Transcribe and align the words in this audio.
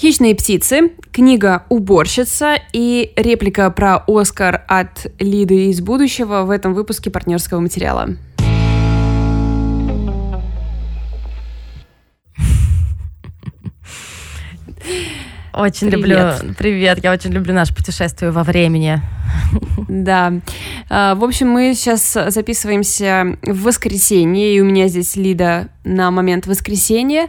«Хищные 0.00 0.36
птицы», 0.36 0.92
книга 1.10 1.64
«Уборщица» 1.70 2.54
и 2.72 3.12
реплика 3.16 3.68
про 3.68 4.04
Оскар 4.06 4.62
от 4.68 5.08
Лиды 5.18 5.70
из 5.70 5.80
будущего 5.80 6.44
в 6.44 6.50
этом 6.50 6.72
выпуске 6.72 7.10
партнерского 7.10 7.58
материала. 7.58 8.10
Очень 15.52 15.90
Привет. 15.90 16.42
люблю. 16.42 16.54
Привет, 16.56 17.02
я 17.02 17.10
очень 17.10 17.32
люблю 17.32 17.52
наше 17.52 17.74
путешествие 17.74 18.30
во 18.30 18.44
времени. 18.44 19.02
Да. 19.88 20.34
А, 20.90 21.14
в 21.14 21.24
общем, 21.24 21.48
мы 21.48 21.74
сейчас 21.74 22.12
записываемся 22.12 23.38
в 23.42 23.62
воскресенье, 23.62 24.54
и 24.54 24.60
у 24.60 24.64
меня 24.64 24.88
здесь 24.88 25.16
Лида 25.16 25.68
на 25.84 26.10
момент 26.10 26.46
воскресенья, 26.46 27.28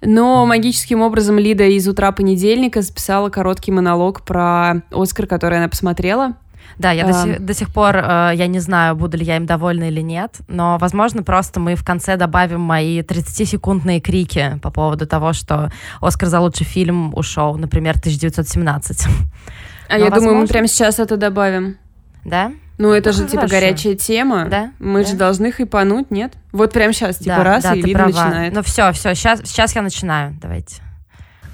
но 0.00 0.44
магическим 0.44 1.02
образом 1.02 1.38
Лида 1.38 1.64
из 1.64 1.86
утра 1.86 2.12
понедельника 2.12 2.82
записала 2.82 3.28
короткий 3.28 3.72
монолог 3.72 4.22
про 4.22 4.82
Оскар, 4.90 5.26
который 5.26 5.58
она 5.58 5.68
посмотрела. 5.68 6.34
Да, 6.78 6.92
я 6.92 7.04
а... 7.04 7.08
до, 7.08 7.12
сих, 7.12 7.44
до 7.44 7.54
сих 7.54 7.72
пор, 7.72 7.96
э, 7.96 8.32
я 8.34 8.46
не 8.46 8.58
знаю, 8.58 8.96
буду 8.96 9.18
ли 9.18 9.24
я 9.24 9.36
им 9.36 9.44
довольна 9.44 9.84
или 9.84 10.00
нет, 10.00 10.38
но, 10.48 10.78
возможно, 10.78 11.22
просто 11.22 11.60
мы 11.60 11.74
в 11.74 11.84
конце 11.84 12.16
добавим 12.16 12.60
мои 12.60 13.00
30-секундные 13.00 14.00
крики 14.00 14.58
по 14.62 14.70
поводу 14.70 15.06
того, 15.06 15.32
что 15.34 15.70
Оскар 16.00 16.28
за 16.28 16.40
лучший 16.40 16.64
фильм 16.64 17.12
ушел, 17.14 17.56
например, 17.56 17.96
1917. 17.98 19.06
А 19.90 19.98
но, 19.98 20.04
я 20.04 20.10
возможно... 20.10 20.28
думаю, 20.28 20.42
мы 20.42 20.46
прямо 20.46 20.68
сейчас 20.68 20.98
это 20.98 21.16
добавим. 21.16 21.76
Да? 22.24 22.52
Ну, 22.78 22.92
это 22.92 23.10
ну, 23.10 23.16
же, 23.16 23.24
типа, 23.24 23.42
хорошо. 23.42 23.48
типа, 23.48 23.60
горячая 23.60 23.94
тема. 23.94 24.46
Да? 24.48 24.72
Мы 24.78 25.02
да. 25.02 25.10
же 25.10 25.16
должны 25.16 25.52
хайпануть, 25.52 26.10
нет? 26.10 26.32
Вот 26.52 26.72
прямо 26.72 26.92
сейчас, 26.92 27.18
типа, 27.18 27.36
да, 27.36 27.44
раз, 27.44 27.62
да, 27.64 27.74
и 27.74 27.82
Лида 27.82 27.98
права. 27.98 28.08
начинает. 28.08 28.54
Ну, 28.54 28.62
все, 28.62 28.92
все, 28.92 29.14
сейчас, 29.14 29.40
сейчас 29.44 29.74
я 29.74 29.82
начинаю. 29.82 30.34
Давайте. 30.40 30.76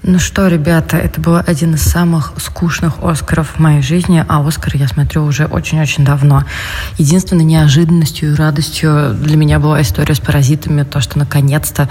Ну 0.09 0.19
что, 0.19 0.47
ребята, 0.47 0.95
это 0.95 1.19
был 1.19 1.35
один 1.35 1.75
из 1.75 1.81
самых 1.81 2.31
скучных 2.37 3.03
Оскаров 3.03 3.55
в 3.55 3.59
моей 3.59 3.81
жизни, 3.81 4.23
а 4.25 4.39
Оскар 4.47 4.77
я 4.77 4.87
смотрю 4.87 5.25
уже 5.25 5.47
очень-очень 5.47 6.05
давно. 6.05 6.45
Единственной 6.97 7.43
неожиданностью 7.43 8.31
и 8.31 8.35
радостью 8.35 9.13
для 9.13 9.35
меня 9.35 9.59
была 9.59 9.81
история 9.81 10.15
с 10.15 10.21
«Паразитами», 10.21 10.83
то, 10.83 11.01
что 11.01 11.19
наконец-то 11.19 11.89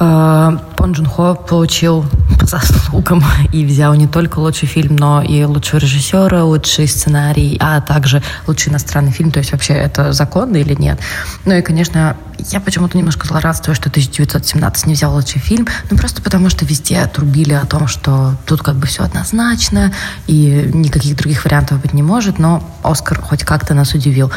э, 0.00 0.58
Пон 0.78 0.92
Джун 0.92 1.04
Хо 1.04 1.34
получил 1.34 2.06
по 2.40 2.46
заслугам 2.46 3.22
и 3.52 3.66
взял 3.66 3.92
не 3.92 4.06
только 4.06 4.38
лучший 4.38 4.66
фильм, 4.66 4.96
но 4.96 5.20
и 5.20 5.44
лучшего 5.44 5.78
режиссера, 5.78 6.42
лучший 6.42 6.88
сценарий, 6.88 7.58
а 7.60 7.82
также 7.82 8.22
лучший 8.46 8.70
иностранный 8.70 9.12
фильм. 9.12 9.30
То 9.30 9.40
есть 9.40 9.52
вообще 9.52 9.74
это 9.74 10.14
законно 10.14 10.56
или 10.56 10.74
нет? 10.74 10.98
Ну 11.44 11.52
и, 11.54 11.60
конечно, 11.60 12.16
я 12.50 12.60
почему-то 12.60 12.96
немножко 12.96 13.26
злорадствую, 13.26 13.74
что 13.74 13.88
1917 13.88 14.86
не 14.86 14.94
взял 14.94 15.14
лучший 15.14 15.40
фильм, 15.40 15.66
ну 15.90 15.96
просто 15.96 16.22
потому 16.22 16.50
что 16.50 16.64
везде 16.64 17.06
трубили 17.26 17.54
о 17.54 17.66
том, 17.66 17.88
что 17.88 18.34
тут 18.46 18.62
как 18.62 18.76
бы 18.76 18.86
все 18.86 19.02
однозначно, 19.02 19.92
и 20.28 20.70
никаких 20.72 21.16
других 21.16 21.44
вариантов 21.44 21.82
быть 21.82 21.92
не 21.92 22.02
может, 22.02 22.38
но 22.38 22.62
Оскар 22.82 23.20
хоть 23.20 23.42
как-то 23.42 23.74
нас 23.74 23.94
удивил. 23.94 24.30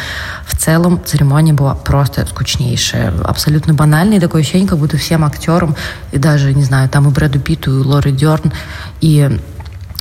В 0.47 0.57
целом 0.57 0.99
церемония 1.05 1.53
была 1.53 1.75
просто 1.75 2.25
скучнейшая, 2.25 3.13
абсолютно 3.23 3.73
банальная, 3.73 4.19
такое 4.19 4.41
ощущение, 4.41 4.67
как 4.67 4.79
будто 4.79 4.97
всем 4.97 5.23
актерам, 5.23 5.75
и 6.11 6.17
даже, 6.17 6.53
не 6.53 6.63
знаю, 6.63 6.89
там 6.89 7.07
и 7.07 7.11
Брэду 7.11 7.39
Питту, 7.39 7.79
и 7.79 7.83
Лори 7.83 8.11
Дерн, 8.11 8.51
и 9.01 9.39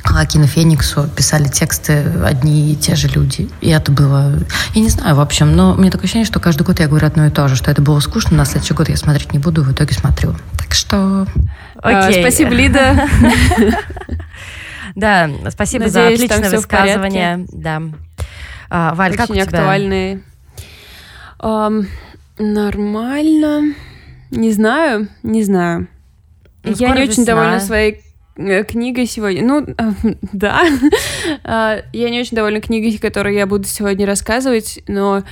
Хакину 0.09 0.47
Фениксу 0.47 1.07
писали 1.15 1.49
тексты 1.49 2.03
одни 2.25 2.73
и 2.73 2.77
те 2.77 2.97
же 2.97 3.09
люди. 3.09 3.49
И 3.61 3.69
это 3.69 3.93
было... 3.93 4.33
Я 4.75 4.81
не 4.81 4.89
знаю, 4.89 5.17
в 5.17 5.21
общем, 5.21 5.55
но 5.55 5.75
мне 5.75 5.91
такое 5.91 6.05
ощущение, 6.05 6.25
что 6.27 6.41
каждый 6.41 6.63
год 6.63 6.81
я 6.81 6.89
говорю 6.89 7.07
одно 7.07 7.27
и 7.27 7.31
то 7.31 7.47
же, 7.47 7.57
что 7.57 7.71
это 7.71 7.83
было 7.83 8.01
скучно, 8.01 8.37
на 8.37 8.47
следующий 8.47 8.73
год 8.75 8.89
я 8.89 8.97
смотреть 8.97 9.33
не 9.35 9.39
буду, 9.39 9.63
в 9.63 9.71
итоге 9.71 9.93
смотрю. 9.93 10.35
Так 10.57 10.73
что... 10.75 11.27
Окей. 11.77 12.21
А, 12.21 12.23
спасибо, 12.23 12.51
Лида. 12.51 13.09
Да, 14.95 15.31
спасибо 15.51 15.89
за 15.89 16.09
отличное 16.09 16.51
высказывание. 16.51 17.47
Да. 17.53 17.83
А, 18.69 18.95
Валь, 18.95 19.17
как 19.17 19.31
у 19.31 19.35
тебя? 19.35 19.45
актуальные. 19.45 20.23
Нормально. 22.39 23.75
Не 24.33 24.53
знаю, 24.53 25.09
не 25.23 25.45
знаю. 25.45 25.87
Ну, 26.65 26.75
я 26.77 26.97
не 26.97 27.03
очень 27.05 27.25
довольна 27.25 27.61
своей 27.61 27.93
Э, 27.93 28.08
книгой 28.39 29.07
сегодня. 29.07 29.45
Ну, 29.45 29.67
да. 30.33 30.63
А, 31.45 31.79
я 31.93 32.11
не 32.11 32.21
очень 32.21 32.37
довольна 32.37 32.61
книгой, 32.61 32.97
которую 32.99 33.35
я 33.35 33.47
буду 33.47 33.65
сегодня 33.65 34.07
рассказывать, 34.07 34.81
но 34.87 35.25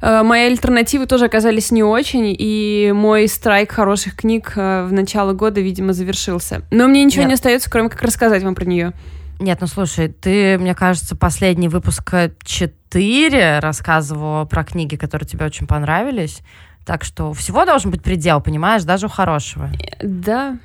э, 0.00 0.22
мои 0.22 0.46
альтернативы 0.46 1.06
тоже 1.06 1.26
оказались 1.26 1.70
не 1.70 1.82
очень, 1.82 2.34
и 2.36 2.92
мой 2.94 3.28
страйк 3.28 3.72
хороших 3.72 4.16
книг 4.16 4.52
э, 4.56 4.84
в 4.84 4.92
начало 4.92 5.32
года, 5.32 5.60
видимо, 5.60 5.92
завершился. 5.92 6.62
Но 6.70 6.88
мне 6.88 7.04
ничего 7.04 7.22
Нет. 7.22 7.28
не 7.28 7.34
остается, 7.34 7.70
кроме 7.70 7.88
как 7.88 8.02
рассказать 8.02 8.42
вам 8.42 8.54
про 8.54 8.64
нее. 8.64 8.92
Нет, 9.38 9.58
ну 9.60 9.66
слушай, 9.66 10.08
ты, 10.08 10.58
мне 10.58 10.74
кажется, 10.74 11.16
последний 11.16 11.68
выпуск 11.68 12.14
4 12.44 13.58
рассказывала 13.58 14.44
про 14.44 14.62
книги, 14.64 14.96
которые 14.96 15.28
тебе 15.28 15.46
очень 15.46 15.66
понравились. 15.66 16.42
Так 16.84 17.04
что 17.04 17.32
всего 17.32 17.64
должен 17.64 17.90
быть 17.90 18.02
предел, 18.02 18.40
понимаешь, 18.40 18.82
даже 18.84 19.06
у 19.06 19.08
хорошего. 19.08 19.70
Да, 20.02 20.58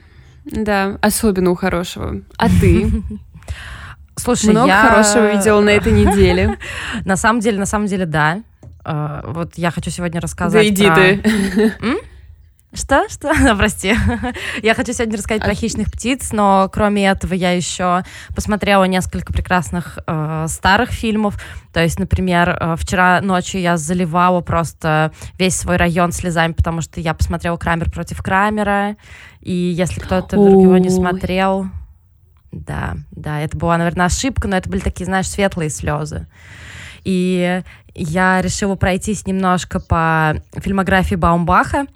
да, 0.51 0.97
особенно 1.01 1.51
у 1.51 1.55
хорошего. 1.55 2.21
А 2.37 2.49
ты? 2.49 2.91
Слушай, 4.15 4.49
много 4.49 4.67
я... 4.67 4.81
хорошего 4.81 5.31
видела 5.31 5.61
на 5.61 5.69
этой 5.69 5.91
неделе. 5.91 6.57
на 7.05 7.15
самом 7.15 7.39
деле, 7.39 7.59
на 7.59 7.65
самом 7.65 7.87
деле, 7.87 8.05
да. 8.05 8.41
А, 8.83 9.23
вот 9.27 9.53
я 9.57 9.69
хочу 9.69 9.91
сегодня 9.91 10.19
рассказать. 10.19 10.53
Да 10.53 10.67
иди 10.67 11.21
ты. 11.21 11.73
Что? 12.73 13.07
Что? 13.07 13.31
прости. 13.57 13.95
я 14.61 14.73
хочу 14.73 14.93
сегодня 14.93 15.17
рассказать 15.17 15.41
а... 15.41 15.45
про 15.45 15.53
хищных 15.53 15.91
птиц, 15.91 16.31
но 16.31 16.69
кроме 16.71 17.07
этого 17.07 17.33
я 17.33 17.51
еще 17.51 18.03
посмотрела 18.35 18.83
несколько 18.83 19.31
прекрасных 19.31 19.99
э, 20.05 20.45
старых 20.49 20.91
фильмов. 20.91 21.41
То 21.71 21.81
есть, 21.81 21.97
например, 21.97 22.49
э, 22.49 22.75
вчера 22.77 23.21
ночью 23.21 23.61
я 23.61 23.77
заливала 23.77 24.41
просто 24.41 25.13
весь 25.39 25.55
свой 25.55 25.77
район 25.77 26.11
слезами, 26.11 26.51
потому 26.51 26.81
что 26.81 26.99
я 26.99 27.13
посмотрела 27.13 27.55
Крамер 27.57 27.89
против 27.89 28.21
Крамера. 28.21 28.97
И 29.39 29.53
если 29.53 30.01
кто-то 30.01 30.37
вдруг 30.37 30.61
его 30.61 30.77
не 30.77 30.89
смотрел, 30.89 31.67
да, 32.51 32.97
да, 33.11 33.39
это 33.39 33.57
была, 33.57 33.77
наверное, 33.77 34.07
ошибка, 34.07 34.47
но 34.47 34.57
это 34.57 34.69
были 34.69 34.81
такие, 34.81 35.05
знаешь, 35.05 35.29
светлые 35.29 35.69
слезы. 35.69 36.27
И 37.05 37.61
я 37.95 38.41
решила 38.41 38.75
пройтись 38.75 39.25
немножко 39.25 39.79
по 39.79 40.35
фильмографии 40.61 41.15
Баумбаха 41.15 41.87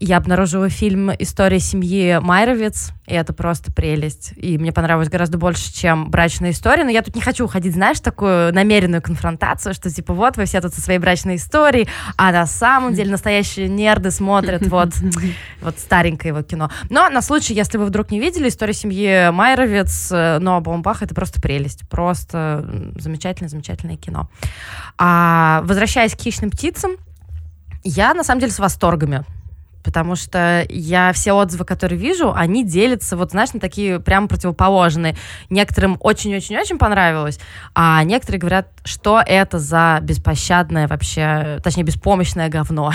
я 0.00 0.16
обнаружила 0.16 0.70
фильм 0.70 1.10
«История 1.18 1.60
семьи 1.60 2.18
Майровец», 2.22 2.92
и 3.06 3.12
это 3.12 3.34
просто 3.34 3.70
прелесть. 3.70 4.32
И 4.36 4.56
мне 4.56 4.72
понравилось 4.72 5.10
гораздо 5.10 5.36
больше, 5.36 5.72
чем 5.74 6.10
«Брачная 6.10 6.52
история». 6.52 6.84
Но 6.84 6.90
я 6.90 7.02
тут 7.02 7.14
не 7.14 7.20
хочу 7.20 7.44
уходить, 7.44 7.74
знаешь, 7.74 8.00
такую 8.00 8.52
намеренную 8.54 9.02
конфронтацию, 9.02 9.74
что 9.74 9.90
типа 9.90 10.14
вот 10.14 10.38
вы 10.38 10.46
все 10.46 10.62
тут 10.62 10.72
со 10.72 10.80
своей 10.80 10.98
брачной 10.98 11.36
историей, 11.36 11.86
а 12.16 12.32
на 12.32 12.46
самом 12.46 12.94
деле 12.94 13.10
настоящие 13.10 13.68
нерды 13.68 14.10
смотрят 14.10 14.66
вот, 14.68 14.88
вот 15.60 15.78
старенькое 15.78 16.30
его 16.30 16.42
кино. 16.42 16.70
Но 16.88 17.10
на 17.10 17.20
случай, 17.20 17.52
если 17.52 17.76
вы 17.76 17.84
вдруг 17.84 18.10
не 18.10 18.20
видели 18.20 18.48
«История 18.48 18.72
семьи 18.72 19.30
Майровец», 19.30 20.10
но 20.10 20.62
Бомбах— 20.62 21.02
это 21.04 21.14
просто 21.14 21.42
прелесть. 21.42 21.86
Просто 21.90 22.66
замечательное-замечательное 22.96 23.98
кино. 23.98 24.30
А 24.96 25.60
возвращаясь 25.64 26.14
к 26.14 26.20
«Хищным 26.20 26.50
птицам», 26.50 26.92
я, 27.84 28.14
на 28.14 28.24
самом 28.24 28.40
деле, 28.40 28.52
с 28.52 28.58
восторгами 28.58 29.24
потому 29.82 30.16
что 30.16 30.66
я 30.68 31.12
все 31.12 31.32
отзывы, 31.32 31.64
которые 31.64 31.98
вижу, 31.98 32.32
они 32.34 32.64
делятся, 32.64 33.16
вот 33.16 33.30
знаешь, 33.30 33.52
на 33.52 33.60
такие 33.60 34.00
прям 34.00 34.28
противоположные. 34.28 35.16
Некоторым 35.48 35.96
очень-очень-очень 36.00 36.78
понравилось, 36.78 37.38
а 37.74 38.02
некоторые 38.04 38.40
говорят, 38.40 38.68
что 38.84 39.22
это 39.24 39.58
за 39.58 39.98
беспощадное 40.02 40.88
вообще, 40.88 41.60
точнее, 41.62 41.84
беспомощное 41.84 42.48
говно. 42.48 42.92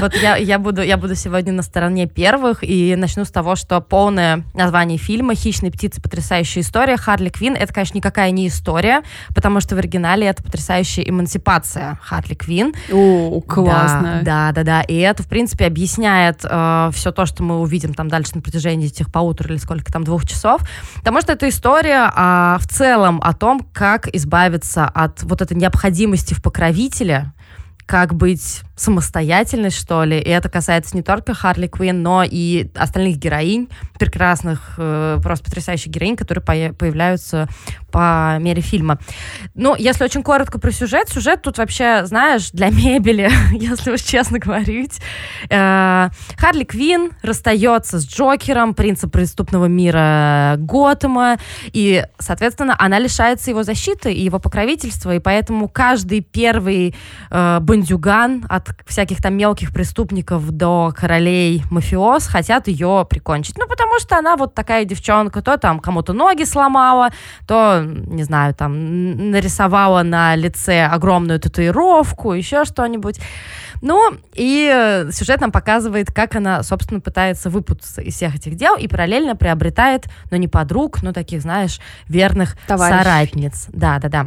Вот 0.00 0.14
я 0.14 0.58
буду 0.58 0.82
я 0.82 0.96
буду 0.96 1.14
сегодня 1.14 1.52
на 1.52 1.62
стороне 1.62 2.06
первых 2.06 2.62
и 2.62 2.94
начну 2.96 3.24
с 3.24 3.30
того, 3.30 3.56
что 3.56 3.80
полное 3.80 4.44
название 4.54 4.98
фильма 4.98 5.34
«Хищные 5.34 5.72
птицы. 5.72 6.00
Потрясающая 6.00 6.62
история» 6.62 6.96
Харли 6.96 7.30
Квин. 7.30 7.54
Это, 7.54 7.72
конечно, 7.72 7.96
никакая 7.96 8.30
не 8.30 8.48
история, 8.48 9.02
потому 9.34 9.60
что 9.60 9.74
в 9.74 9.78
оригинале 9.78 10.26
это 10.26 10.42
потрясающая 10.42 11.04
эмансипация 11.04 11.98
Харли 12.02 12.34
Квин. 12.34 12.74
О, 12.92 13.40
классно. 13.40 14.20
Да, 14.22 14.52
да, 14.52 14.62
да. 14.62 14.82
И 14.82 14.96
это, 14.96 15.22
в 15.22 15.28
принципе, 15.28 15.66
объясняет 15.66 16.40
э, 16.44 16.90
все 16.92 17.12
то, 17.12 17.26
что 17.26 17.42
мы 17.42 17.60
увидим 17.60 17.94
там 17.94 18.08
дальше 18.08 18.32
на 18.34 18.40
протяжении 18.40 18.86
этих 18.86 19.10
полутора 19.10 19.50
или 19.50 19.58
сколько 19.58 19.92
там, 19.92 20.04
двух 20.04 20.26
часов. 20.26 20.60
Потому 20.96 21.20
что 21.20 21.32
это 21.32 21.48
история 21.48 22.12
э, 22.14 22.58
в 22.60 22.68
целом 22.68 23.20
о 23.22 23.32
том, 23.32 23.66
как 23.72 23.95
избавиться 24.12 24.86
от 24.86 25.22
вот 25.22 25.40
этой 25.40 25.56
необходимости 25.56 26.34
в 26.34 26.42
покровителе, 26.42 27.32
как 27.86 28.14
быть 28.14 28.62
самостоятельной, 28.76 29.70
что 29.70 30.04
ли. 30.04 30.18
И 30.18 30.28
это 30.28 30.50
касается 30.50 30.94
не 30.94 31.02
только 31.02 31.32
Харли 31.32 31.66
Квинн, 31.66 32.02
но 32.02 32.22
и 32.22 32.68
остальных 32.74 33.16
героинь, 33.16 33.68
прекрасных, 33.98 34.74
э, 34.76 35.18
просто 35.22 35.46
потрясающих 35.46 35.90
героинь, 35.90 36.16
которые 36.16 36.72
появляются 36.74 37.48
по 37.90 38.36
мере 38.38 38.60
фильма. 38.60 38.98
Ну, 39.54 39.74
если 39.74 40.04
очень 40.04 40.22
коротко 40.22 40.58
про 40.58 40.70
сюжет, 40.70 41.08
сюжет 41.08 41.40
тут 41.40 41.56
вообще, 41.56 42.04
знаешь, 42.04 42.50
для 42.50 42.68
мебели, 42.70 43.30
если 43.52 43.92
уж 43.92 44.02
честно 44.02 44.38
говорить. 44.38 45.00
Э, 45.48 46.10
Харли 46.36 46.64
Квинн 46.64 47.12
расстается 47.22 47.98
с 47.98 48.06
Джокером, 48.06 48.74
принцем 48.74 49.08
преступного 49.08 49.66
мира 49.66 50.56
Готэма, 50.58 51.38
и, 51.72 52.04
соответственно, 52.18 52.76
она 52.78 52.98
лишается 52.98 53.48
его 53.48 53.62
защиты 53.62 54.12
и 54.12 54.20
его 54.20 54.38
покровительства, 54.38 55.14
и 55.14 55.18
поэтому 55.18 55.68
каждый 55.68 56.20
первый 56.20 56.94
э, 57.30 57.58
бандюган 57.76 58.44
от 58.48 58.68
всяких 58.86 59.20
там 59.20 59.36
мелких 59.36 59.72
преступников 59.72 60.50
до 60.50 60.92
королей 60.96 61.62
мафиоз 61.70 62.26
хотят 62.26 62.68
ее 62.68 63.06
прикончить. 63.08 63.58
Ну, 63.58 63.66
потому 63.68 63.98
что 64.00 64.16
она 64.16 64.36
вот 64.36 64.54
такая 64.54 64.84
девчонка, 64.84 65.42
то 65.42 65.58
там 65.58 65.80
кому-то 65.80 66.12
ноги 66.12 66.44
сломала, 66.44 67.10
то 67.46 67.82
не 67.84 68.22
знаю, 68.22 68.54
там, 68.54 69.30
нарисовала 69.30 70.02
на 70.02 70.36
лице 70.36 70.86
огромную 70.86 71.38
татуировку, 71.38 72.32
еще 72.32 72.64
что-нибудь. 72.64 73.20
Ну, 73.82 74.14
и 74.32 75.04
сюжет 75.12 75.40
нам 75.42 75.52
показывает, 75.52 76.10
как 76.10 76.34
она, 76.34 76.62
собственно, 76.62 77.00
пытается 77.00 77.50
выпутаться 77.50 78.00
из 78.00 78.14
всех 78.14 78.34
этих 78.34 78.56
дел 78.56 78.76
и 78.76 78.88
параллельно 78.88 79.36
приобретает, 79.36 80.06
ну, 80.30 80.38
не 80.38 80.48
подруг, 80.48 81.02
но 81.02 81.12
таких, 81.12 81.42
знаешь, 81.42 81.78
верных 82.08 82.56
Товарищ. 82.66 82.96
соратниц. 82.96 83.66
Да, 83.68 83.98
да, 83.98 84.08
да. 84.08 84.26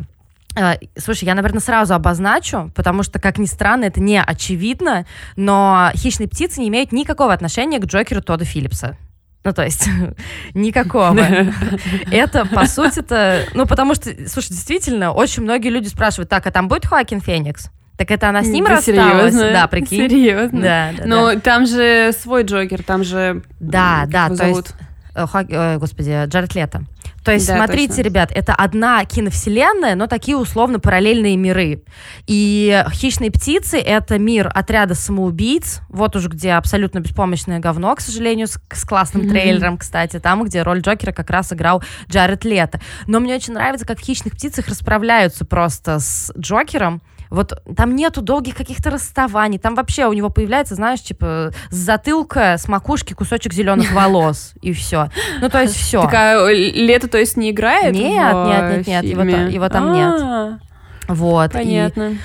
Слушай, 0.98 1.26
я, 1.26 1.36
наверное, 1.36 1.62
сразу 1.62 1.94
обозначу, 1.94 2.72
потому 2.76 3.04
что, 3.04 3.20
как 3.20 3.38
ни 3.38 3.46
странно, 3.46 3.86
это 3.86 4.02
не 4.02 4.22
очевидно, 4.22 5.06
но 5.36 5.92
«Хищные 5.96 6.28
птицы» 6.28 6.60
не 6.60 6.70
имеют 6.70 6.92
никакого 6.92 7.34
отношения 7.34 7.80
к 7.80 7.86
Джокеру 7.86 8.22
Тодда 8.22 8.46
Филлипса. 8.46 8.98
Ну, 9.44 9.54
то 9.54 9.64
есть, 9.64 9.88
никакого. 10.54 11.18
Это, 12.12 12.46
по 12.46 12.66
сути-то... 12.66 13.46
Ну, 13.54 13.66
потому 13.66 13.96
что, 13.96 14.12
слушай, 14.28 14.50
действительно, 14.50 15.12
очень 15.12 15.44
многие 15.44 15.70
люди 15.70 15.88
спрашивают, 15.88 16.30
так, 16.30 16.46
а 16.46 16.52
там 16.52 16.68
будет 16.68 16.86
Хоакин 16.86 17.22
Феникс? 17.22 17.70
Так 17.98 18.12
это 18.12 18.30
она 18.30 18.44
с 18.44 18.48
ним 18.48 18.66
рассталась? 18.66 19.34
Серьезно? 19.34 19.52
Да, 19.52 19.68
прикинь. 19.68 20.10
Серьезно? 20.10 20.62
Да, 20.62 20.92
да. 20.98 21.04
Но 21.06 21.34
да. 21.34 21.40
там 21.42 21.68
же 21.68 22.14
свой 22.18 22.44
Джокер, 22.44 22.82
там 22.82 23.04
же... 23.04 23.44
Да, 23.60 24.06
да, 24.08 24.30
то 24.30 24.36
зовут? 24.36 24.68
есть... 24.68 24.76
Э, 25.16 25.26
Хо... 25.28 25.44
Господи, 25.78 26.26
Джаред 26.28 26.56
Лето. 26.56 26.84
То 27.30 27.34
есть, 27.34 27.48
да, 27.48 27.58
смотрите, 27.58 27.90
точно. 27.90 28.02
ребят, 28.02 28.32
это 28.34 28.56
одна 28.56 29.06
киновселенная, 29.06 29.94
но 29.94 30.08
такие 30.08 30.36
условно 30.36 30.80
параллельные 30.80 31.38
миры. 31.38 31.84
И 32.26 32.84
«Хищные 32.92 33.30
птицы»— 33.30 33.78
это 33.80 34.18
мир 34.18 34.50
отряда 34.52 34.96
самоубийц, 34.96 35.82
вот 35.90 36.16
уж 36.16 36.26
где 36.26 36.54
абсолютно 36.54 37.02
беспомощное 37.02 37.60
говно, 37.60 37.96
к 37.96 38.02
сожалению, 38.02 38.48
с, 38.48 38.60
с 38.72 38.84
классным 38.84 39.26
mm-hmm. 39.26 39.30
трейлером, 39.30 39.78
кстати, 39.78 40.18
там, 40.18 40.44
где 40.44 40.64
роль 40.64 40.80
Джокера 40.80 41.12
как 41.12 41.30
раз 41.30 41.54
играл 41.54 41.84
Джаред 42.10 42.46
Лето. 42.46 42.82
Но 43.06 43.20
мне 43.20 43.36
очень 43.36 43.54
нравится, 43.54 43.86
как 43.86 44.00
в 44.00 44.04
«Хищных 44.04 44.34
птицах» 44.34 44.68
расправляются 44.68 45.46
просто 45.46 46.00
с 46.00 46.34
Джокером, 46.36 47.00
вот 47.30 47.62
там 47.76 47.96
нету 47.96 48.22
долгих 48.22 48.56
каких-то 48.56 48.90
расставаний, 48.90 49.60
там 49.60 49.76
вообще 49.76 50.08
у 50.08 50.14
него 50.14 50.30
появляется, 50.30 50.76
знаешь, 50.76 51.02
типа 51.02 51.52
с 51.70 51.76
затылка, 51.76 52.58
с 52.58 52.68
макушки 52.68 53.14
кусочек 53.14 53.54
зеленых 53.54 53.92
волос, 53.94 54.54
и 54.62 54.74
все. 54.74 55.10
Ну, 55.42 55.50
то 55.50 55.62
есть 55.62 55.76
все. 55.76 56.02
Такая 56.02 56.52
лето, 56.54 57.08
то 57.08 57.18
есть, 57.18 57.38
не 57.38 57.52
играет? 57.52 57.94
Нет, 57.94 58.36
нет, 58.36 58.88
нет, 58.88 58.88
нет, 58.88 59.04
его, 59.04 59.22
его 59.22 59.70
там 59.70 59.94
нет. 59.94 60.22
А. 60.22 60.60
Вот. 61.08 61.54
Понятно. 61.54 62.12
И 62.12 62.18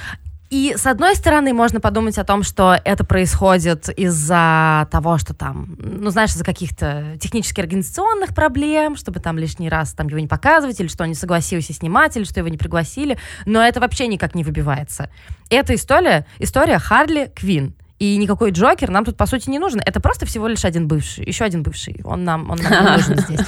с 0.77 0.87
одной 0.87 1.17
стороны 1.17 1.53
можно 1.53 1.81
подумать 1.81 2.17
о 2.19 2.25
том, 2.25 2.43
что 2.43 2.79
это 2.85 3.05
происходит 3.05 3.89
из-за 3.89 4.87
того, 4.91 5.19
что 5.19 5.35
там, 5.35 5.77
ну 5.79 6.11
знаешь, 6.11 6.31
из-за 6.31 6.45
каких-то 6.45 7.17
технически 7.21 7.61
организационных 7.61 8.35
проблем, 8.35 8.97
чтобы 8.97 9.21
там 9.21 9.39
лишний 9.39 9.69
раз 9.69 9.93
там 9.95 10.07
его 10.07 10.19
не 10.19 10.29
показывать, 10.29 10.79
или 10.79 10.89
что 10.89 11.03
он 11.03 11.09
не 11.09 11.15
согласился 11.15 11.73
снимать, 11.73 12.17
или 12.17 12.25
что 12.25 12.39
его 12.39 12.49
не 12.49 12.57
пригласили, 12.57 13.19
но 13.47 13.63
это 13.63 13.81
вообще 13.81 14.07
никак 14.07 14.35
не 14.35 14.45
выбивается. 14.45 15.11
Эта 15.51 15.75
история, 15.75 16.27
история 16.39 16.79
Харли 16.79 17.33
Квин. 17.35 17.75
И 17.99 18.17
никакой 18.17 18.51
Джокер 18.51 18.91
нам 18.91 19.05
тут, 19.05 19.17
по 19.17 19.27
сути, 19.27 19.49
не 19.49 19.59
нужен. 19.59 19.81
Это 19.85 20.01
просто 20.01 20.27
всего 20.27 20.47
лишь 20.47 20.65
один 20.65 20.89
бывший, 20.89 21.25
еще 21.25 21.45
один 21.45 21.63
бывший. 21.63 22.01
Он 22.05 22.25
нам, 22.25 22.51
он 22.51 22.59
нам 22.59 22.85
не 22.85 22.91
нужен 22.93 23.19
здесь. 23.29 23.47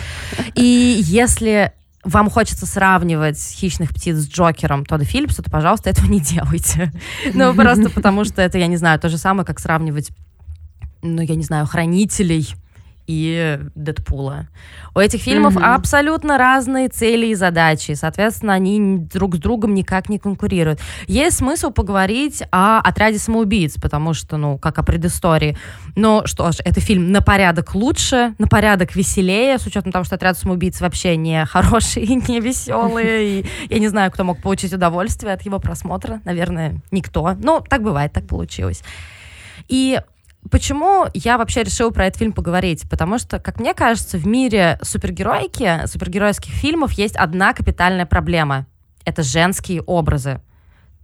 И 0.54 0.98
если 1.02 1.72
вам 2.06 2.30
хочется 2.30 2.66
сравнивать 2.66 3.38
хищных 3.38 3.90
птиц 3.90 4.16
с 4.16 4.28
Джокером 4.28 4.86
Тодда 4.86 5.04
Филлипса, 5.04 5.42
то, 5.42 5.50
пожалуйста, 5.50 5.90
этого 5.90 6.06
не 6.06 6.20
делайте. 6.20 6.92
Ну, 7.34 7.54
просто 7.54 7.90
потому 7.90 8.24
что 8.24 8.40
это, 8.40 8.58
я 8.58 8.68
не 8.68 8.76
знаю, 8.76 8.98
то 9.00 9.08
же 9.08 9.18
самое, 9.18 9.44
как 9.44 9.58
сравнивать, 9.58 10.10
ну, 11.02 11.20
я 11.20 11.34
не 11.34 11.42
знаю, 11.42 11.66
хранителей 11.66 12.54
и 13.06 13.58
Дэдпула. 13.74 14.48
У 14.94 14.98
этих 14.98 15.20
фильмов 15.20 15.56
mm-hmm. 15.56 15.74
абсолютно 15.74 16.38
разные 16.38 16.88
цели 16.88 17.26
и 17.26 17.34
задачи, 17.34 17.92
соответственно, 17.92 18.54
они 18.54 18.98
друг 18.98 19.36
с 19.36 19.38
другом 19.38 19.74
никак 19.74 20.08
не 20.08 20.18
конкурируют. 20.18 20.80
Есть 21.06 21.38
смысл 21.38 21.70
поговорить 21.70 22.42
о 22.50 22.80
отряде 22.80 23.18
самоубийц, 23.18 23.74
потому 23.80 24.14
что, 24.14 24.36
ну, 24.36 24.58
как 24.58 24.78
о 24.78 24.82
предыстории. 24.82 25.56
Но 25.94 26.26
что 26.26 26.50
ж, 26.52 26.56
это 26.64 26.80
фильм 26.80 27.12
на 27.12 27.20
порядок 27.20 27.74
лучше, 27.74 28.34
на 28.38 28.48
порядок 28.48 28.96
веселее, 28.96 29.58
с 29.58 29.66
учетом 29.66 29.92
того, 29.92 30.04
что 30.04 30.16
отряд 30.16 30.38
самоубийц 30.38 30.80
вообще 30.80 31.16
не 31.16 31.44
хороший 31.46 32.04
и 32.04 32.14
не 32.14 32.40
веселый. 32.40 33.40
И 33.40 33.46
я 33.68 33.78
не 33.78 33.88
знаю, 33.88 34.10
кто 34.10 34.24
мог 34.24 34.42
получить 34.42 34.72
удовольствие 34.72 35.32
от 35.32 35.42
его 35.42 35.58
просмотра. 35.58 36.20
Наверное, 36.24 36.80
никто. 36.90 37.36
Ну, 37.38 37.62
так 37.68 37.82
бывает, 37.82 38.12
так 38.12 38.26
получилось. 38.26 38.82
И 39.68 40.00
Почему 40.50 41.06
я 41.14 41.38
вообще 41.38 41.62
решила 41.62 41.90
про 41.90 42.06
этот 42.06 42.18
фильм 42.18 42.32
поговорить? 42.32 42.88
Потому 42.88 43.18
что, 43.18 43.38
как 43.38 43.58
мне 43.58 43.74
кажется, 43.74 44.18
в 44.18 44.26
мире 44.26 44.78
супергероики, 44.82 45.86
супергеройских 45.86 46.52
фильмов 46.52 46.92
есть 46.92 47.16
одна 47.16 47.52
капитальная 47.52 48.06
проблема. 48.06 48.66
Это 49.04 49.22
женские 49.22 49.82
образы. 49.82 50.40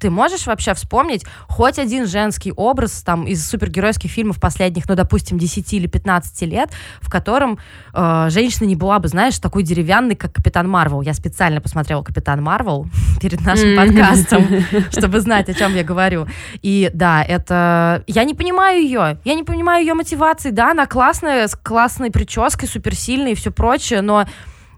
Ты 0.02 0.10
можешь 0.10 0.46
вообще 0.46 0.74
вспомнить 0.74 1.24
хоть 1.46 1.78
один 1.78 2.08
женский 2.08 2.52
образ 2.56 3.02
там 3.02 3.24
из 3.24 3.48
супергеройских 3.48 4.10
фильмов 4.10 4.40
последних, 4.40 4.88
ну, 4.88 4.96
допустим, 4.96 5.38
10 5.38 5.72
или 5.74 5.86
15 5.86 6.42
лет, 6.42 6.70
в 7.00 7.08
котором 7.08 7.60
э, 7.94 8.26
женщина 8.30 8.66
не 8.66 8.74
была 8.74 8.98
бы, 8.98 9.06
знаешь, 9.06 9.38
такой 9.38 9.62
деревянной, 9.62 10.16
как 10.16 10.32
Капитан 10.32 10.68
Марвел. 10.68 11.02
Я 11.02 11.14
специально 11.14 11.60
посмотрела 11.60 12.02
Капитан 12.02 12.42
Марвел 12.42 12.86
перед 13.20 13.42
нашим 13.42 13.76
подкастом, 13.76 14.44
чтобы 14.90 15.20
знать, 15.20 15.48
о 15.48 15.54
чем 15.54 15.72
я 15.76 15.84
говорю. 15.84 16.26
И 16.62 16.90
да, 16.92 17.22
это... 17.22 18.02
Я 18.08 18.24
не 18.24 18.34
понимаю 18.34 18.82
ее. 18.82 19.18
Я 19.22 19.34
не 19.36 19.44
понимаю 19.44 19.84
ее 19.84 19.94
мотивации. 19.94 20.50
Да, 20.50 20.72
она 20.72 20.86
классная, 20.86 21.46
с 21.46 21.54
классной 21.54 22.10
прической, 22.10 22.68
суперсильной 22.68 23.32
и 23.32 23.34
все 23.36 23.52
прочее, 23.52 24.00
но 24.00 24.26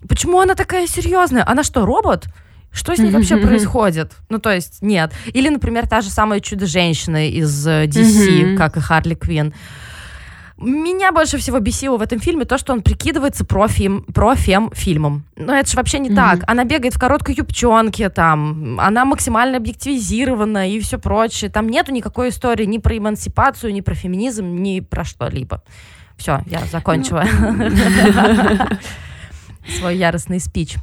почему 0.07 0.39
она 0.41 0.55
такая 0.55 0.87
серьезная? 0.87 1.49
Она 1.49 1.63
что, 1.63 1.87
робот? 1.87 2.27
Что 2.75 2.95
с 2.95 2.99
ней 2.99 3.13
вообще 3.13 3.37
происходит? 3.37 4.13
Ну, 4.29 4.39
то 4.39 4.53
есть, 4.53 4.83
нет. 4.83 5.13
Или, 5.33 5.49
например, 5.49 5.89
та 5.89 6.01
же 6.01 6.11
самая 6.11 6.41
Чудо-женщина 6.41 7.29
из 7.29 7.67
э, 7.67 7.85
DC, 7.87 8.57
как 8.57 8.77
и 8.77 8.81
Харли 8.81 9.15
Квин. 9.15 9.55
Меня 10.57 11.13
больше 11.13 11.39
всего 11.39 11.59
бесило 11.61 11.97
в 11.97 12.03
этом 12.03 12.21
фильме 12.21 12.45
то, 12.45 12.59
что 12.59 12.73
он 12.73 12.83
прикидывается 12.83 13.45
профи, 13.45 13.91
профем 14.13 14.71
фильмом. 14.73 15.25
Но 15.37 15.55
это 15.55 15.71
же 15.71 15.77
вообще 15.77 15.99
не 15.99 16.11
mm-hmm. 16.11 16.15
так. 16.15 16.45
Она 16.47 16.65
бегает 16.65 16.95
в 16.95 16.99
короткой 16.99 17.37
юбчонке, 17.37 18.09
там, 18.09 18.79
она 18.81 19.05
максимально 19.05 19.57
объективизирована 19.57 20.71
и 20.71 20.81
все 20.81 20.99
прочее. 20.99 21.51
Там 21.51 21.69
нету 21.69 21.93
никакой 21.93 22.29
истории 22.29 22.65
ни 22.67 22.79
про 22.79 22.97
эмансипацию, 22.97 23.73
ни 23.73 23.83
про 23.83 23.95
феминизм, 23.95 24.57
ни 24.57 24.81
про 24.81 25.05
что-либо. 25.05 25.63
Все, 26.17 26.41
я 26.47 26.61
закончила 26.71 27.25
свой 29.79 29.97
яростный 29.97 30.41
спич. 30.41 30.77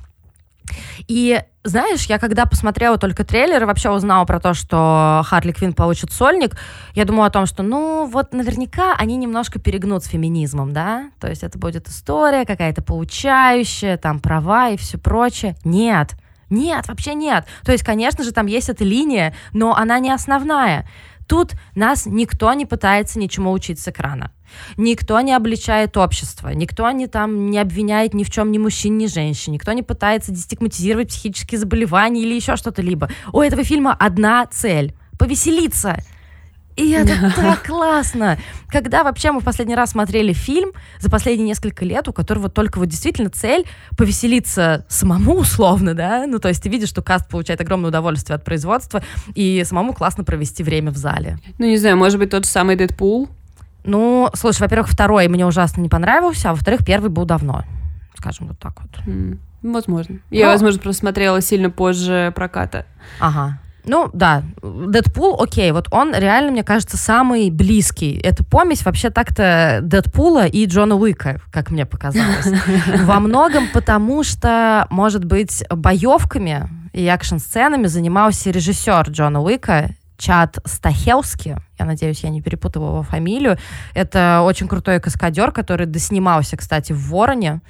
И 1.08 1.42
знаешь, 1.64 2.06
я 2.06 2.18
когда 2.18 2.46
посмотрела 2.46 2.98
только 2.98 3.24
трейлер 3.24 3.62
и 3.62 3.66
вообще 3.66 3.92
узнала 3.92 4.26
про 4.26 4.40
то, 4.40 4.54
что 4.54 5.22
Харли 5.26 5.52
Квин 5.52 5.74
получит 5.74 6.12
сольник, 6.12 6.58
я 6.96 7.06
думала 7.06 7.28
о 7.28 7.32
том, 7.32 7.46
что, 7.46 7.62
ну, 7.62 8.06
вот 8.06 8.34
наверняка 8.34 8.96
они 8.96 9.16
немножко 9.18 9.60
перегнут 9.60 10.04
с 10.04 10.08
феминизмом, 10.08 10.74
да? 10.74 11.12
То 11.20 11.30
есть 11.30 11.44
это 11.44 11.60
будет 11.60 11.88
история 11.88 12.46
какая-то 12.46 12.82
получающая, 12.82 13.98
там, 13.98 14.20
права 14.20 14.70
и 14.70 14.78
все 14.78 14.98
прочее. 14.98 15.56
Нет, 15.64 16.16
нет, 16.50 16.88
вообще 16.88 17.14
нет. 17.14 17.46
То 17.64 17.72
есть, 17.72 17.84
конечно 17.84 18.24
же, 18.24 18.32
там 18.32 18.46
есть 18.46 18.70
эта 18.70 18.84
линия, 18.84 19.34
но 19.54 19.76
она 19.76 20.00
не 20.00 20.12
основная. 20.12 20.88
Тут 21.32 21.54
нас 21.76 22.08
никто 22.08 22.52
не 22.52 22.66
пытается 22.66 23.18
ничему 23.18 23.54
учить 23.54 23.80
с 23.80 23.88
экрана. 23.88 24.34
Никто 24.76 25.18
не 25.22 25.32
обличает 25.32 25.96
общество, 25.96 26.50
никто 26.50 26.92
не 26.92 27.08
там 27.08 27.50
не 27.50 27.58
обвиняет 27.58 28.14
ни 28.14 28.26
в 28.26 28.30
чем 28.30 28.52
ни 28.52 28.58
мужчин, 28.58 28.98
ни 28.98 29.06
женщин, 29.06 29.54
никто 29.54 29.72
не 29.72 29.82
пытается 29.82 30.34
дестигматизировать 30.34 31.08
психические 31.08 31.58
заболевания 31.58 32.24
или 32.24 32.36
еще 32.36 32.58
что-то 32.58 32.82
либо. 32.82 33.10
У 33.32 33.40
этого 33.40 33.64
фильма 33.64 33.96
одна 33.98 34.46
цель— 34.48 34.94
повеселиться. 35.18 36.00
И 36.76 36.92
это 36.92 37.34
так 37.36 37.66
классно. 37.66 38.38
Когда 38.68 39.04
вообще 39.04 39.32
мы 39.32 39.42
в 39.42 39.44
последний 39.44 39.76
раз 39.76 39.92
смотрели 39.92 40.34
фильм 40.34 40.72
за 41.00 41.10
последние 41.10 41.48
несколько 41.48 41.86
лет, 41.86 42.08
у 42.08 42.14
которого 42.14 42.50
только 42.50 42.80
вот 42.80 42.88
действительно 42.88 43.30
цель 43.30 43.66
повеселиться 43.98 44.86
самому 44.88 45.36
условно, 45.36 45.94
да? 45.94 46.26
Ну, 46.28 46.40
то 46.40 46.48
есть 46.48 46.64
ты 46.64 46.70
видишь, 46.70 46.90
что 46.90 47.02
каст 47.02 47.28
получает 47.30 47.62
огромное 47.62 47.90
удовольствие 47.90 48.36
от 48.36 48.44
производства, 48.44 49.04
и 49.36 49.64
самому 49.66 49.94
классно 49.94 50.24
провести 50.24 50.64
время 50.64 50.92
в 50.92 50.98
зале. 50.98 51.38
Ну, 51.58 51.66
не 51.66 51.78
знаю, 51.78 51.98
может 51.98 52.20
быть, 52.20 52.30
тот 52.30 52.46
же 52.46 52.50
самый 52.50 52.76
Дэдпул? 52.76 53.30
Ну, 53.84 54.30
слушай, 54.34 54.62
во-первых, 54.62 54.90
второй 54.90 55.28
мне 55.28 55.46
ужасно 55.46 55.82
не 55.82 55.90
понравился, 55.90 56.50
а 56.50 56.54
во-вторых, 56.54 56.86
первый 56.86 57.10
был 57.10 57.26
давно, 57.26 57.64
скажем 58.16 58.48
вот 58.48 58.60
так 58.60 58.80
вот. 58.82 58.92
Mm, 59.08 59.40
возможно. 59.64 60.20
Я, 60.30 60.46
Но... 60.46 60.52
возможно, 60.52 60.80
просто 60.80 61.00
смотрела 61.00 61.42
сильно 61.42 61.70
позже 61.70 62.32
проката. 62.36 62.86
Ага. 63.20 63.60
Ну, 63.86 64.10
да, 64.14 64.44
Дэдпул, 64.62 65.42
окей, 65.42 65.72
вот 65.72 65.88
он 65.92 66.14
реально, 66.14 66.52
мне 66.52 66.64
кажется, 66.64 66.98
самый 66.98 67.50
близкий. 67.50 68.20
Это 68.20 68.44
помесь 68.44 68.86
вообще 68.86 69.10
так-то 69.10 69.80
Дэдпула 69.82 70.46
и 70.46 70.66
Джона 70.66 70.96
Уика, 70.96 71.42
как 71.52 71.72
мне 71.72 71.86
показалось. 71.86 72.48
Во 73.04 73.20
многом 73.20 73.68
потому, 73.74 74.24
что, 74.24 74.88
может 74.90 75.26
быть, 75.26 75.64
боевками 75.70 76.70
и 76.94 77.06
экшн-сценами 77.06 77.88
занимался 77.88 78.52
режиссер 78.52 79.10
Джона 79.10 79.42
Уика, 79.42 79.92
Чад 80.18 80.60
Стахелски, 80.66 81.58
я 81.80 81.86
надеюсь, 81.86 82.24
я 82.24 82.30
не 82.30 82.44
перепутала 82.44 82.90
его 82.90 83.04
фамилию. 83.04 83.58
Это 83.96 84.42
очень 84.44 84.68
крутой 84.68 85.00
каскадер, 85.00 85.52
который 85.52 85.88
доснимался, 85.88 86.58
кстати, 86.58 86.94
в 86.94 87.10
«Вороне». 87.10 87.62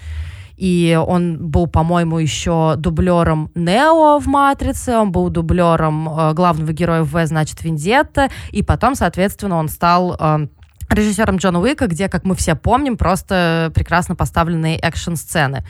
И 0.61 0.95
он 0.95 1.49
был, 1.49 1.65
по-моему, 1.65 2.19
еще 2.19 2.75
дублером 2.77 3.49
Нео 3.55 4.19
в 4.19 4.27
«Матрице», 4.27 4.95
он 4.95 5.11
был 5.11 5.29
дублером 5.29 6.07
э, 6.07 6.33
главного 6.35 6.71
героя 6.71 7.01
в 7.01 7.25
значит, 7.25 7.63
«Вендетта», 7.63 8.29
и 8.51 8.61
потом, 8.61 8.93
соответственно, 8.93 9.55
он 9.55 9.69
стал 9.69 10.15
э, 10.19 10.47
режиссером 10.87 11.37
Джона 11.37 11.59
Уика, 11.59 11.87
где, 11.87 12.09
как 12.09 12.25
мы 12.25 12.35
все 12.35 12.53
помним, 12.53 12.95
просто 12.95 13.71
прекрасно 13.73 14.15
поставленные 14.15 14.77
экшн-сцены. 14.77 15.65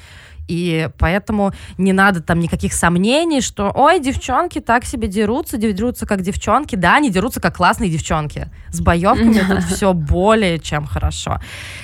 И 0.47 0.89
поэтому 0.97 1.53
не 1.77 1.93
надо 1.93 2.21
там 2.21 2.39
никаких 2.39 2.73
сомнений, 2.73 3.41
что, 3.41 3.71
ой, 3.73 3.99
девчонки 3.99 4.59
так 4.59 4.85
себе 4.85 5.07
дерутся, 5.07 5.57
дерутся 5.57 6.05
как 6.05 6.21
девчонки. 6.21 6.75
Да, 6.75 6.95
они 6.95 7.09
дерутся 7.09 7.39
как 7.39 7.55
классные 7.55 7.89
девчонки. 7.89 8.49
С 8.69 8.81
боевками 8.81 9.39
тут 9.47 9.63
все 9.63 9.93
более 9.93 10.59
чем 10.59 10.85
хорошо. 10.85 11.39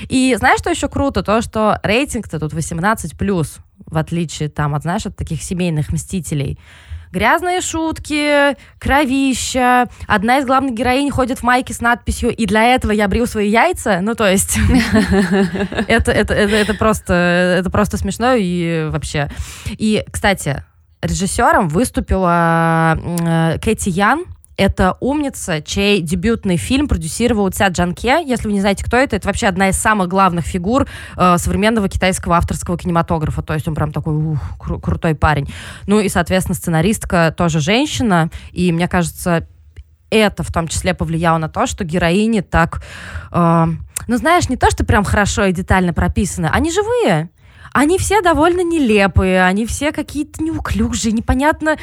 И 0.09 0.35
знаешь, 0.37 0.59
что 0.59 0.69
еще 0.69 0.89
круто? 0.89 1.23
То, 1.23 1.41
что 1.41 1.79
рейтинг-то 1.83 2.39
тут 2.39 2.53
18+, 2.53 3.59
в 3.85 3.97
отличие 3.97 4.49
там 4.49 4.75
от, 4.75 4.81
знаешь, 4.81 5.05
от 5.05 5.15
таких 5.15 5.41
семейных 5.41 5.91
мстителей 5.91 6.59
грязные 7.11 7.61
шутки, 7.61 8.55
кровища. 8.79 9.87
Одна 10.07 10.39
из 10.39 10.45
главных 10.45 10.73
героинь 10.73 11.09
ходит 11.11 11.39
в 11.39 11.43
майке 11.43 11.73
с 11.73 11.81
надписью 11.81 12.35
«И 12.35 12.45
для 12.45 12.75
этого 12.75 12.91
я 12.91 13.07
брил 13.07 13.27
свои 13.27 13.49
яйца». 13.49 13.99
Ну, 14.01 14.15
то 14.15 14.29
есть 14.29 14.57
это, 15.87 16.11
это, 16.11 16.33
это, 16.33 16.55
это, 16.55 16.73
просто, 16.73 17.13
это 17.59 17.69
просто 17.69 17.97
смешно 17.97 18.33
и 18.33 18.89
вообще. 18.89 19.29
И, 19.67 20.03
кстати, 20.11 20.63
режиссером 21.01 21.67
выступила 21.67 22.97
э, 22.97 23.59
Кэти 23.59 23.89
Ян, 23.89 24.25
это 24.57 24.97
умница, 24.99 25.61
чей 25.61 26.01
дебютный 26.01 26.57
фильм 26.57 26.87
продюсировал 26.87 27.49
Ця 27.49 27.67
Джанке. 27.67 28.23
Если 28.25 28.47
вы 28.47 28.53
не 28.53 28.59
знаете, 28.59 28.83
кто 28.83 28.97
это, 28.97 29.15
это 29.15 29.27
вообще 29.27 29.47
одна 29.47 29.69
из 29.69 29.77
самых 29.77 30.07
главных 30.07 30.45
фигур 30.45 30.87
э, 31.15 31.37
современного 31.37 31.87
китайского 31.87 32.35
авторского 32.35 32.77
кинематографа. 32.77 33.43
То 33.43 33.53
есть 33.53 33.67
он 33.67 33.75
прям 33.75 33.91
такой 33.91 34.15
ух, 34.15 34.39
кру- 34.59 34.81
крутой 34.81 35.13
парень. 35.13 35.47
Ну 35.85 35.99
и, 35.99 36.09
соответственно, 36.09 36.55
сценаристка 36.55 37.33
тоже 37.37 37.59
женщина. 37.59 38.31
И 38.51 38.71
мне 38.71 38.87
кажется, 38.87 39.47
это 40.09 40.41
в 40.41 40.51
том 40.51 40.67
числе 40.67 40.95
повлияло 40.95 41.37
на 41.37 41.49
то, 41.49 41.67
что 41.67 41.83
героини 41.83 42.41
так, 42.41 42.81
э, 43.31 43.65
ну 44.07 44.17
знаешь, 44.17 44.49
не 44.49 44.57
то, 44.57 44.71
что 44.71 44.83
прям 44.83 45.03
хорошо 45.03 45.45
и 45.45 45.53
детально 45.53 45.93
прописаны, 45.93 46.47
они 46.47 46.71
живые 46.71 47.29
они 47.73 47.97
все 47.97 48.21
довольно 48.21 48.61
нелепые, 48.61 49.43
они 49.43 49.65
все 49.65 49.91
какие-то 49.91 50.43
неуклюжие, 50.43 51.11
непонятно, 51.11 51.77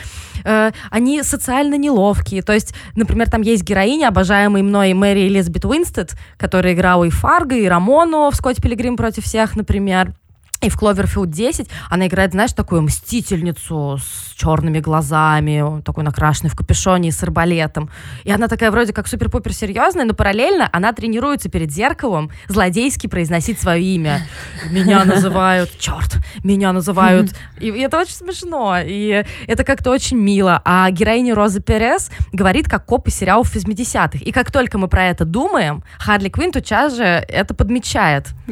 э, 0.44 0.70
они 0.90 1.22
социально 1.22 1.76
неловкие. 1.76 2.42
То 2.42 2.52
есть, 2.52 2.74
например, 2.96 3.30
там 3.30 3.42
есть 3.42 3.62
героиня, 3.62 4.08
обожаемая 4.08 4.62
мной 4.62 4.92
Мэри 4.94 5.28
Элизабет 5.28 5.64
Уинстед, 5.64 6.14
которая 6.36 6.74
играла 6.74 7.04
и 7.04 7.10
Фарго, 7.10 7.56
и 7.56 7.66
Рамону 7.66 8.30
в 8.30 8.34
«Скотт 8.34 8.62
Пилигрим 8.62 8.96
против 8.96 9.24
всех», 9.24 9.56
например. 9.56 10.14
И 10.60 10.68
в 10.68 10.80
Cloverfield 10.80 11.26
10 11.26 11.68
она 11.90 12.06
играет, 12.06 12.32
знаешь, 12.32 12.52
такую 12.52 12.82
мстительницу 12.82 13.98
с 13.98 14.34
черными 14.34 14.80
глазами, 14.80 15.82
такой 15.82 16.04
накрашенной 16.04 16.50
в 16.50 16.56
капюшоне 16.56 17.08
и 17.10 17.12
с 17.12 17.22
арбалетом. 17.22 17.90
И 18.24 18.32
она 18.32 18.48
такая 18.48 18.70
вроде 18.70 18.92
как 18.92 19.06
супер-пупер 19.06 19.52
серьезная, 19.52 20.04
но 20.04 20.14
параллельно 20.14 20.68
она 20.72 20.92
тренируется 20.92 21.48
перед 21.48 21.70
зеркалом 21.70 22.30
злодейски 22.48 23.06
произносить 23.06 23.60
свое 23.60 23.82
имя. 23.82 24.26
Меня 24.70 25.04
называют, 25.04 25.70
черт, 25.78 26.16
меня 26.42 26.72
называют. 26.72 27.32
И, 27.60 27.68
и 27.68 27.80
это 27.80 28.00
очень 28.00 28.14
смешно. 28.14 28.78
И 28.82 29.24
это 29.46 29.64
как-то 29.64 29.90
очень 29.90 30.16
мило. 30.16 30.62
А 30.64 30.90
героиня 30.90 31.34
Роза 31.34 31.60
Перес 31.60 32.10
говорит, 32.32 32.68
как 32.68 32.86
копы 32.86 33.10
сериалов 33.10 33.54
из 33.54 33.64
80-х. 33.64 34.18
И 34.18 34.32
как 34.32 34.50
только 34.50 34.78
мы 34.78 34.88
про 34.88 35.06
это 35.06 35.24
думаем, 35.24 35.84
Харли 35.98 36.28
Квинн 36.28 36.52
тотчас 36.52 36.96
же 36.96 37.04
это 37.04 37.54
подмечает. 37.54 38.28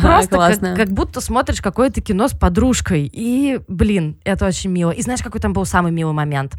Просто 0.00 0.36
как, 0.36 0.76
как 0.76 0.88
будто 0.90 1.20
смотришь 1.30 1.60
какое-то 1.60 2.00
кино 2.00 2.26
с 2.26 2.32
подружкой, 2.32 3.08
и, 3.12 3.60
блин, 3.68 4.16
это 4.24 4.46
очень 4.46 4.68
мило. 4.68 4.90
И 4.90 5.00
знаешь, 5.00 5.22
какой 5.22 5.40
там 5.40 5.52
был 5.52 5.64
самый 5.64 5.92
милый 5.92 6.12
момент? 6.12 6.54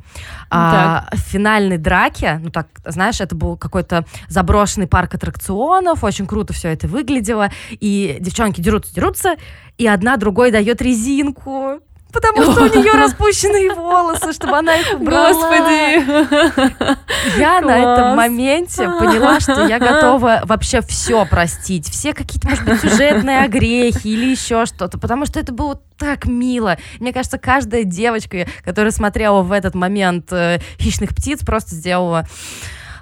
А, 0.49 1.09
в 1.11 1.17
финальной 1.17 1.77
драке, 1.77 2.39
ну 2.41 2.51
так, 2.51 2.67
знаешь, 2.85 3.19
это 3.19 3.35
был 3.35 3.57
какой-то 3.57 4.05
заброшенный 4.29 4.87
парк 4.87 5.13
аттракционов, 5.15 6.05
очень 6.05 6.25
круто 6.25 6.53
все 6.53 6.69
это 6.69 6.87
выглядело, 6.87 7.49
и 7.69 8.15
девчонки 8.21 8.61
дерутся, 8.61 8.95
дерутся, 8.95 9.35
и 9.77 9.85
одна 9.87 10.15
другой 10.15 10.51
дает 10.51 10.81
резинку 10.81 11.81
потому 12.11 12.43
что 12.43 12.63
у 12.63 12.67
нее 12.67 12.93
распущенные 12.93 13.73
волосы, 13.73 14.33
чтобы 14.33 14.57
она 14.57 14.75
их 14.75 14.93
убрала. 14.93 15.33
Господи! 15.33 16.91
Я 17.39 17.61
Класс. 17.61 17.65
на 17.65 17.77
этом 17.77 18.15
моменте 18.15 18.85
поняла, 18.85 19.39
что 19.39 19.67
я 19.67 19.79
готова 19.79 20.41
вообще 20.43 20.81
все 20.81 21.25
простить. 21.25 21.89
Все 21.89 22.13
какие-то, 22.13 22.49
может 22.49 22.65
быть, 22.65 22.81
сюжетные 22.81 23.43
огрехи 23.43 24.07
или 24.07 24.31
еще 24.31 24.65
что-то, 24.65 24.97
потому 24.97 25.25
что 25.25 25.39
это 25.39 25.53
было 25.53 25.79
так 25.97 26.25
мило. 26.25 26.77
Мне 26.99 27.13
кажется, 27.13 27.37
каждая 27.37 27.83
девочка, 27.83 28.47
которая 28.63 28.91
смотрела 28.91 29.41
в 29.41 29.51
этот 29.51 29.75
момент 29.75 30.31
э, 30.31 30.59
«Хищных 30.79 31.11
птиц», 31.11 31.41
просто 31.45 31.75
сделала... 31.75 32.27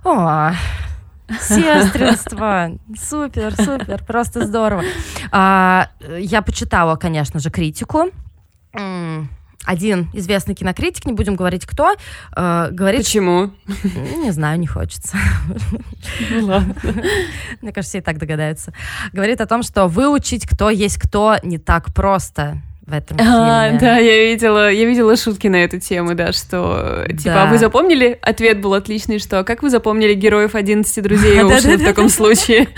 О, 0.04 0.51
Сестринство. 1.42 2.72
Супер, 2.98 3.56
супер, 3.56 4.04
просто 4.04 4.46
здорово. 4.46 4.84
А, 5.32 5.89
я 6.18 6.42
почитала, 6.42 6.96
конечно 6.96 7.39
же, 7.39 7.51
критику 7.51 8.10
один 9.66 10.10
известный 10.14 10.56
кинокритик, 10.56 11.06
не 11.06 11.14
будем 11.14 11.36
говорить 11.36 11.66
кто, 11.66 11.96
э, 12.36 12.68
говорит... 12.72 13.02
Почему? 13.02 13.52
Не 14.24 14.32
знаю, 14.32 14.60
не 14.60 14.68
хочется. 14.68 15.18
Ну 16.32 16.46
ладно. 16.46 16.76
Мне 17.62 17.72
кажется, 17.72 17.92
все 17.92 17.98
и 18.00 18.02
так 18.02 18.18
догадаются. 18.18 18.74
Говорит 19.14 19.42
о 19.42 19.46
том, 19.46 19.64
что 19.64 19.88
выучить, 19.88 20.48
кто 20.48 20.70
есть 20.70 20.98
кто, 20.98 21.38
не 21.44 21.58
так 21.58 21.94
просто 21.94 22.62
в 22.90 22.94
этом 22.94 23.18
фильме. 23.18 23.32
А, 23.32 23.78
да, 23.80 23.98
я 23.98 24.32
видела, 24.32 24.72
я 24.72 24.86
видела 24.86 25.16
шутки 25.16 25.48
на 25.48 25.58
эту 25.58 25.80
тему, 25.80 26.16
да, 26.16 26.34
что, 26.34 27.06
типа, 27.08 27.24
да. 27.24 27.44
а 27.44 27.46
вы 27.52 27.58
запомнили? 27.58 28.18
Ответ 28.22 28.62
был 28.62 28.74
отличный, 28.74 29.20
что, 29.20 29.44
как 29.44 29.62
вы 29.62 29.70
запомнили 29.70 30.14
героев 30.14 30.56
11 30.56 31.04
друзей 31.04 31.40
Оушена 31.42 31.78
в 31.78 31.84
таком 31.84 32.10
случае? 32.10 32.70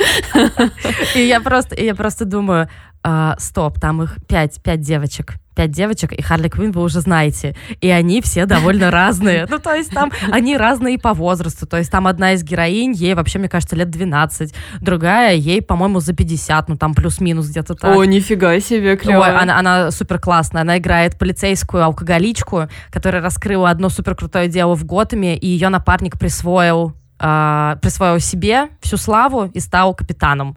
И 1.16 1.22
я 1.22 1.40
просто, 1.40 1.82
я 1.82 1.96
просто 1.96 2.26
думаю, 2.26 2.70
а, 3.04 3.36
стоп, 3.40 3.80
там 3.80 4.04
их 4.04 4.18
пять, 4.28 4.62
пять 4.62 4.82
девочек 4.82 5.38
пять 5.56 5.72
девочек, 5.72 6.14
и 6.14 6.22
Харли 6.22 6.50
Квинн 6.50 6.72
вы 6.72 6.82
уже 6.82 7.02
знаете. 7.02 7.56
И 7.82 7.90
они 7.90 8.22
все 8.22 8.46
довольно 8.46 8.92
разные. 8.92 9.46
Ну, 9.50 9.60
то 9.60 9.74
есть 9.74 9.92
там 9.92 10.12
они 10.32 10.58
разные 10.58 10.98
по 10.98 11.14
возрасту. 11.14 11.68
То 11.68 11.78
есть 11.78 11.92
там 11.92 12.08
одна 12.08 12.34
из 12.34 12.44
героинь, 12.44 12.94
ей 12.94 13.14
вообще, 13.14 13.40
мне 13.40 13.50
кажется, 13.50 13.76
лет 13.76 13.90
12. 13.90 14.54
Другая, 14.80 15.36
ей, 15.36 15.62
по-моему, 15.62 16.00
за 16.00 16.14
50, 16.14 16.70
ну 16.70 16.78
там 16.78 16.94
плюс-минус 16.94 17.50
где-то 17.50 17.76
так. 17.76 17.96
О, 17.96 18.04
нифига 18.06 18.60
себе, 18.60 18.96
клево. 18.98 19.24
Ой, 19.24 19.38
она, 19.38 19.60
она 19.60 19.92
супер 19.92 20.20
классная. 20.20 20.62
Она 20.62 20.78
играет 20.78 21.18
полицейскую 21.18 21.84
алкоголичку, 21.84 22.68
которая 22.90 23.22
раскрыла 23.22 23.70
одно 23.70 23.90
супер 23.90 24.16
крутое 24.16 24.48
дело 24.48 24.76
в 24.76 24.86
Готэме, 24.86 25.38
и 25.38 25.48
ее 25.48 25.70
напарник 25.70 26.18
присвоил, 26.18 26.94
э, 27.20 27.76
присвоил 27.82 28.20
себе 28.20 28.70
всю 28.82 28.98
славу 28.98 29.50
и 29.54 29.60
стал 29.60 29.94
капитаном 29.94 30.56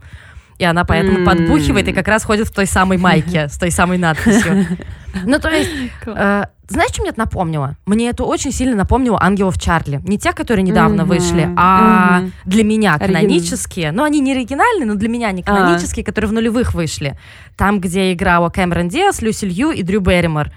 и 0.59 0.65
она 0.65 0.85
поэтому 0.85 1.21
mm. 1.21 1.25
подбухивает 1.25 1.89
и 1.89 1.93
как 1.93 2.09
раз 2.09 2.25
ходит 2.25 2.49
в 2.49 2.53
той 2.53 2.67
самой 2.67 2.99
майке 2.99 3.49
с 3.49 3.59
той 3.59 3.71
самой 3.71 3.99
надписью. 3.99 4.67
Ну, 5.27 5.39
то 5.39 5.49
есть, 5.49 5.71
э, 6.07 6.45
знаешь, 6.69 6.91
что 6.91 7.03
мне 7.03 7.11
это 7.11 7.21
напомнило? 7.21 7.77
Мне 7.87 8.09
это 8.09 8.25
очень 8.25 8.51
сильно 8.51 8.75
напомнило 8.75 9.17
«Ангелов 9.23 9.61
Чарли». 9.61 10.01
Не 10.05 10.19
те, 10.19 10.33
которые 10.33 10.65
недавно 10.65 11.03
mm-hmm. 11.03 11.05
вышли, 11.05 11.49
а 11.57 12.21
mm-hmm. 12.21 12.31
для 12.47 12.65
меня 12.65 12.99
канонические. 12.99 13.93
Ну, 13.93 14.03
они 14.03 14.19
не 14.19 14.33
оригинальные, 14.33 14.87
но 14.87 14.97
для 14.97 15.09
меня 15.09 15.29
они 15.29 15.45
а. 15.47 15.55
канонические, 15.55 16.05
которые 16.05 16.31
в 16.31 16.33
нулевых 16.33 16.75
вышли. 16.75 17.17
Там, 17.57 17.81
где 17.81 18.13
играла 18.13 18.49
Кэмерон 18.49 18.89
Диас, 18.89 19.23
Люси 19.23 19.45
Лью 19.45 19.71
и 19.71 19.85
Дрю 19.85 20.01
Берримор. 20.01 20.51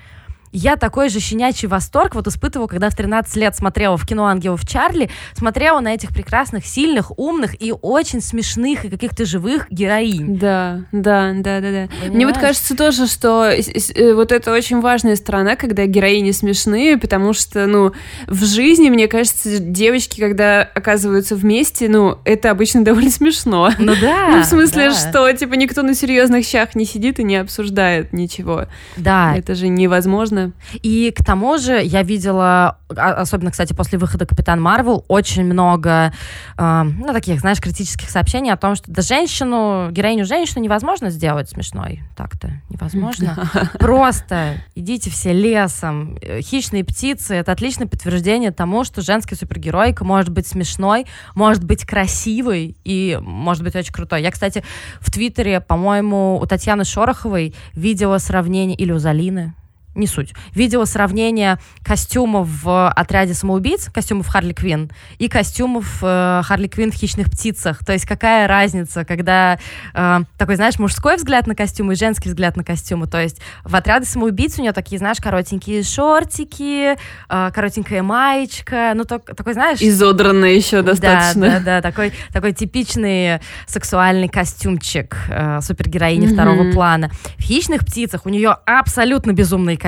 Я 0.51 0.75
такой 0.75 1.09
же 1.09 1.19
щенячий 1.19 1.67
восторг 1.67 2.15
вот 2.15 2.27
испытывала, 2.27 2.67
когда 2.67 2.89
в 2.89 2.95
13 2.95 3.35
лет 3.35 3.55
смотрела 3.55 3.97
в 3.97 4.05
кино 4.05 4.25
«Ангелов 4.25 4.65
Чарли», 4.67 5.09
смотрела 5.33 5.79
на 5.79 5.93
этих 5.93 6.09
прекрасных, 6.09 6.65
сильных, 6.65 7.17
умных 7.17 7.61
и 7.61 7.73
очень 7.81 8.21
смешных 8.21 8.85
и 8.85 8.89
каких-то 8.89 9.25
живых 9.25 9.67
героинь. 9.69 10.37
Да, 10.37 10.81
да, 10.91 11.33
да, 11.35 11.59
да, 11.59 11.71
да. 11.71 12.07
Мне 12.09 12.25
вот 12.25 12.37
кажется 12.37 12.75
тоже, 12.75 13.07
что 13.07 13.49
э, 13.49 14.13
вот 14.13 14.31
это 14.31 14.51
очень 14.53 14.79
важная 14.79 15.15
сторона, 15.15 15.55
когда 15.55 15.85
героини 15.85 16.31
смешные, 16.31 16.97
потому 16.97 17.33
что, 17.33 17.67
ну, 17.67 17.93
в 18.27 18.45
жизни, 18.45 18.89
мне 18.89 19.07
кажется, 19.07 19.59
девочки, 19.59 20.19
когда 20.19 20.61
оказываются 20.61 21.35
вместе, 21.35 21.89
ну, 21.89 22.17
это 22.25 22.51
обычно 22.51 22.83
довольно 22.85 23.11
смешно. 23.11 23.71
Ну 23.77 23.93
да. 23.99 24.27
Ну, 24.37 24.43
в 24.43 24.45
смысле, 24.45 24.89
да. 24.89 24.95
что, 24.95 25.31
типа, 25.33 25.53
никто 25.53 25.81
на 25.81 25.95
серьезных 25.95 26.45
щах 26.45 26.75
не 26.75 26.85
сидит 26.85 27.19
и 27.19 27.23
не 27.23 27.37
обсуждает 27.37 28.13
ничего. 28.13 28.65
Да. 28.97 29.35
Это 29.35 29.55
же 29.55 29.67
невозможно 29.67 30.36
Конечно. 30.37 30.53
И 30.83 31.11
к 31.11 31.23
тому 31.23 31.57
же 31.57 31.81
я 31.83 32.03
видела, 32.03 32.77
а, 32.95 33.13
особенно, 33.13 33.51
кстати, 33.51 33.73
после 33.73 33.97
выхода 33.97 34.25
Капитан 34.25 34.61
Марвел, 34.61 35.03
очень 35.07 35.43
много, 35.45 36.13
э, 36.57 36.83
ну, 36.83 37.13
таких, 37.13 37.39
знаешь, 37.39 37.59
критических 37.59 38.09
сообщений 38.09 38.51
о 38.51 38.57
том, 38.57 38.75
что 38.75 38.91
да 38.91 39.01
женщину, 39.01 39.89
героиню 39.91 40.25
женщину 40.25 40.63
невозможно 40.63 41.09
сделать 41.09 41.49
смешной. 41.49 42.03
Так-то 42.15 42.61
невозможно. 42.69 43.49
Просто 43.79 44.55
идите 44.75 45.09
все 45.09 45.33
лесом. 45.33 46.17
Хищные 46.41 46.83
птицы— 46.83 47.35
это 47.35 47.51
отличное 47.51 47.87
подтверждение 47.87 48.51
тому, 48.51 48.83
что 48.83 49.01
женская 49.01 49.35
супергеройка 49.35 50.05
может 50.05 50.29
быть 50.29 50.47
смешной, 50.47 51.05
может 51.35 51.63
быть 51.63 51.85
красивой 51.85 52.77
и 52.83 53.17
может 53.21 53.63
быть 53.63 53.75
очень 53.75 53.93
крутой. 53.93 54.21
Я, 54.21 54.31
кстати, 54.31 54.63
в 54.99 55.11
Твиттере, 55.11 55.61
по-моему, 55.61 56.39
у 56.41 56.45
Татьяны 56.45 56.83
Шороховой 56.83 57.53
видела 57.73 58.17
сравнение, 58.17 58.77
или 58.77 58.91
у 58.91 58.99
Залины, 58.99 59.53
не 59.97 60.07
суть. 60.07 60.33
Видела 60.53 60.85
сравнение 60.85 61.57
костюмов 61.83 62.47
в 62.63 62.89
отряде 62.89 63.33
самоубийц, 63.33 63.89
костюмов 63.93 64.27
Харли 64.27 64.53
Квин, 64.53 64.91
и 65.17 65.27
костюмов 65.27 65.99
э, 66.01 66.41
Харли 66.43 66.67
Квин 66.67 66.91
в 66.91 66.95
«Хищных 66.95 67.27
птицах». 67.27 67.83
То 67.85 67.93
есть 67.93 68.05
какая 68.05 68.47
разница, 68.47 69.05
когда 69.05 69.59
э, 69.93 70.19
такой, 70.37 70.55
знаешь, 70.55 70.79
мужской 70.79 71.15
взгляд 71.15 71.47
на 71.47 71.55
костюмы 71.55 71.93
и 71.93 71.95
женский 71.95 72.29
взгляд 72.29 72.55
на 72.55 72.63
костюмы. 72.63 73.07
То 73.07 73.21
есть 73.21 73.41
в 73.63 73.75
отряде 73.75 74.05
самоубийц 74.05 74.57
у 74.59 74.61
нее 74.61 74.71
такие, 74.71 74.99
знаешь, 74.99 75.17
коротенькие 75.17 75.83
шортики, 75.83 76.95
э, 77.29 77.51
коротенькая 77.53 78.03
маечка, 78.03 78.93
ну 78.95 79.03
так, 79.03 79.25
такой, 79.35 79.53
знаешь... 79.53 79.79
Изодранная 79.81 80.51
еще 80.51 80.81
достаточно. 80.81 81.47
Да, 81.47 81.59
да, 81.59 81.59
да, 81.59 81.81
такой, 81.81 82.13
такой 82.31 82.53
типичный 82.53 83.39
сексуальный 83.65 84.27
костюмчик 84.27 85.17
э, 85.29 85.59
супергероини 85.61 86.27
mm-hmm. 86.27 86.33
второго 86.33 86.71
плана. 86.71 87.09
В 87.37 87.41
«Хищных 87.41 87.85
птицах» 87.85 88.25
у 88.25 88.29
нее 88.29 88.55
абсолютно 88.65 89.31
безумные 89.31 89.77
костюмы, 89.77 89.86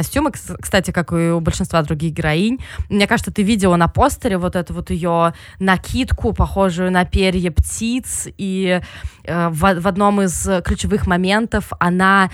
кстати, 0.60 0.92
как 0.92 1.12
и 1.12 1.32
у 1.32 1.40
большинства 1.40 1.82
других 1.82 2.14
героинь. 2.14 2.60
Мне 2.90 3.08
кажется, 3.08 3.32
ты 3.32 3.44
видела 3.44 3.76
на 3.76 3.88
постере 3.88 4.38
вот 4.38 4.56
эту 4.56 4.74
вот 4.74 4.90
ее 4.90 5.34
накидку, 5.60 6.34
похожую 6.34 6.92
на 6.92 7.06
перья 7.06 7.52
птиц, 7.52 8.28
и 8.38 8.82
э, 9.24 9.50
в, 9.50 9.82
в 9.82 9.88
одном 9.88 10.22
из 10.22 10.50
ключевых 10.64 11.08
моментов 11.08 11.72
она 11.80 12.30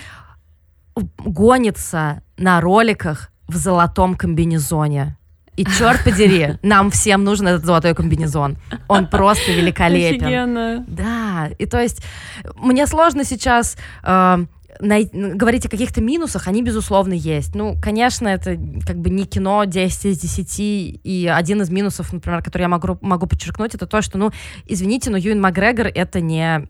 гонится 1.18 2.22
на 2.36 2.60
роликах 2.60 3.30
в 3.48 3.56
золотом 3.56 4.14
комбинезоне. 4.14 5.16
И 5.56 5.64
черт 5.64 6.04
подери, 6.04 6.58
нам 6.62 6.90
всем 6.90 7.24
нужен 7.24 7.48
этот 7.48 7.64
золотой 7.64 7.94
комбинезон. 7.94 8.58
Он 8.88 9.06
просто 9.06 9.52
великолепен. 9.52 10.26
Офигенно. 10.26 10.84
Да, 10.86 11.48
и 11.58 11.66
то 11.66 11.80
есть 11.80 12.02
мне 12.56 12.86
сложно 12.86 13.24
сейчас 13.24 13.78
э, 14.02 14.44
най- 14.80 15.10
говорить 15.12 15.66
о 15.66 15.68
каких-то 15.68 16.00
минусах, 16.00 16.48
они, 16.48 16.62
безусловно, 16.62 17.12
есть. 17.12 17.54
Ну, 17.54 17.76
конечно, 17.80 18.28
это 18.28 18.58
как 18.86 18.98
бы 18.98 19.10
не 19.10 19.26
кино 19.26 19.64
10 19.64 20.06
из 20.06 20.18
10, 20.18 21.00
и 21.02 21.32
один 21.32 21.62
из 21.62 21.70
минусов, 21.70 22.12
например, 22.12 22.42
который 22.42 22.62
я 22.62 22.68
могу, 22.68 22.98
могу 23.00 23.26
подчеркнуть, 23.26 23.74
это 23.74 23.86
то, 23.86 24.02
что, 24.02 24.18
ну, 24.18 24.30
извините, 24.66 25.10
но 25.10 25.16
Юин 25.16 25.40
Макгрегор— 25.40 25.86
это 25.94 26.20
не 26.20 26.68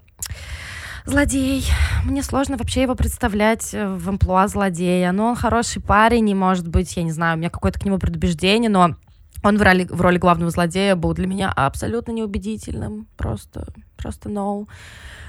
злодей. 1.07 1.65
Мне 2.05 2.23
сложно 2.23 2.57
вообще 2.57 2.83
его 2.83 2.95
представлять 2.95 3.73
э, 3.73 3.87
в 3.87 4.09
амплуа 4.09 4.49
злодея. 4.49 5.13
Но 5.13 5.29
он 5.29 5.37
хороший 5.37 5.81
парень, 5.81 6.29
и, 6.29 6.35
может 6.35 6.69
быть, 6.69 6.97
я 6.97 7.03
не 7.05 7.13
знаю, 7.13 7.37
у 7.37 7.39
меня 7.39 7.49
какое-то 7.49 7.81
к 7.81 7.85
нему 7.85 7.99
предубеждение, 7.99 8.69
но 8.69 8.97
он 9.43 9.59
в 9.59 9.63
роли, 9.63 9.87
в 9.89 10.01
роли 10.01 10.19
главного 10.19 10.51
злодея 10.51 10.97
был 10.97 11.15
для 11.15 11.27
меня 11.27 11.53
абсолютно 11.53 12.13
неубедительным. 12.13 13.07
Просто, 13.17 13.67
просто 13.97 14.29
no. 14.29 14.67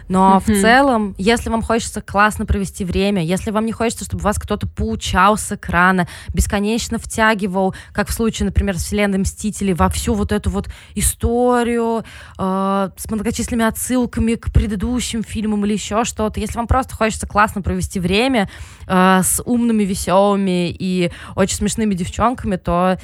Но 0.07 0.41
mm-hmm. 0.45 0.53
в 0.53 0.61
целом, 0.61 1.15
если 1.17 1.49
вам 1.49 1.61
хочется 1.61 2.01
классно 2.01 2.45
провести 2.45 2.85
время, 2.85 3.23
если 3.23 3.51
вам 3.51 3.65
не 3.65 3.71
хочется, 3.71 4.05
чтобы 4.05 4.23
вас 4.23 4.37
кто-то 4.37 4.67
поучал 4.67 5.37
с 5.37 5.51
экрана, 5.51 6.07
бесконечно 6.33 6.97
втягивал, 6.97 7.75
как 7.91 8.09
в 8.09 8.13
случае, 8.13 8.45
например, 8.45 8.77
с 8.77 8.83
вселенной 8.83 9.19
Мстителей, 9.19 9.73
во 9.73 9.89
всю 9.89 10.13
вот 10.13 10.31
эту 10.31 10.49
вот 10.49 10.69
историю 10.95 12.03
э, 12.37 12.89
с 12.95 13.09
многочисленными 13.09 13.67
отсылками 13.67 14.35
к 14.35 14.51
предыдущим 14.51 15.23
фильмам 15.23 15.65
или 15.65 15.73
еще 15.73 16.03
что-то, 16.03 16.39
если 16.39 16.57
вам 16.57 16.67
просто 16.67 16.95
хочется 16.95 17.27
классно 17.27 17.61
провести 17.61 17.99
время 17.99 18.49
э, 18.87 19.21
с 19.23 19.41
умными, 19.45 19.83
веселыми 19.83 20.69
и 20.69 21.11
очень 21.35 21.57
смешными 21.57 21.93
девчонками, 21.93 22.55
то 22.55 22.97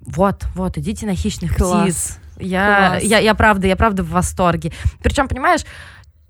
вот, 0.00 0.46
вот, 0.54 0.78
идите 0.78 1.06
на 1.06 1.14
хищных 1.14 1.56
Класс. 1.56 1.82
птиц. 1.82 2.18
Я, 2.38 2.88
Класс. 2.90 3.02
я, 3.04 3.18
я 3.18 3.34
правда, 3.34 3.66
я 3.68 3.76
правда 3.76 4.02
в 4.02 4.10
восторге. 4.10 4.72
Причем, 5.02 5.28
понимаешь, 5.28 5.62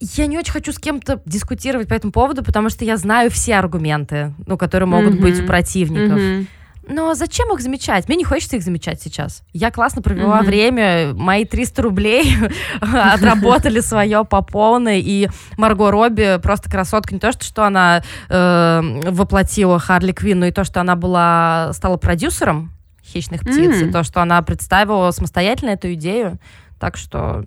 я 0.03 0.27
не 0.27 0.38
очень 0.38 0.53
хочу 0.53 0.73
с 0.73 0.79
кем-то 0.79 1.23
дискутировать 1.25 1.88
по 1.88 1.95
этому 1.95 2.12
поводу, 2.12 2.43
потому 2.43 2.71
что 2.71 2.85
я 2.85 2.97
знаю 2.97 3.31
все 3.31 3.57
аргументы, 3.57 4.35
ну, 4.47 4.59
которые 4.59 4.88
могут 4.88 5.15
mm-hmm. 5.15 5.21
быть 5.21 5.41
у 5.41 5.47
противников. 5.47 6.19
Mm-hmm. 6.19 6.47
Но 6.88 7.15
зачем 7.15 7.53
их 7.55 7.61
замечать? 7.61 8.09
Мне 8.09 8.17
не 8.17 8.25
хочется 8.25 8.57
их 8.57 8.65
замечать 8.65 9.01
сейчас. 9.01 9.45
Я 9.53 9.71
классно 9.71 10.03
провела 10.03 10.41
mm-hmm. 10.41 10.47
время, 10.47 11.15
мои 11.15 11.45
300 11.45 11.83
рублей 11.83 12.37
отработали 12.81 13.79
свое 13.79 14.25
по 14.25 14.43
полной, 14.43 15.01
и 15.01 15.29
Марго 15.57 15.93
Робби 15.93 16.41
просто 16.43 16.69
красотка. 16.69 17.15
Не 17.15 17.21
то, 17.21 17.31
что, 17.31 17.65
она 17.65 18.03
э, 18.29 18.81
воплотила 19.09 19.79
Харли 19.79 20.11
Квин, 20.11 20.41
но 20.41 20.47
и 20.47 20.51
то, 20.51 20.65
что 20.65 20.81
она 20.81 20.97
была, 20.97 21.71
стала 21.73 21.97
продюсером 21.97 22.73
«Хищных 23.05 23.43
птиц», 23.43 23.57
mm-hmm. 23.57 23.88
и 23.88 23.93
то, 23.93 24.03
что 24.03 24.21
она 24.21 24.43
представила 24.43 25.12
самостоятельно 25.12 25.71
эту 25.71 25.93
идею. 25.95 26.38
Так 26.81 26.97
что 26.97 27.45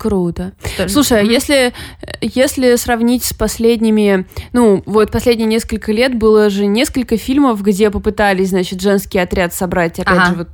Круто. 0.00 0.52
Что 0.64 0.88
Слушай, 0.88 1.20
а 1.20 1.22
если, 1.22 1.74
если 2.22 2.76
сравнить 2.76 3.22
с 3.22 3.34
последними, 3.34 4.26
ну, 4.54 4.82
вот 4.86 5.10
последние 5.10 5.46
несколько 5.46 5.92
лет 5.92 6.14
было 6.16 6.48
же 6.48 6.64
несколько 6.64 7.18
фильмов, 7.18 7.62
где 7.62 7.90
попытались, 7.90 8.48
значит, 8.48 8.80
женский 8.80 9.18
отряд 9.18 9.52
собрать, 9.52 10.00
опять 10.00 10.16
ага. 10.16 10.26
же, 10.26 10.34
вот 10.36 10.48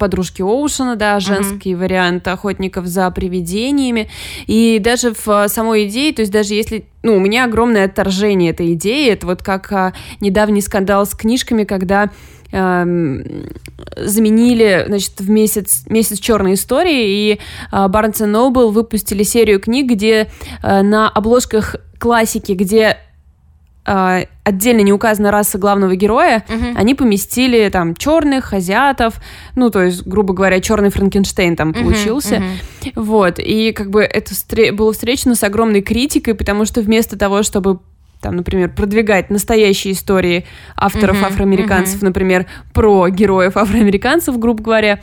подружки 0.00 0.42
Оушена, 0.42 0.96
да, 0.96 1.20
женский 1.20 1.74
угу. 1.74 1.82
вариант 1.82 2.26
охотников 2.26 2.86
за 2.86 3.08
привидениями. 3.12 4.10
И 4.46 4.80
даже 4.80 5.14
в 5.14 5.46
самой 5.48 5.86
идее, 5.86 6.12
то 6.12 6.22
есть 6.22 6.32
даже 6.32 6.54
если 6.54 6.86
ну, 7.02 7.16
у 7.16 7.20
меня 7.20 7.44
огромное 7.44 7.84
отторжение 7.84 8.50
этой 8.50 8.74
идеи. 8.74 9.10
Это 9.10 9.26
вот 9.26 9.42
как 9.42 9.72
а, 9.72 9.94
недавний 10.20 10.60
скандал 10.60 11.06
с 11.06 11.14
книжками, 11.14 11.64
когда 11.64 12.10
Эм, 12.52 13.46
заменили, 13.96 14.84
значит, 14.88 15.20
в 15.20 15.30
месяц, 15.30 15.84
месяц 15.86 16.18
черной 16.18 16.54
истории, 16.54 17.32
и 17.32 17.40
Барнс 17.70 18.20
и 18.20 18.24
Noble 18.24 18.72
выпустили 18.72 19.22
серию 19.22 19.60
книг, 19.60 19.88
где 19.88 20.28
э, 20.62 20.82
на 20.82 21.08
обложках 21.08 21.76
классики, 21.98 22.52
где 22.52 22.80
э, 22.80 22.96
отдельно 23.84 24.80
не 24.80 24.92
указана 24.92 25.30
раса 25.30 25.58
главного 25.58 25.96
героя, 25.96 26.44
uh-huh. 26.48 26.74
они 26.76 26.94
поместили 26.94 27.68
там 27.70 27.96
черных, 27.96 28.52
азиатов, 28.52 29.14
ну, 29.56 29.70
то 29.70 29.82
есть, 29.82 30.06
грубо 30.06 30.34
говоря, 30.34 30.60
черный 30.60 30.90
Франкенштейн 30.90 31.56
там 31.56 31.70
uh-huh, 31.70 31.82
получился. 31.82 32.36
Uh-huh. 32.36 32.92
Вот, 32.96 33.38
и 33.38 33.72
как 33.72 33.90
бы 33.90 34.02
это 34.02 34.32
встр- 34.34 34.72
было 34.72 34.92
встречено 34.92 35.34
с 35.34 35.42
огромной 35.42 35.80
критикой, 35.80 36.34
потому 36.34 36.66
что 36.66 36.82
вместо 36.82 37.18
того, 37.18 37.42
чтобы 37.42 37.80
там, 38.20 38.36
например, 38.36 38.70
продвигать 38.70 39.30
настоящие 39.30 39.94
истории 39.94 40.44
авторов 40.76 41.22
mm-hmm, 41.22 41.26
афроамериканцев, 41.26 42.02
mm-hmm. 42.02 42.04
например, 42.04 42.46
про 42.74 43.08
героев 43.08 43.56
афроамериканцев, 43.56 44.38
грубо 44.38 44.62
говоря, 44.62 45.00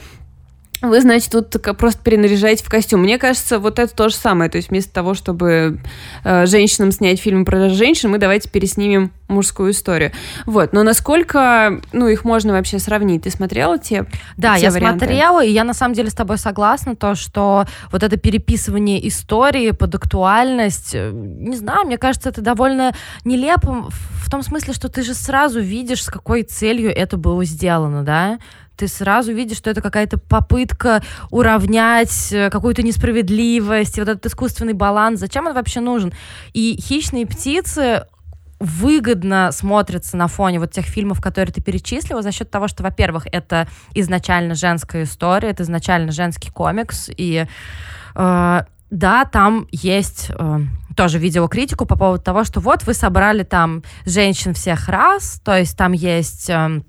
вы, 0.81 1.01
значит, 1.01 1.31
тут 1.31 1.49
просто 1.77 2.01
перенаряжаете 2.03 2.63
в 2.63 2.69
костюм. 2.69 3.01
Мне 3.01 3.17
кажется, 3.17 3.59
вот 3.59 3.79
это 3.79 3.93
то 3.95 4.09
же 4.09 4.15
самое. 4.15 4.49
То 4.49 4.57
есть 4.57 4.69
вместо 4.69 4.93
того, 4.93 5.13
чтобы 5.13 5.79
э, 6.23 6.45
женщинам 6.45 6.91
снять 6.91 7.19
фильм 7.19 7.45
про 7.45 7.69
женщин, 7.69 8.11
мы 8.11 8.19
давайте 8.19 8.49
переснимем 8.49 9.11
мужскую 9.27 9.71
историю. 9.71 10.11
Вот. 10.45 10.73
Но 10.73 10.83
насколько, 10.83 11.81
ну, 11.93 12.07
их 12.07 12.23
можно 12.23 12.53
вообще 12.53 12.79
сравнить? 12.79 13.23
Ты 13.23 13.31
смотрела 13.31 13.77
те 13.77 14.05
Да, 14.37 14.57
те 14.57 14.63
я 14.63 14.71
варианты? 14.71 15.05
смотрела, 15.05 15.43
и 15.43 15.51
я 15.51 15.63
на 15.63 15.73
самом 15.73 15.95
деле 15.95 16.09
с 16.09 16.13
тобой 16.13 16.37
согласна, 16.37 16.95
то, 16.95 17.15
что 17.15 17.65
вот 17.91 18.03
это 18.03 18.17
переписывание 18.17 19.05
истории 19.07 19.71
под 19.71 19.95
актуальность, 19.95 20.91
э, 20.93 21.11
не 21.11 21.55
знаю, 21.55 21.85
мне 21.85 21.97
кажется, 21.97 22.29
это 22.29 22.41
довольно 22.41 22.93
нелепо 23.25 23.89
в 23.89 24.29
том 24.29 24.43
смысле, 24.43 24.73
что 24.73 24.89
ты 24.89 25.03
же 25.03 25.13
сразу 25.13 25.59
видишь, 25.59 26.03
с 26.03 26.09
какой 26.09 26.43
целью 26.43 26.93
это 26.93 27.17
было 27.17 27.45
сделано, 27.45 28.03
да? 28.03 28.39
Ты 28.77 28.87
сразу 28.87 29.33
видишь, 29.33 29.57
что 29.57 29.69
это 29.69 29.81
какая-то 29.81 30.17
попытка 30.17 31.03
уравнять 31.31 32.31
э, 32.31 32.49
какую-то 32.49 32.83
несправедливость, 32.83 33.97
вот 33.97 34.07
этот 34.07 34.25
искусственный 34.27 34.73
баланс. 34.73 35.19
Зачем 35.19 35.47
он 35.47 35.53
вообще 35.53 35.79
нужен? 35.79 36.13
И 36.53 36.79
хищные 36.79 37.25
птицы 37.25 38.05
выгодно 38.59 39.51
смотрится 39.51 40.17
на 40.17 40.27
фоне 40.27 40.59
вот 40.59 40.71
тех 40.71 40.85
фильмов, 40.85 41.21
которые 41.21 41.53
ты 41.53 41.61
перечислила, 41.61 42.21
за 42.21 42.31
счет 42.31 42.49
того, 42.49 42.67
что, 42.67 42.83
во-первых, 42.83 43.27
это 43.31 43.67
изначально 43.93 44.55
женская 44.55 45.03
история, 45.03 45.49
это 45.49 45.63
изначально 45.63 46.11
женский 46.11 46.49
комикс, 46.49 47.09
и 47.15 47.45
э, 48.15 48.61
да, 48.89 49.25
там 49.25 49.67
есть 49.71 50.31
э, 50.31 50.59
тоже 50.95 51.19
видеокритику 51.19 51.85
по 51.85 51.97
поводу 51.97 52.23
того, 52.23 52.43
что 52.43 52.59
вот 52.59 52.83
вы 52.83 52.93
собрали 52.93 53.43
там 53.43 53.83
женщин 54.05 54.53
всех 54.53 54.87
раз, 54.89 55.41
то 55.43 55.57
есть 55.57 55.77
там 55.77 55.91
есть... 55.91 56.49
Э, 56.49 56.55
э 56.55 56.81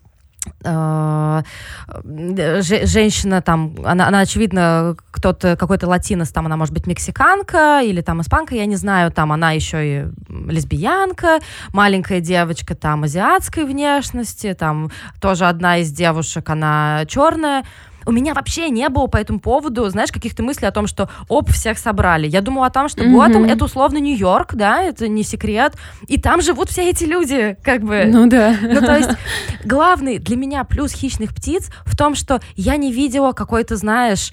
женщина 2.14 3.42
там, 3.42 3.74
она, 3.85 4.09
она 4.09 4.20
очевидно, 4.20 4.96
кто-то, 5.11 5.57
какой-то 5.57 5.88
латинос, 5.88 6.31
там 6.31 6.46
она 6.46 6.57
может 6.57 6.72
быть 6.72 6.87
мексиканка 6.87 7.83
или 7.83 8.01
там 8.01 8.20
испанка, 8.20 8.55
я 8.55 8.66
не 8.66 8.77
знаю, 8.77 9.11
там 9.11 9.33
она 9.33 9.53
еще 9.53 9.79
и 9.85 10.07
лесбиянка, 10.29 11.40
маленькая 11.72 12.20
девочка 12.20 12.74
там 12.74 13.05
азиатской 13.05 13.64
внешности, 13.64 14.55
там 14.55 14.90
тоже 15.20 15.46
одна 15.46 15.79
из 15.79 15.90
девушек, 15.92 16.48
она 16.48 17.05
черная, 17.07 17.64
у 18.09 18.11
меня 18.11 18.33
вообще 18.33 18.71
не 18.71 18.88
было 18.88 19.07
по 19.07 19.18
этому 19.18 19.38
поводу, 19.38 19.87
знаешь, 19.90 20.11
каких-то 20.11 20.42
мыслей 20.42 20.68
о 20.68 20.73
том, 20.73 20.87
что 20.87 21.11
оп, 21.29 21.51
всех 21.51 21.79
собрали. 21.79 22.27
Я 22.27 22.40
думала 22.40 22.66
о 22.66 22.71
том, 22.71 22.88
что 22.88 23.05
mm-hmm. 23.05 23.12
Готэм 23.12 23.44
это 23.44 23.66
условно 23.66 23.99
Нью-Йорк, 23.99 24.55
да, 24.55 24.81
это 24.81 25.09
не 25.09 25.23
секрет, 25.23 25.75
и 26.07 26.18
там 26.18 26.40
живут 26.40 26.71
все 26.71 26.88
эти 26.88 27.05
люди, 27.05 27.59
как 27.62 27.83
бы. 27.83 28.05
Ну 28.07 28.27
да. 28.27 28.57
Ну 28.62 28.81
то 28.81 28.97
есть 28.97 29.11
главный 29.64 30.18
для 30.18 30.37
меня 30.37 30.64
плюс 30.64 30.92
хищных 30.92 31.35
птиц 31.35 31.71
в 31.85 31.99
том, 31.99 32.14
что 32.14 32.40
я 32.57 32.77
не 32.77 32.92
видела 32.92 33.33
какой-то, 33.33 33.77
знаешь, 33.77 34.33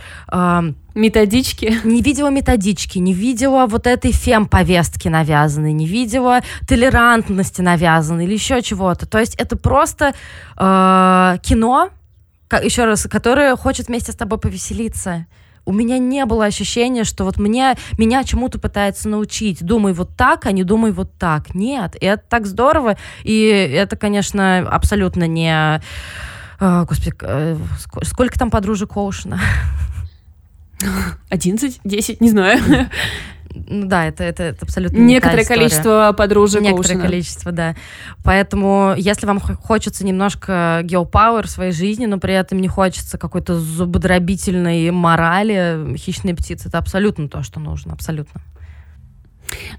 Методички? 0.95 1.81
Не 1.83 2.01
видела 2.01 2.29
методички, 2.29 2.99
не 2.99 3.13
видела 3.13 3.65
вот 3.67 3.85
этой 3.85 4.13
фем-повестки 4.13 5.09
навязанной, 5.09 5.73
не 5.73 5.85
видела 5.85 6.39
толерантности 6.69 7.59
навязанной 7.59 8.23
или 8.23 8.33
еще 8.35 8.61
чего-то. 8.61 9.05
То 9.05 9.19
есть 9.19 9.35
это 9.35 9.57
просто 9.57 10.13
э, 10.57 11.37
кино, 11.43 11.89
еще 12.51 12.85
раз, 12.85 13.07
которая 13.09 13.55
хочет 13.55 13.87
вместе 13.87 14.11
с 14.11 14.15
тобой 14.15 14.39
повеселиться. 14.39 15.25
У 15.65 15.73
меня 15.73 15.97
не 15.97 16.25
было 16.25 16.45
ощущения, 16.45 17.03
что 17.03 17.23
вот 17.23 17.37
мне, 17.37 17.75
меня 17.97 18.23
чему-то 18.23 18.59
пытается 18.59 19.09
научить. 19.09 19.63
Думай 19.63 19.93
вот 19.93 20.15
так, 20.15 20.45
а 20.45 20.51
не 20.51 20.63
думай 20.63 20.91
вот 20.91 21.17
так. 21.17 21.55
Нет, 21.55 21.95
и 21.99 22.05
это 22.05 22.23
так 22.29 22.45
здорово. 22.45 22.97
И 23.23 23.41
это, 23.43 23.95
конечно, 23.95 24.59
абсолютно 24.59 25.25
не... 25.25 25.81
Э, 26.59 26.85
господи, 26.87 27.13
э, 27.21 27.57
сколько 28.03 28.37
там 28.37 28.51
подружек 28.51 28.95
Оушена? 28.95 29.39
11, 31.29 31.79
10, 31.83 32.21
не 32.21 32.29
знаю. 32.29 32.61
Ну 33.67 33.87
да, 33.87 34.05
это, 34.05 34.23
это, 34.23 34.43
это 34.43 34.65
абсолютно 34.65 34.97
Некоторое 34.97 35.43
не 35.43 35.45
количество 35.45 36.13
подружек 36.17 36.61
Некоторое 36.61 36.95
Оушена. 36.95 37.01
количество, 37.03 37.51
да. 37.51 37.75
Поэтому, 38.23 38.93
если 38.97 39.25
вам 39.25 39.39
хочется 39.39 40.05
немножко 40.05 40.81
геопауэр 40.83 41.47
в 41.47 41.49
своей 41.49 41.71
жизни, 41.71 42.05
но 42.05 42.19
при 42.19 42.33
этом 42.33 42.59
не 42.59 42.67
хочется 42.67 43.17
какой-то 43.17 43.59
зубодробительной 43.59 44.91
морали, 44.91 45.95
хищные 45.97 46.35
птицы— 46.35 46.67
это 46.69 46.77
абсолютно 46.77 47.29
то, 47.29 47.43
что 47.43 47.59
нужно, 47.59 47.93
абсолютно. 47.93 48.41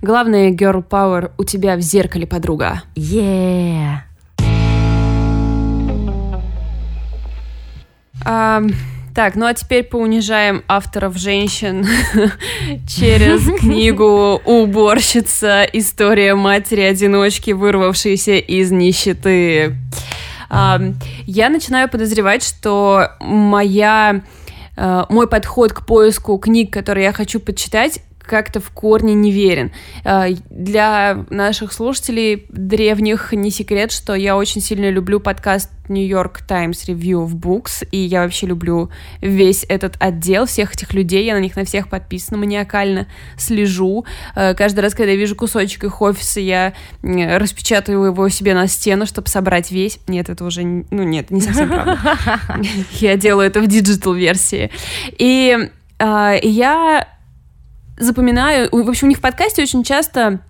Главное, 0.00 0.52
girl 0.52 0.86
power 0.86 1.32
у 1.38 1.44
тебя 1.44 1.76
в 1.76 1.80
зеркале, 1.80 2.26
подруга. 2.26 2.82
Yeah! 2.94 3.98
Um... 8.24 8.74
Так, 9.16 9.34
ну 9.34 9.46
а 9.46 9.54
теперь 9.54 9.82
поунижаем 9.82 10.62
авторов 10.68 11.16
женщин 11.16 11.86
через 12.86 13.44
книгу 13.60 14.42
«Уборщица. 14.44 15.62
История 15.72 16.34
матери-одиночки, 16.34 17.52
вырвавшейся 17.52 18.34
из 18.34 18.70
нищеты». 18.72 19.74
Я 20.50 21.48
начинаю 21.48 21.88
подозревать, 21.88 22.44
что 22.44 23.12
моя 23.18 24.20
а, 24.76 25.06
мой 25.08 25.26
подход 25.26 25.72
к 25.72 25.86
поиску 25.86 26.36
книг, 26.36 26.70
которые 26.70 27.04
я 27.04 27.12
хочу 27.14 27.40
почитать, 27.40 28.00
как-то 28.26 28.60
в 28.60 28.70
корне 28.70 29.14
неверен. 29.14 29.72
А, 30.04 30.26
для 30.50 31.24
наших 31.30 31.72
слушателей 31.72 32.46
древних 32.50 33.32
не 33.32 33.50
секрет, 33.50 33.92
что 33.92 34.14
я 34.14 34.36
очень 34.36 34.60
сильно 34.60 34.90
люблю 34.90 35.20
подкаст 35.20 35.70
New 35.88 36.06
York 36.06 36.42
Times 36.46 36.88
Review 36.88 37.26
of 37.26 37.34
Books, 37.34 37.86
и 37.90 37.98
я 37.98 38.22
вообще 38.22 38.46
люблю 38.46 38.90
весь 39.20 39.64
этот 39.68 39.96
отдел, 40.00 40.46
всех 40.46 40.74
этих 40.74 40.92
людей, 40.92 41.24
я 41.24 41.34
на 41.34 41.40
них 41.40 41.54
на 41.56 41.64
всех 41.64 41.88
подписана 41.88 42.38
маниакально, 42.38 43.06
слежу. 43.38 44.04
А, 44.34 44.54
каждый 44.54 44.80
раз, 44.80 44.94
когда 44.94 45.12
я 45.12 45.16
вижу 45.16 45.36
кусочек 45.36 45.84
их 45.84 46.02
офиса, 46.02 46.40
я 46.40 46.74
распечатаю 47.02 48.02
его 48.04 48.28
себе 48.28 48.54
на 48.54 48.66
стену, 48.66 49.06
чтобы 49.06 49.28
собрать 49.28 49.70
весь. 49.70 50.00
Нет, 50.08 50.28
это 50.28 50.44
уже, 50.44 50.62
ну 50.64 51.02
нет, 51.02 51.30
не 51.30 51.40
совсем 51.40 51.68
правда. 51.68 51.98
Я 53.00 53.16
делаю 53.16 53.46
это 53.46 53.60
в 53.60 53.66
digital-версии. 53.66 54.70
И 55.18 55.70
а, 55.98 56.34
я 56.42 57.08
запоминаю, 57.96 58.68
в 58.70 58.88
общем, 58.88 59.06
у 59.06 59.08
них 59.08 59.18
в 59.18 59.22
подкасте 59.22 59.62
очень 59.62 59.82
часто 59.82 60.40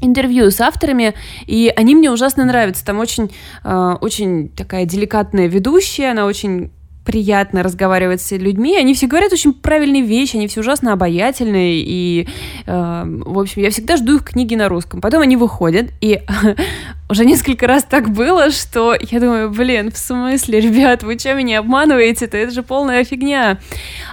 интервью 0.00 0.50
с 0.50 0.60
авторами, 0.60 1.14
и 1.46 1.72
они 1.74 1.94
мне 1.94 2.10
ужасно 2.10 2.44
нравятся. 2.44 2.84
Там 2.84 2.98
очень, 2.98 3.32
э, 3.64 3.96
очень 4.00 4.48
такая 4.50 4.84
деликатная 4.84 5.46
ведущая, 5.46 6.12
она 6.12 6.26
очень 6.26 6.70
приятно 7.08 7.62
разговаривать 7.62 8.20
с 8.20 8.32
людьми. 8.32 8.76
Они 8.76 8.92
все 8.92 9.06
говорят 9.06 9.32
очень 9.32 9.54
правильные 9.54 10.02
вещи, 10.02 10.36
они 10.36 10.46
все 10.46 10.60
ужасно 10.60 10.92
обаятельные. 10.92 11.80
И, 11.80 12.28
э, 12.66 13.04
в 13.06 13.38
общем, 13.38 13.62
я 13.62 13.70
всегда 13.70 13.96
жду 13.96 14.16
их 14.16 14.24
книги 14.24 14.54
на 14.54 14.68
русском. 14.68 15.00
Потом 15.00 15.22
они 15.22 15.38
выходят, 15.38 15.86
и 16.02 16.20
уже 17.08 17.24
несколько 17.24 17.66
раз 17.66 17.84
так 17.84 18.10
было, 18.10 18.50
что 18.50 18.94
я 19.00 19.20
думаю, 19.20 19.50
блин, 19.50 19.90
в 19.90 19.96
смысле, 19.96 20.60
ребят, 20.60 21.02
вы 21.02 21.18
что, 21.18 21.32
меня 21.32 21.60
обманываете-то? 21.60 22.36
Это 22.36 22.52
же 22.52 22.62
полная 22.62 23.02
фигня. 23.04 23.58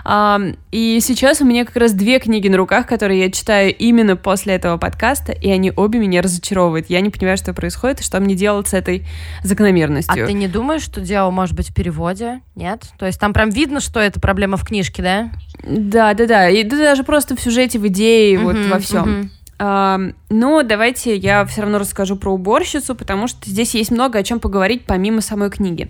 А, 0.05 0.39
и 0.71 0.99
сейчас 1.01 1.41
у 1.41 1.45
меня 1.45 1.65
как 1.65 1.75
раз 1.75 1.91
две 1.91 2.19
книги 2.19 2.47
на 2.47 2.55
руках, 2.55 2.87
которые 2.87 3.19
я 3.19 3.29
читаю 3.29 3.75
именно 3.75 4.15
после 4.15 4.53
этого 4.53 4.77
подкаста, 4.77 5.33
и 5.33 5.49
они 5.51 5.73
обе 5.75 5.99
меня 5.99 6.21
разочаровывают. 6.21 6.85
Я 6.89 7.01
не 7.01 7.09
понимаю, 7.09 7.37
что 7.37 7.53
происходит 7.53 7.99
и 7.99 8.03
что 8.03 8.21
мне 8.21 8.35
делать 8.35 8.69
с 8.69 8.73
этой 8.73 9.05
закономерностью. 9.43 10.23
А 10.23 10.27
ты 10.27 10.31
не 10.31 10.47
думаешь, 10.47 10.83
что 10.83 11.01
дело 11.01 11.29
может 11.29 11.57
быть 11.57 11.71
в 11.71 11.73
переводе? 11.73 12.39
Нет? 12.55 12.84
То 12.97 13.05
есть 13.05 13.19
там 13.19 13.33
прям 13.33 13.49
видно, 13.49 13.79
что 13.79 13.99
это 13.99 14.19
проблема 14.19 14.57
в 14.57 14.63
книжке, 14.63 15.01
да? 15.01 15.31
Да, 15.63 16.13
да, 16.13 16.25
да. 16.25 16.49
И 16.49 16.63
да, 16.63 16.77
даже 16.77 17.03
просто 17.03 17.35
в 17.35 17.41
сюжете, 17.41 17.79
в 17.79 17.87
идее, 17.87 18.35
uh-huh, 18.35 18.43
вот 18.43 18.57
во 18.67 18.79
всем. 18.79 19.05
Uh-huh. 19.05 19.29
Uh, 19.57 20.15
но 20.29 20.63
давайте 20.63 21.15
я 21.15 21.45
все 21.45 21.61
равно 21.61 21.79
расскажу 21.79 22.17
про 22.17 22.33
уборщицу, 22.33 22.93
потому 22.93 23.27
что 23.27 23.49
здесь 23.49 23.73
есть 23.73 23.89
много 23.89 24.19
о 24.19 24.23
чем 24.23 24.41
поговорить 24.41 24.85
помимо 24.85 25.21
самой 25.21 25.49
книги. 25.49 25.89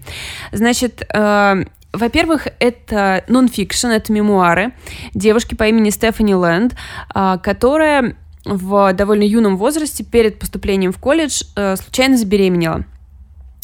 Значит, 0.51 1.07
во-первых, 1.11 2.47
это 2.59 3.23
нон-фикшн, 3.27 3.87
это 3.87 4.13
мемуары 4.13 4.73
девушки 5.13 5.55
по 5.55 5.67
имени 5.67 5.89
Стефани 5.89 6.35
Лэнд, 6.35 6.75
uh, 7.13 7.39
которая 7.39 8.15
в 8.45 8.93
довольно 8.93 9.23
юном 9.23 9.57
возрасте 9.57 10.03
перед 10.03 10.37
поступлением 10.37 10.91
в 10.91 10.99
колледж 10.99 11.41
uh, 11.55 11.75
случайно 11.75 12.17
забеременела. 12.17 12.85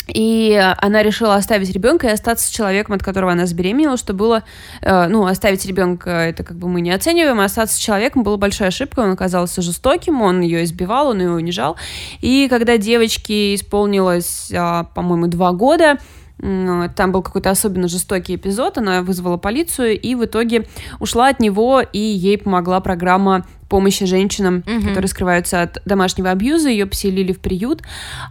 И 0.08 0.60
она 0.78 1.04
решила 1.04 1.36
оставить 1.36 1.72
ребенка 1.72 2.08
и 2.08 2.12
остаться 2.12 2.48
с 2.48 2.50
человеком, 2.50 2.96
от 2.96 3.04
которого 3.04 3.32
она 3.32 3.46
забеременела, 3.46 3.98
что 3.98 4.14
было, 4.14 4.44
э, 4.82 5.08
ну, 5.08 5.26
оставить 5.26 5.66
ребенка, 5.66 6.10
это 6.10 6.44
как 6.44 6.58
бы 6.58 6.68
мы 6.68 6.82
не 6.82 6.92
оцениваем, 6.92 7.40
а 7.40 7.46
остаться 7.46 7.76
с 7.76 7.80
человеком 7.80 8.24
было 8.24 8.38
большой 8.38 8.68
ошибкой, 8.68 9.06
он 9.06 9.12
оказался 9.12 9.62
жестоким, 9.62 10.22
он 10.22 10.42
ее 10.42 10.64
избивал, 10.64 11.10
он 11.10 11.22
ее 11.22 11.32
унижал. 11.32 11.78
И 12.20 12.48
когда 12.50 12.78
девочке 12.78 13.56
исполнилось, 13.56 14.52
э, 14.52 14.84
по-моему, 14.94 15.28
два 15.28 15.52
года, 15.52 15.98
там 16.42 17.12
был 17.12 17.22
какой-то 17.22 17.52
особенно 17.52 17.88
жестокий 17.88 18.36
эпизод, 18.36 18.78
она 18.78 19.04
вызвала 19.04 19.38
полицию 19.38 20.00
и 20.00 20.16
в 20.16 20.26
итоге 20.26 20.68
ушла 21.00 21.28
от 21.28 21.40
него, 21.40 21.82
и 21.82 22.00
ей 22.00 22.38
помогла 22.38 22.80
программа 22.80 23.46
помощи 23.70 24.06
женщинам, 24.06 24.64
угу. 24.68 24.88
которые 24.88 25.08
скрываются 25.08 25.62
от 25.62 25.82
домашнего 25.86 26.32
абьюза, 26.32 26.70
ее 26.70 26.88
поселили 26.88 27.32
в 27.32 27.40
приют. 27.40 27.84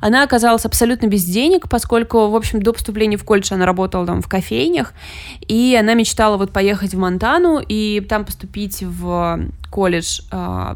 Она 0.02 0.22
оказалась 0.22 0.66
абсолютно 0.66 1.06
без 1.06 1.24
денег, 1.24 1.68
поскольку, 1.70 2.28
в 2.28 2.36
общем, 2.36 2.60
до 2.60 2.72
поступления 2.72 3.16
в 3.16 3.24
колледж 3.24 3.54
она 3.54 3.64
работала 3.64 4.04
там 4.04 4.20
в 4.20 4.28
кофейнях, 4.28 4.92
и 5.46 5.76
она 5.80 5.94
мечтала 5.94 6.36
вот 6.36 6.52
поехать 6.52 6.94
в 6.94 6.98
Монтану 6.98 7.60
и 7.66 8.00
там 8.00 8.24
поступить 8.24 8.82
в 8.82 9.40
колледж 9.70 10.20
э, 10.30 10.74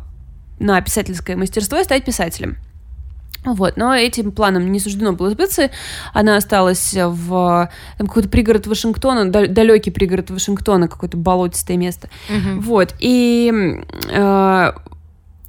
на 0.60 0.80
писательское 0.80 1.36
мастерство 1.36 1.78
и 1.78 1.84
стать 1.84 2.04
писателем. 2.04 2.56
Вот, 3.44 3.76
но 3.76 3.94
этим 3.94 4.33
планом 4.33 4.72
не 4.72 4.80
суждено 4.80 5.12
было 5.12 5.30
сбыться. 5.30 5.70
Она 6.12 6.37
осталась 6.37 6.94
в 6.94 7.70
там, 7.98 8.07
какой-то 8.07 8.28
пригород 8.28 8.66
Вашингтона, 8.66 9.30
далекий 9.30 9.90
пригород 9.90 10.30
Вашингтона, 10.30 10.88
какое-то 10.88 11.16
болотистое 11.16 11.76
место. 11.76 12.09
Угу. 12.28 12.61
Вот, 12.62 12.94
и 13.00 13.52
э, 14.11 14.72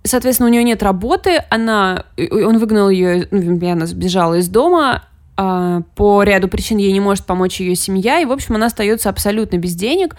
соответственно, 0.04 0.50
у 0.50 0.52
нее 0.52 0.64
нет 0.64 0.84
работы, 0.84 1.44
она, 1.50 2.06
он 2.18 2.58
выгнал 2.58 2.90
ее, 2.90 3.28
ну, 3.32 3.72
она 3.72 3.86
сбежала 3.86 4.36
из 4.36 4.50
дома, 4.50 5.04
э, 5.38 5.82
по 5.96 6.24
ряду 6.24 6.48
причин 6.48 6.78
ей 6.78 6.92
не 6.92 7.00
может 7.00 7.26
помочь 7.26 7.60
ее 7.60 7.76
семья, 7.76 8.20
и, 8.20 8.26
в 8.26 8.32
общем, 8.32 8.56
она 8.56 8.68
остается 8.68 9.10
абсолютно 9.10 9.58
без 9.58 9.76
денег. 9.76 10.16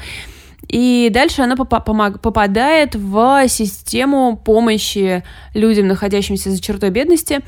И 0.69 1.11
дальше 1.13 1.43
она 1.43 1.57
попадает 1.57 2.95
в 2.95 3.49
систему 3.49 4.37
помощи 4.37 5.23
людям, 5.55 5.87
находящимся 5.87 6.51
за 6.51 6.61
чертой 6.61 6.91
бедности. 6.91 7.41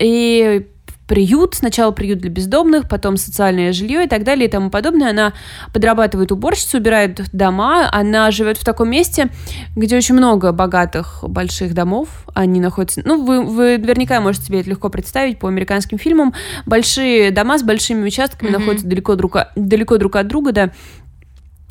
и 0.00 0.66
приют, 1.06 1.54
сначала 1.54 1.92
приют 1.92 2.18
для 2.18 2.30
бездомных, 2.30 2.88
потом 2.88 3.16
социальное 3.16 3.72
жилье 3.72 4.04
и 4.04 4.08
так 4.08 4.24
далее 4.24 4.48
и 4.48 4.50
тому 4.50 4.70
подобное. 4.70 5.10
Она 5.10 5.32
подрабатывает 5.72 6.32
уборщицей, 6.32 6.80
убирает 6.80 7.20
дома, 7.32 7.88
она 7.92 8.30
живет 8.30 8.58
в 8.58 8.64
таком 8.64 8.90
месте, 8.90 9.28
где 9.76 9.96
очень 9.96 10.14
много 10.14 10.52
богатых 10.52 11.24
больших 11.26 11.74
домов, 11.74 12.08
они 12.34 12.60
находятся, 12.60 13.02
ну, 13.04 13.24
вы, 13.24 13.42
вы 13.42 13.78
наверняка 13.78 14.20
можете 14.20 14.46
себе 14.46 14.60
это 14.60 14.70
легко 14.70 14.88
представить 14.88 15.38
по 15.38 15.48
американским 15.48 15.98
фильмам, 15.98 16.34
большие 16.66 17.30
дома 17.30 17.58
с 17.58 17.62
большими 17.62 18.04
участками 18.06 18.50
mm-hmm. 18.50 18.58
находятся 18.58 18.86
далеко 18.86 19.14
друг, 19.14 19.36
далеко 19.54 19.98
друг 19.98 20.16
от 20.16 20.26
друга, 20.26 20.52
да, 20.52 20.72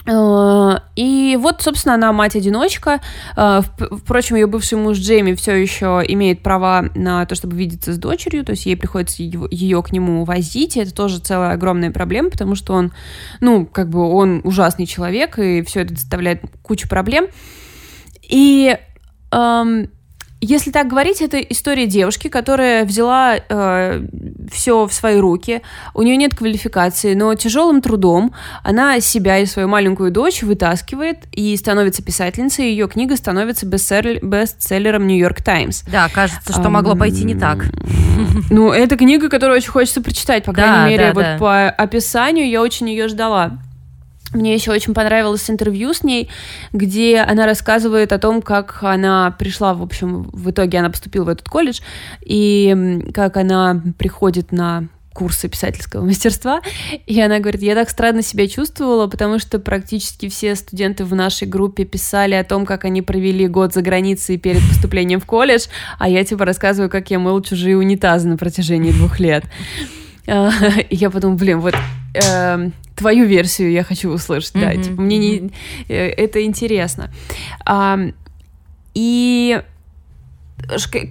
и 0.07 1.37
вот, 1.39 1.61
собственно, 1.61 1.95
она 1.95 2.13
мать-одиночка. 2.13 3.01
Э, 3.35 3.61
впрочем, 3.79 4.35
ее 4.35 4.45
бывший 4.45 4.77
муж 4.77 4.97
Джейми 4.97 5.33
все 5.33 5.55
еще 5.55 6.03
имеет 6.07 6.43
права 6.43 6.89
на 6.93 7.25
то, 7.25 7.33
чтобы 7.33 7.55
видеться 7.55 7.91
с 7.91 7.97
дочерью, 7.97 8.45
то 8.45 8.51
есть 8.51 8.67
ей 8.67 8.77
приходится 8.77 9.23
ее 9.23 9.81
к 9.81 9.91
нему 9.91 10.23
возить. 10.23 10.77
И 10.77 10.79
это 10.79 10.93
тоже 10.93 11.19
целая 11.19 11.53
огромная 11.53 11.91
проблема, 11.91 12.29
потому 12.29 12.55
что 12.55 12.73
он, 12.73 12.91
ну, 13.39 13.65
как 13.65 13.89
бы 13.89 14.07
он 14.07 14.41
ужасный 14.43 14.85
человек, 14.85 15.39
и 15.39 15.63
все 15.63 15.81
это 15.81 15.95
доставляет 15.95 16.43
кучу 16.61 16.87
проблем. 16.87 17.25
И 18.21 18.77
эм, 19.31 19.89
если 20.45 20.71
так 20.71 20.87
говорить, 20.87 21.21
это 21.21 21.39
история 21.39 21.87
девушки, 21.87 22.27
которая 22.27 22.85
взяла 22.85 23.35
э, 23.37 24.05
все 24.51 24.85
в 24.85 24.93
свои 24.93 25.17
руки. 25.17 25.61
У 25.93 26.01
нее 26.01 26.17
нет 26.17 26.35
квалификации, 26.35 27.13
но 27.13 27.33
тяжелым 27.35 27.81
трудом 27.81 28.33
она 28.63 28.99
себя 28.99 29.39
и 29.39 29.45
свою 29.45 29.67
маленькую 29.67 30.11
дочь 30.11 30.43
вытаскивает 30.43 31.25
и 31.31 31.55
становится 31.57 32.03
писательницей. 32.03 32.69
Ее 32.69 32.87
книга 32.87 33.15
становится 33.15 33.65
бестселлером 33.65 35.07
Нью-Йорк 35.07 35.41
Таймс. 35.41 35.83
Да, 35.83 36.09
кажется, 36.09 36.53
что 36.53 36.69
могло 36.69 36.95
пойти 36.95 37.23
не 37.23 37.35
так. 37.35 37.65
Ну, 38.49 38.71
это 38.71 38.95
книга, 38.95 39.29
которую 39.29 39.57
очень 39.57 39.71
хочется 39.71 40.01
прочитать, 40.01 40.45
по 40.45 40.53
крайней 40.53 40.91
мере, 40.91 41.11
вот 41.13 41.37
по 41.37 41.67
описанию 41.67 42.47
я 42.49 42.61
очень 42.61 42.89
ее 42.89 43.07
ждала. 43.07 43.59
Мне 44.35 44.53
еще 44.53 44.71
очень 44.71 44.93
понравилось 44.93 45.49
интервью 45.49 45.93
с 45.93 46.03
ней, 46.03 46.29
где 46.73 47.19
она 47.19 47.45
рассказывает 47.45 48.11
о 48.11 48.19
том, 48.19 48.41
как 48.41 48.79
она 48.81 49.31
пришла, 49.31 49.73
в 49.73 49.81
общем, 49.81 50.23
в 50.33 50.51
итоге 50.51 50.79
она 50.79 50.89
поступила 50.89 51.23
в 51.25 51.29
этот 51.29 51.47
колледж, 51.47 51.79
и 52.21 53.01
как 53.13 53.37
она 53.37 53.81
приходит 53.97 54.51
на 54.51 54.87
курсы 55.13 55.47
писательского 55.47 56.03
мастерства, 56.05 56.61
и 57.07 57.19
она 57.21 57.39
говорит, 57.39 57.61
я 57.61 57.73
так 57.73 57.89
странно 57.89 58.21
себя 58.21 58.47
чувствовала, 58.47 59.07
потому 59.07 59.39
что 59.39 59.57
практически 59.57 60.27
все 60.27 60.55
студенты 60.55 61.05
в 61.05 61.15
нашей 61.15 61.47
группе 61.47 61.85
писали 61.85 62.35
о 62.35 62.43
том, 62.43 62.65
как 62.65 62.83
они 62.83 63.01
провели 63.01 63.47
год 63.47 63.73
за 63.73 63.81
границей 63.81 64.37
перед 64.37 64.61
поступлением 64.67 65.21
в 65.21 65.25
колледж, 65.25 65.67
а 65.97 66.09
я 66.09 66.23
типа 66.25 66.43
рассказываю, 66.43 66.89
как 66.89 67.09
я 67.09 67.19
мыл 67.19 67.41
чужие 67.41 67.77
унитазы 67.77 68.27
на 68.27 68.37
протяжении 68.37 68.91
двух 68.91 69.19
лет. 69.19 69.45
А, 70.27 70.49
и 70.89 70.95
я 70.95 71.11
подумала, 71.11 71.37
блин, 71.37 71.59
вот 71.59 71.75
эм, 72.23 72.73
твою 72.95 73.25
версию 73.25 73.71
я 73.71 73.83
хочу 73.83 74.09
услышать, 74.09 74.55
mm-hmm. 74.55 74.75
да, 74.75 74.83
типа 74.83 75.01
мне 75.01 75.17
не, 75.17 75.51
э, 75.87 75.93
это 75.95 76.43
интересно. 76.43 77.11
А, 77.65 77.99
и 78.93 79.61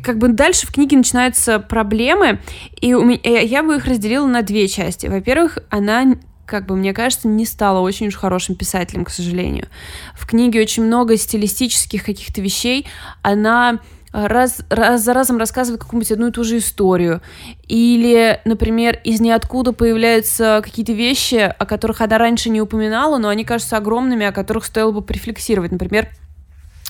как 0.03 0.19
бы 0.19 0.29
дальше 0.29 0.67
в 0.67 0.73
книге 0.73 0.97
начинаются 0.97 1.59
проблемы, 1.59 2.40
и 2.81 2.95
у 2.95 3.05
меня, 3.05 3.21
э, 3.23 3.45
я 3.45 3.62
бы 3.62 3.77
их 3.77 3.85
разделила 3.87 4.27
на 4.27 4.43
две 4.43 4.69
части. 4.69 5.07
Во-первых, 5.07 5.59
она 5.71 6.17
как 6.47 6.67
бы, 6.67 6.77
мне 6.77 6.93
кажется, 6.93 7.29
не 7.29 7.47
стала 7.47 7.81
очень 7.81 8.09
уж 8.09 8.17
хорошим 8.17 8.55
писателем, 8.55 9.05
к 9.05 9.11
сожалению. 9.11 9.69
В 10.14 10.27
книге 10.27 10.61
очень 10.61 10.85
много 10.85 11.17
стилистических 11.17 12.05
каких-то 12.05 12.40
вещей. 12.40 12.87
Она 13.23 13.81
раз, 14.14 14.61
раз 14.70 15.03
за 15.03 15.12
разом 15.12 15.38
рассказывает 15.38 15.83
какую-нибудь 15.83 16.12
одну 16.12 16.29
и 16.29 16.31
ту 16.31 16.44
же 16.44 16.59
историю. 16.59 17.20
Или, 17.66 18.40
например, 18.44 19.00
из 19.03 19.20
ниоткуда 19.20 19.72
появляются 19.72 20.61
какие-то 20.62 20.92
вещи, 20.92 21.53
о 21.59 21.66
которых 21.66 22.00
она 22.00 22.16
раньше 22.16 22.48
не 22.48 22.61
упоминала, 22.61 23.18
но 23.18 23.29
они 23.29 23.44
кажутся 23.44 23.77
огромными, 23.77 24.24
о 24.24 24.33
которых 24.33 24.64
стоило 24.64 24.92
бы 24.92 25.03
префлексировать. 25.03 25.72
Например, 25.72 26.09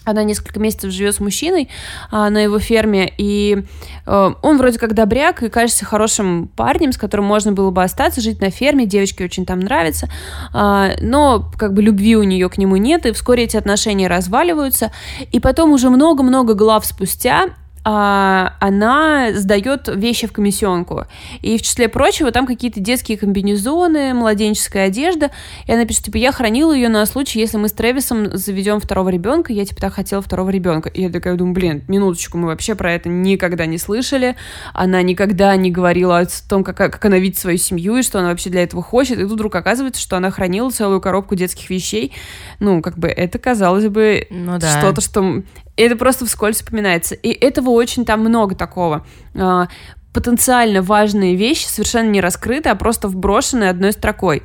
она 0.05 0.23
несколько 0.23 0.61
месяцев 0.61 0.91
живет 0.91 1.15
с 1.15 1.21
мужчиной 1.21 1.69
а, 2.11 2.31
на 2.31 2.39
его 2.39 2.59
ферме, 2.59 3.13
и 3.17 3.65
а, 4.07 4.35
он 4.43 4.59
вроде 4.59 4.79
как 4.79 4.95
добряк 4.95 5.43
и 5.43 5.49
кажется 5.49 5.85
хорошим 5.85 6.49
парнем, 6.57 6.93
с 6.93 6.99
которым 6.99 7.27
можно 7.27 7.53
было 7.53 7.71
бы 7.71 7.83
остаться, 7.83 8.21
жить 8.21 8.41
на 8.41 8.51
ферме, 8.51 8.87
девочке 8.87 9.25
очень 9.25 9.47
там 9.47 9.61
нравится, 9.61 10.09
а, 10.53 10.93
но 11.01 11.51
как 11.57 11.73
бы 11.73 11.83
любви 11.83 12.17
у 12.17 12.23
нее 12.23 12.49
к 12.49 12.59
нему 12.59 12.77
нет, 12.77 13.07
и 13.07 13.13
вскоре 13.13 13.45
эти 13.45 13.57
отношения 13.57 14.09
разваливаются, 14.09 14.93
и 15.33 15.41
потом 15.41 15.73
уже 15.73 15.91
много-много 15.91 16.55
глав 16.55 16.85
спустя 16.87 17.49
она 17.85 19.33
сдает 19.35 19.89
вещи 19.95 20.27
в 20.27 20.33
комиссионку. 20.33 21.07
И 21.43 21.59
в 21.59 21.63
числе 21.63 21.89
прочего 21.89 22.31
там 22.31 22.47
какие-то 22.47 22.81
детские 22.81 23.19
комбинезоны, 23.19 24.15
младенческая 24.15 24.87
одежда. 24.87 25.31
И 25.67 25.73
она 25.73 25.85
пишет, 25.85 26.05
типа, 26.05 26.17
я 26.17 26.33
хранила 26.33 26.73
ее 26.73 26.89
на 26.89 27.05
случай, 27.05 27.39
если 27.39 27.59
мы 27.59 27.69
с 27.69 27.73
Трэвисом 27.73 28.37
заведем 28.37 28.81
второго 28.81 29.11
ребенка. 29.11 29.53
Я, 29.53 29.67
типа, 29.67 29.83
так 29.83 29.95
хотела 29.95 30.23
второго 30.23 30.49
ребенка. 30.49 30.89
И 30.89 31.03
я 31.03 31.11
такая 31.11 31.35
думаю, 31.35 31.55
блин, 31.55 31.85
минуточку, 31.87 32.39
мы 32.39 32.49
вообще 32.49 32.75
про 32.75 32.93
это 32.93 33.11
никогда 33.11 33.67
не 33.67 33.77
слышали. 33.77 34.37
Она 34.73 35.03
никогда 35.03 35.55
не 35.57 35.71
говорила 35.71 36.21
о 36.21 36.27
том, 36.49 36.65
как, 36.65 36.77
как 36.77 37.05
она 37.05 37.19
видит 37.19 37.39
свою 37.39 37.59
семью 37.59 37.97
и 37.97 38.03
что 38.03 38.19
она 38.19 38.29
вообще 38.29 38.49
для 38.49 38.63
этого 38.63 38.83
хочет. 38.83 39.19
И 39.19 39.23
тут 39.23 39.33
вдруг 39.33 39.55
оказывается, 39.57 40.01
что 40.01 40.17
она 40.17 40.31
хранила 40.31 40.71
целую 40.71 41.03
коробку 41.03 41.35
детских 41.35 41.69
вещей. 41.69 42.13
Ну, 42.61 42.81
как 42.81 42.99
бы 42.99 43.09
это 43.09 43.39
казалось 43.39 43.89
бы 43.89 44.27
ну, 44.31 44.59
да. 44.59 44.79
что-то, 44.79 45.03
что 45.03 45.43
это 45.77 45.97
просто 45.97 46.27
вскользь 46.27 46.57
вспоминается. 46.57 47.15
И 47.15 47.31
этого 47.31 47.71
очень 47.71 48.05
там 48.05 48.21
много 48.21 48.55
такого. 48.55 49.07
А, 49.35 49.69
потенциально 50.13 50.83
важные 50.83 51.35
вещи 51.35 51.67
совершенно 51.67 52.09
не 52.09 52.21
раскрыты, 52.21 52.69
а 52.69 52.75
просто 52.75 53.09
вброшены 53.09 53.65
одной 53.65 53.93
строкой. 53.93 54.43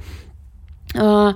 А, 0.96 1.36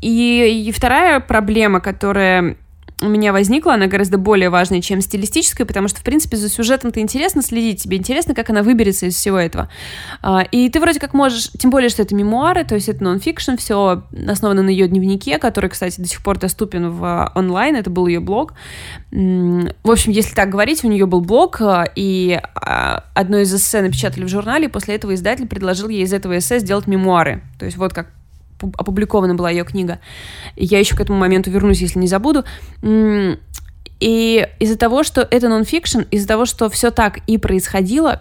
и, 0.00 0.64
и 0.68 0.72
вторая 0.72 1.20
проблема, 1.20 1.80
которая 1.80 2.56
у 3.00 3.08
меня 3.08 3.32
возникла, 3.32 3.74
она 3.74 3.88
гораздо 3.88 4.16
более 4.16 4.48
важная, 4.48 4.80
чем 4.80 5.02
стилистическая, 5.02 5.66
потому 5.66 5.86
что, 5.88 6.00
в 6.00 6.02
принципе, 6.02 6.36
за 6.38 6.48
сюжетом-то 6.48 7.00
интересно 7.00 7.42
следить, 7.42 7.82
тебе 7.82 7.98
интересно, 7.98 8.34
как 8.34 8.48
она 8.48 8.62
выберется 8.62 9.06
из 9.06 9.16
всего 9.16 9.38
этого. 9.38 9.68
А, 10.22 10.42
и 10.50 10.68
ты 10.70 10.80
вроде 10.80 10.98
как 10.98 11.12
можешь, 11.12 11.50
тем 11.58 11.70
более, 11.70 11.90
что 11.90 12.02
это 12.02 12.14
мемуары, 12.14 12.64
то 12.64 12.74
есть 12.74 12.88
это 12.88 13.04
нон-фикшн, 13.04 13.56
все 13.56 14.02
основано 14.26 14.62
на 14.62 14.70
ее 14.70 14.88
дневнике, 14.88 15.38
который, 15.38 15.68
кстати, 15.68 16.00
до 16.00 16.08
сих 16.08 16.22
пор 16.22 16.38
доступен 16.38 16.90
в 16.90 17.32
онлайн, 17.34 17.76
это 17.76 17.90
был 17.90 18.06
ее 18.06 18.20
блог. 18.20 18.54
В 19.10 19.90
общем, 19.90 20.12
если 20.12 20.34
так 20.34 20.48
говорить, 20.48 20.82
у 20.82 20.88
нее 20.88 21.04
был 21.04 21.20
блог, 21.20 21.60
а, 21.60 21.84
и 21.94 22.40
а, 22.54 23.04
одно 23.14 23.38
из 23.38 23.54
эссе 23.54 23.82
напечатали 23.82 24.24
в 24.24 24.28
журнале, 24.28 24.66
и 24.66 24.70
после 24.70 24.94
этого 24.94 25.14
издатель 25.14 25.46
предложил 25.46 25.90
ей 25.90 26.04
из 26.04 26.14
этого 26.14 26.38
эссе 26.38 26.60
сделать 26.60 26.86
мемуары. 26.86 27.42
То 27.58 27.66
есть 27.66 27.76
вот 27.76 27.92
как 27.92 28.08
опубликована 28.60 29.34
была 29.34 29.50
ее 29.50 29.64
книга. 29.64 29.98
Я 30.56 30.78
еще 30.78 30.96
к 30.96 31.00
этому 31.00 31.18
моменту 31.18 31.50
вернусь, 31.50 31.80
если 31.80 31.98
не 31.98 32.06
забуду. 32.06 32.44
И 33.98 34.48
из-за 34.58 34.76
того, 34.76 35.02
что 35.02 35.26
это 35.30 35.48
нон-фикшн, 35.48 36.00
из-за 36.10 36.28
того, 36.28 36.44
что 36.44 36.68
все 36.68 36.90
так 36.90 37.18
и 37.26 37.38
происходило, 37.38 38.20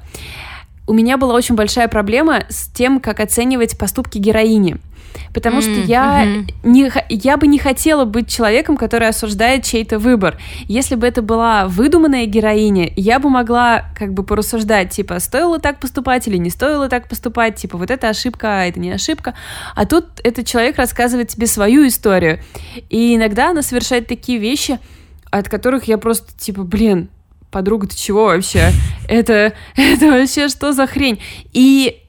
у 0.87 0.93
меня 0.93 1.17
была 1.17 1.33
очень 1.33 1.55
большая 1.55 1.87
проблема 1.87 2.43
с 2.49 2.67
тем, 2.67 2.99
как 2.99 3.19
оценивать 3.19 3.77
поступки 3.77 4.17
героини. 4.17 4.77
Потому 5.33 5.59
mm, 5.59 5.61
что 5.61 5.71
я, 5.71 6.25
mm-hmm. 6.25 6.51
не, 6.63 6.91
я 7.09 7.37
бы 7.37 7.47
не 7.47 7.59
хотела 7.59 8.05
быть 8.05 8.29
человеком, 8.29 8.77
который 8.77 9.07
осуждает 9.07 9.63
чей-то 9.63 9.99
выбор. 9.99 10.37
Если 10.67 10.95
бы 10.95 11.07
это 11.07 11.21
была 11.21 11.67
выдуманная 11.67 12.25
героиня, 12.25 12.91
я 12.95 13.19
бы 13.19 13.29
могла 13.29 13.85
как 13.97 14.13
бы 14.13 14.23
порассуждать, 14.23 14.91
типа, 14.91 15.19
стоило 15.19 15.59
так 15.59 15.79
поступать 15.79 16.27
или 16.27 16.37
не 16.37 16.49
стоило 16.49 16.89
так 16.89 17.07
поступать, 17.07 17.55
типа, 17.55 17.77
вот 17.77 17.91
это 17.91 18.09
ошибка, 18.09 18.61
а 18.61 18.65
это 18.65 18.79
не 18.79 18.91
ошибка. 18.91 19.33
А 19.75 19.85
тут 19.85 20.05
этот 20.23 20.45
человек 20.45 20.77
рассказывает 20.77 21.29
тебе 21.29 21.47
свою 21.47 21.87
историю. 21.87 22.39
И 22.89 23.15
иногда 23.15 23.51
она 23.51 23.61
совершает 23.61 24.07
такие 24.07 24.39
вещи, 24.39 24.79
от 25.31 25.49
которых 25.49 25.85
я 25.85 25.97
просто, 25.97 26.33
типа, 26.37 26.63
блин, 26.63 27.09
подруга, 27.51 27.87
ты 27.87 27.95
чего 27.95 28.25
вообще? 28.25 28.71
Это, 29.07 29.53
это 29.75 30.11
вообще 30.11 30.49
что 30.49 30.73
за 30.73 30.87
хрень? 30.87 31.21
И 31.53 32.01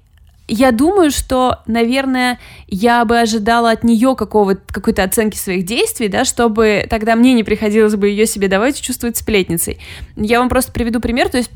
я 0.49 0.73
думаю, 0.73 1.11
что, 1.11 1.61
наверное, 1.67 2.39
я 2.69 3.05
бы 3.05 3.19
ожидала 3.19 3.71
от 3.71 3.85
нее 3.85 4.15
какого 4.15 4.55
какой-то 4.55 5.03
оценки 5.03 5.37
своих 5.37 5.65
действий, 5.65 6.09
да, 6.09 6.25
чтобы 6.25 6.87
тогда 6.89 7.17
мне 7.17 7.33
не 7.33 7.43
приходилось 7.43 7.97
бы 7.97 8.09
ее 8.09 8.27
себе 8.27 8.49
давать 8.49 8.81
чувствовать 8.81 9.17
сплетницей. 9.17 9.79
Я 10.17 10.39
вам 10.39 10.49
просто 10.49 10.73
приведу 10.73 11.01
пример, 11.01 11.29
то 11.29 11.39
есть 11.39 11.51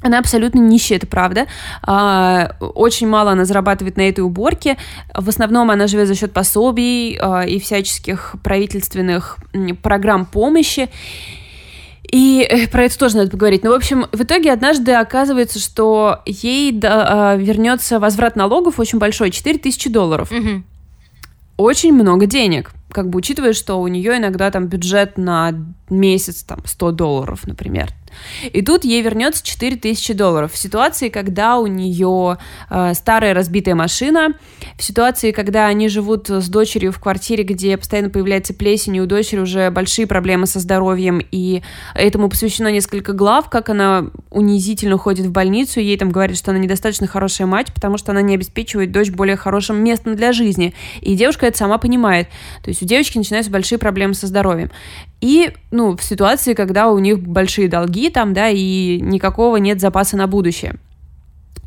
она 0.00 0.20
абсолютно 0.20 0.60
нищая, 0.60 0.98
это 0.98 1.06
правда. 1.08 1.46
А, 1.82 2.52
очень 2.60 3.08
мало 3.08 3.32
она 3.32 3.44
зарабатывает 3.44 3.96
на 3.96 4.02
этой 4.02 4.20
уборке. 4.20 4.76
В 5.12 5.28
основном 5.28 5.70
она 5.70 5.88
живет 5.88 6.06
за 6.06 6.14
счет 6.14 6.32
пособий 6.32 7.18
а, 7.20 7.42
и 7.42 7.58
всяческих 7.58 8.36
правительственных 8.44 9.38
программ 9.82 10.24
помощи. 10.24 10.88
И 12.10 12.46
э, 12.48 12.68
про 12.68 12.84
это 12.84 12.98
тоже 12.98 13.16
надо 13.16 13.30
поговорить. 13.30 13.64
Ну, 13.64 13.70
в 13.70 13.74
общем, 13.74 14.06
в 14.12 14.22
итоге 14.22 14.52
однажды 14.52 14.92
оказывается, 14.92 15.58
что 15.58 16.22
ей 16.24 16.72
да, 16.72 17.36
вернется 17.36 18.00
возврат 18.00 18.36
налогов 18.36 18.78
очень 18.78 18.98
большой, 18.98 19.30
4 19.30 19.58
тысячи 19.58 19.90
долларов. 19.90 20.32
Угу. 20.32 20.62
Очень 21.58 21.92
много 21.92 22.26
денег. 22.26 22.70
Как 22.90 23.10
бы 23.10 23.18
учитывая, 23.18 23.52
что 23.52 23.80
у 23.80 23.88
нее 23.88 24.16
иногда 24.16 24.50
там 24.50 24.66
бюджет 24.66 25.18
на 25.18 25.52
месяц 25.90 26.42
там 26.42 26.60
100 26.64 26.92
долларов, 26.92 27.46
например. 27.46 27.92
И 28.52 28.62
тут 28.62 28.84
ей 28.84 29.02
вернется 29.02 29.44
4000 29.44 30.14
долларов. 30.14 30.52
В 30.52 30.58
ситуации, 30.58 31.08
когда 31.08 31.58
у 31.58 31.66
нее 31.66 32.38
э, 32.70 32.94
старая 32.94 33.34
разбитая 33.34 33.74
машина, 33.74 34.34
в 34.76 34.82
ситуации, 34.82 35.32
когда 35.32 35.66
они 35.66 35.88
живут 35.88 36.28
с 36.28 36.48
дочерью 36.48 36.92
в 36.92 37.00
квартире, 37.00 37.44
где 37.44 37.76
постоянно 37.76 38.10
появляется 38.10 38.54
плесень, 38.54 38.96
и 38.96 39.00
у 39.00 39.06
дочери 39.06 39.40
уже 39.40 39.70
большие 39.70 40.06
проблемы 40.06 40.46
со 40.46 40.60
здоровьем, 40.60 41.22
и 41.30 41.62
этому 41.94 42.28
посвящено 42.28 42.68
несколько 42.68 43.12
глав, 43.12 43.50
как 43.50 43.68
она 43.68 44.06
унизительно 44.30 44.98
ходит 44.98 45.26
в 45.26 45.32
больницу, 45.32 45.80
ей 45.80 45.96
там 45.96 46.10
говорят, 46.10 46.36
что 46.36 46.50
она 46.50 46.60
недостаточно 46.60 47.06
хорошая 47.06 47.46
мать, 47.46 47.72
потому 47.74 47.98
что 47.98 48.12
она 48.12 48.22
не 48.22 48.34
обеспечивает 48.34 48.92
дочь 48.92 49.10
более 49.10 49.36
хорошим 49.36 49.82
местом 49.82 50.16
для 50.16 50.32
жизни. 50.32 50.74
И 51.00 51.14
девушка 51.14 51.46
это 51.46 51.58
сама 51.58 51.78
понимает. 51.78 52.28
То 52.62 52.70
есть 52.70 52.77
у 52.82 52.86
девочки 52.86 53.18
начинаются 53.18 53.50
большие 53.50 53.78
проблемы 53.78 54.14
со 54.14 54.26
здоровьем. 54.26 54.70
И, 55.20 55.52
ну, 55.70 55.96
в 55.96 56.02
ситуации, 56.02 56.54
когда 56.54 56.90
у 56.90 56.98
них 56.98 57.20
большие 57.20 57.68
долги 57.68 58.10
там, 58.10 58.34
да, 58.34 58.48
и 58.48 59.00
никакого 59.00 59.56
нет 59.56 59.80
запаса 59.80 60.16
на 60.16 60.26
будущее. 60.26 60.76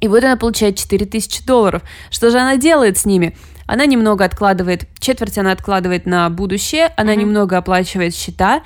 И 0.02 0.08
вот 0.08 0.24
она 0.24 0.36
получает 0.36 0.78
4000 0.78 1.46
долларов. 1.46 1.84
Что 2.10 2.32
же 2.32 2.40
она 2.40 2.58
делает 2.58 2.98
с 2.98 3.06
ними? 3.06 3.36
Она 3.68 3.86
немного 3.86 4.26
откладывает, 4.26 4.88
четверть 5.00 5.38
она 5.38 5.52
откладывает 5.52 6.06
на 6.06 6.30
будущее, 6.30 6.92
она 6.98 7.14
mm-hmm. 7.14 7.18
немного 7.18 7.58
оплачивает 7.58 8.16
счета, 8.16 8.64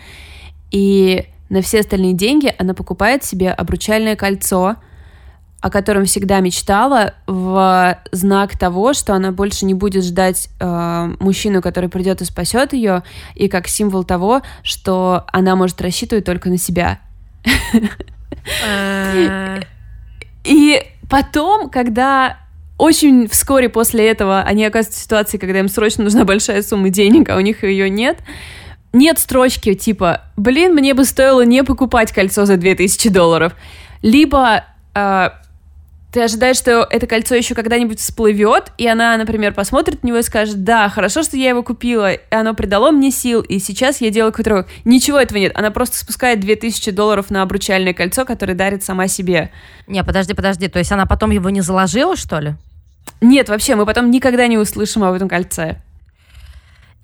и 0.72 1.26
на 1.50 1.62
все 1.62 1.82
остальные 1.82 2.14
деньги 2.14 2.54
она 2.58 2.74
покупает 2.74 3.24
себе 3.24 3.52
обручальное 3.52 4.16
кольцо, 4.16 4.78
о 5.66 5.72
котором 5.72 6.06
всегда 6.06 6.42
мечтала, 6.42 7.16
в 7.26 7.98
знак 8.12 8.56
того, 8.56 8.94
что 8.94 9.16
она 9.16 9.32
больше 9.32 9.66
не 9.66 9.74
будет 9.74 10.06
ждать 10.06 10.48
э, 10.60 11.16
мужчину, 11.20 11.60
который 11.60 11.90
придет 11.90 12.22
и 12.22 12.26
спасет 12.26 12.74
ее, 12.74 13.02
и 13.34 13.48
как 13.48 13.68
символ 13.68 14.04
того, 14.04 14.44
что 14.62 15.26
она 15.34 15.56
может 15.56 15.82
рассчитывать 15.82 16.24
только 16.24 16.50
на 16.50 16.60
себя. 16.60 17.00
Э. 18.64 19.60
И 20.44 20.84
потом, 21.10 21.72
когда 21.72 22.38
очень 22.78 23.28
вскоре 23.28 23.68
после 23.68 24.08
этого 24.08 24.42
они 24.42 24.64
оказываются 24.66 25.00
в 25.00 25.04
ситуации, 25.04 25.40
когда 25.40 25.58
им 25.58 25.68
срочно 25.68 26.04
нужна 26.04 26.26
большая 26.26 26.62
сумма 26.62 26.90
денег, 26.92 27.28
а 27.30 27.38
у 27.38 27.40
них 27.40 27.64
ее 27.64 27.90
нет, 27.90 28.20
нет 28.94 29.18
строчки 29.18 29.74
типа 29.74 30.26
«Блин, 30.38 30.76
мне 30.76 30.94
бы 30.94 31.06
стоило 31.06 31.44
не 31.44 31.64
покупать 31.64 32.12
кольцо 32.12 32.46
за 32.46 32.58
2000 32.58 33.10
долларов», 33.10 33.56
либо 34.04 34.64
э, 34.94 35.30
ты 36.16 36.22
ожидаешь, 36.22 36.56
что 36.56 36.88
это 36.90 37.08
кольцо 37.08 37.36
еще 37.36 37.56
когда-нибудь 37.56 38.00
всплывет, 38.00 38.72
и 38.78 38.88
она, 38.88 39.18
например, 39.18 39.54
посмотрит 39.54 40.02
на 40.02 40.08
него 40.08 40.20
и 40.20 40.22
скажет, 40.22 40.64
да, 40.64 40.88
хорошо, 40.88 41.24
что 41.24 41.36
я 41.36 41.50
его 41.50 41.62
купила, 41.62 42.14
и 42.14 42.20
оно 42.32 42.54
придало 42.54 42.92
мне 42.92 43.12
сил, 43.12 43.42
и 43.42 43.60
сейчас 43.60 44.00
я 44.00 44.12
делаю 44.12 44.32
какой-то 44.32 44.50
рывок. 44.52 44.68
Ничего 44.86 45.20
этого 45.20 45.38
нет. 45.38 45.52
Она 45.56 45.72
просто 45.72 45.98
спускает 45.98 46.40
2000 46.40 46.92
долларов 46.92 47.32
на 47.32 47.42
обручальное 47.42 47.94
кольцо, 47.94 48.24
которое 48.24 48.54
дарит 48.54 48.82
сама 48.82 49.10
себе. 49.10 49.52
Не, 49.88 50.06
подожди, 50.06 50.34
подожди, 50.34 50.70
то 50.70 50.80
есть 50.80 50.94
она 50.94 51.06
потом 51.06 51.32
его 51.32 51.50
не 51.50 51.60
заложила, 51.60 52.16
что 52.16 52.40
ли? 52.40 52.54
Нет, 53.20 53.50
вообще, 53.50 53.76
мы 53.76 53.86
потом 53.86 54.10
никогда 54.10 54.48
не 54.48 54.58
услышим 54.58 55.04
об 55.04 55.16
этом 55.16 55.28
кольце. 55.28 55.82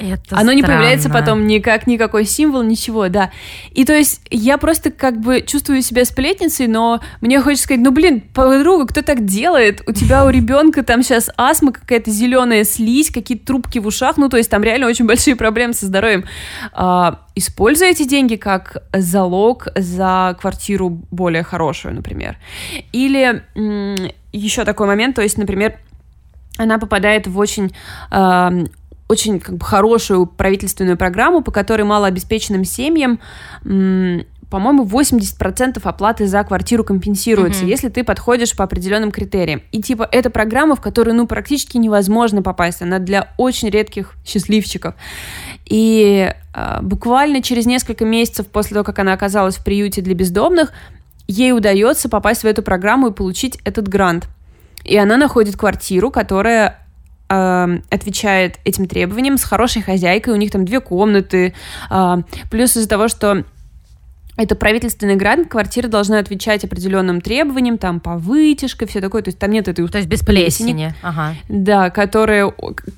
Это 0.01 0.19
Оно 0.31 0.41
странно. 0.41 0.51
не 0.51 0.63
появляется 0.63 1.09
потом 1.09 1.45
никак, 1.45 1.85
никакой 1.85 2.25
символ, 2.25 2.63
ничего, 2.63 3.07
да. 3.07 3.31
И 3.71 3.85
то 3.85 3.93
есть 3.93 4.21
я 4.31 4.57
просто 4.57 4.89
как 4.89 5.19
бы 5.19 5.41
чувствую 5.45 5.83
себя 5.83 6.05
сплетницей, 6.05 6.65
но 6.65 7.01
мне 7.21 7.39
хочется 7.39 7.65
сказать, 7.65 7.83
ну 7.83 7.91
блин, 7.91 8.21
подруга, 8.21 8.87
кто 8.87 9.03
так 9.03 9.25
делает? 9.25 9.83
У 9.87 9.91
тебя 9.91 10.25
у 10.25 10.29
ребенка 10.29 10.81
там 10.81 11.03
сейчас 11.03 11.29
астма, 11.37 11.71
какая-то 11.71 12.09
зеленая 12.09 12.63
слизь, 12.63 13.11
какие-то 13.11 13.45
трубки 13.45 13.77
в 13.77 13.85
ушах, 13.85 14.17
ну 14.17 14.27
то 14.27 14.37
есть 14.37 14.49
там 14.49 14.63
реально 14.63 14.87
очень 14.87 15.05
большие 15.05 15.35
проблемы 15.35 15.73
со 15.73 15.85
здоровьем. 15.85 16.25
А, 16.73 17.19
используй 17.35 17.91
эти 17.91 18.03
деньги 18.03 18.37
как 18.37 18.83
залог 18.93 19.67
за 19.75 20.35
квартиру 20.41 20.89
более 21.11 21.43
хорошую, 21.43 21.93
например. 21.93 22.37
Или 22.91 23.43
еще 24.33 24.65
такой 24.65 24.87
момент, 24.87 25.15
то 25.15 25.21
есть, 25.21 25.37
например, 25.37 25.77
она 26.57 26.79
попадает 26.79 27.27
в 27.27 27.37
очень 27.37 27.71
э, 28.11 28.65
очень 29.11 29.39
как 29.39 29.57
бы 29.57 29.65
хорошую 29.65 30.25
правительственную 30.25 30.97
программу, 30.97 31.41
по 31.41 31.51
которой 31.51 31.83
малообеспеченным 31.83 32.63
семьям 32.63 33.19
по-моему, 34.51 34.83
80% 34.83 35.79
оплаты 35.81 36.27
за 36.27 36.43
квартиру 36.43 36.83
компенсируется, 36.83 37.63
mm-hmm. 37.63 37.69
если 37.69 37.87
ты 37.87 38.03
подходишь 38.03 38.53
по 38.53 38.65
определенным 38.65 39.09
критериям. 39.09 39.61
И 39.71 39.81
типа 39.81 40.07
это 40.11 40.29
программа, 40.29 40.75
в 40.75 40.81
которую 40.81 41.15
ну 41.15 41.25
практически 41.25 41.77
невозможно 41.77 42.41
попасть, 42.41 42.81
она 42.81 42.99
для 42.99 43.29
очень 43.37 43.69
редких 43.69 44.13
счастливчиков. 44.25 44.93
И 45.65 46.33
э, 46.53 46.79
буквально 46.81 47.41
через 47.41 47.65
несколько 47.65 48.03
месяцев 48.03 48.45
после 48.47 48.73
того, 48.73 48.83
как 48.83 48.99
она 48.99 49.13
оказалась 49.13 49.55
в 49.55 49.63
приюте 49.63 50.01
для 50.01 50.15
бездомных, 50.15 50.73
ей 51.27 51.53
удается 51.53 52.09
попасть 52.09 52.43
в 52.43 52.45
эту 52.45 52.61
программу 52.61 53.07
и 53.07 53.13
получить 53.13 53.57
этот 53.63 53.87
грант. 53.87 54.27
И 54.83 54.97
она 54.97 55.15
находит 55.15 55.55
квартиру, 55.55 56.11
которая 56.11 56.80
э, 57.31 57.79
отвечает 57.89 58.59
этим 58.65 58.87
требованиям 58.87 59.37
с 59.37 59.43
хорошей 59.43 59.81
хозяйкой, 59.81 60.33
у 60.33 60.37
них 60.37 60.51
там 60.51 60.65
две 60.65 60.79
комнаты, 60.81 61.53
э, 61.89 62.17
плюс 62.49 62.75
из-за 62.75 62.89
того, 62.89 63.07
что 63.07 63.45
это 64.41 64.55
правительственный 64.55 65.15
грант, 65.15 65.49
квартира 65.49 65.87
должна 65.87 66.19
отвечать 66.19 66.63
определенным 66.63 67.21
требованиям, 67.21 67.77
там, 67.77 67.99
по 67.99 68.17
вытяжке, 68.17 68.85
все 68.85 69.01
такое, 69.01 69.21
то 69.21 69.29
есть 69.29 69.39
там 69.39 69.51
нет 69.51 69.67
этой... 69.67 69.87
То 69.87 69.97
есть 69.97 70.09
без 70.09 70.21
плесени. 70.21 70.73
плесени. 70.73 70.95
Ага. 71.01 71.35
Да, 71.47 71.89
которая... 71.89 72.51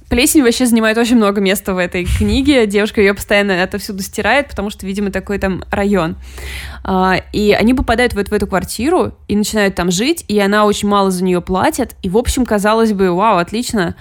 Плесень 0.10 0.44
вообще 0.44 0.66
занимает 0.66 0.98
очень 0.98 1.18
много 1.18 1.42
места 1.42 1.74
в 1.74 1.78
этой 1.78 2.06
книге, 2.06 2.66
девушка 2.66 3.02
ее 3.02 3.14
постоянно 3.14 3.52
это 3.52 3.78
всюду 3.78 4.02
стирает, 4.04 4.50
потому 4.50 4.70
что, 4.70 4.86
видимо, 4.86 5.12
такой 5.12 5.38
там 5.38 5.64
район. 5.70 6.16
А, 6.84 7.18
и 7.34 7.52
они 7.52 7.74
попадают 7.74 8.14
вот 8.14 8.30
в 8.30 8.34
эту 8.34 8.48
квартиру 8.48 9.14
и 9.28 9.36
начинают 9.36 9.76
там 9.76 9.92
жить, 9.92 10.24
и 10.28 10.40
она 10.40 10.66
очень 10.66 10.88
мало 10.88 11.12
за 11.12 11.24
нее 11.24 11.42
платит, 11.42 11.96
и, 12.02 12.10
в 12.10 12.18
общем, 12.18 12.46
казалось 12.46 12.94
бы, 12.94 13.12
вау, 13.12 13.38
отлично, 13.38 13.96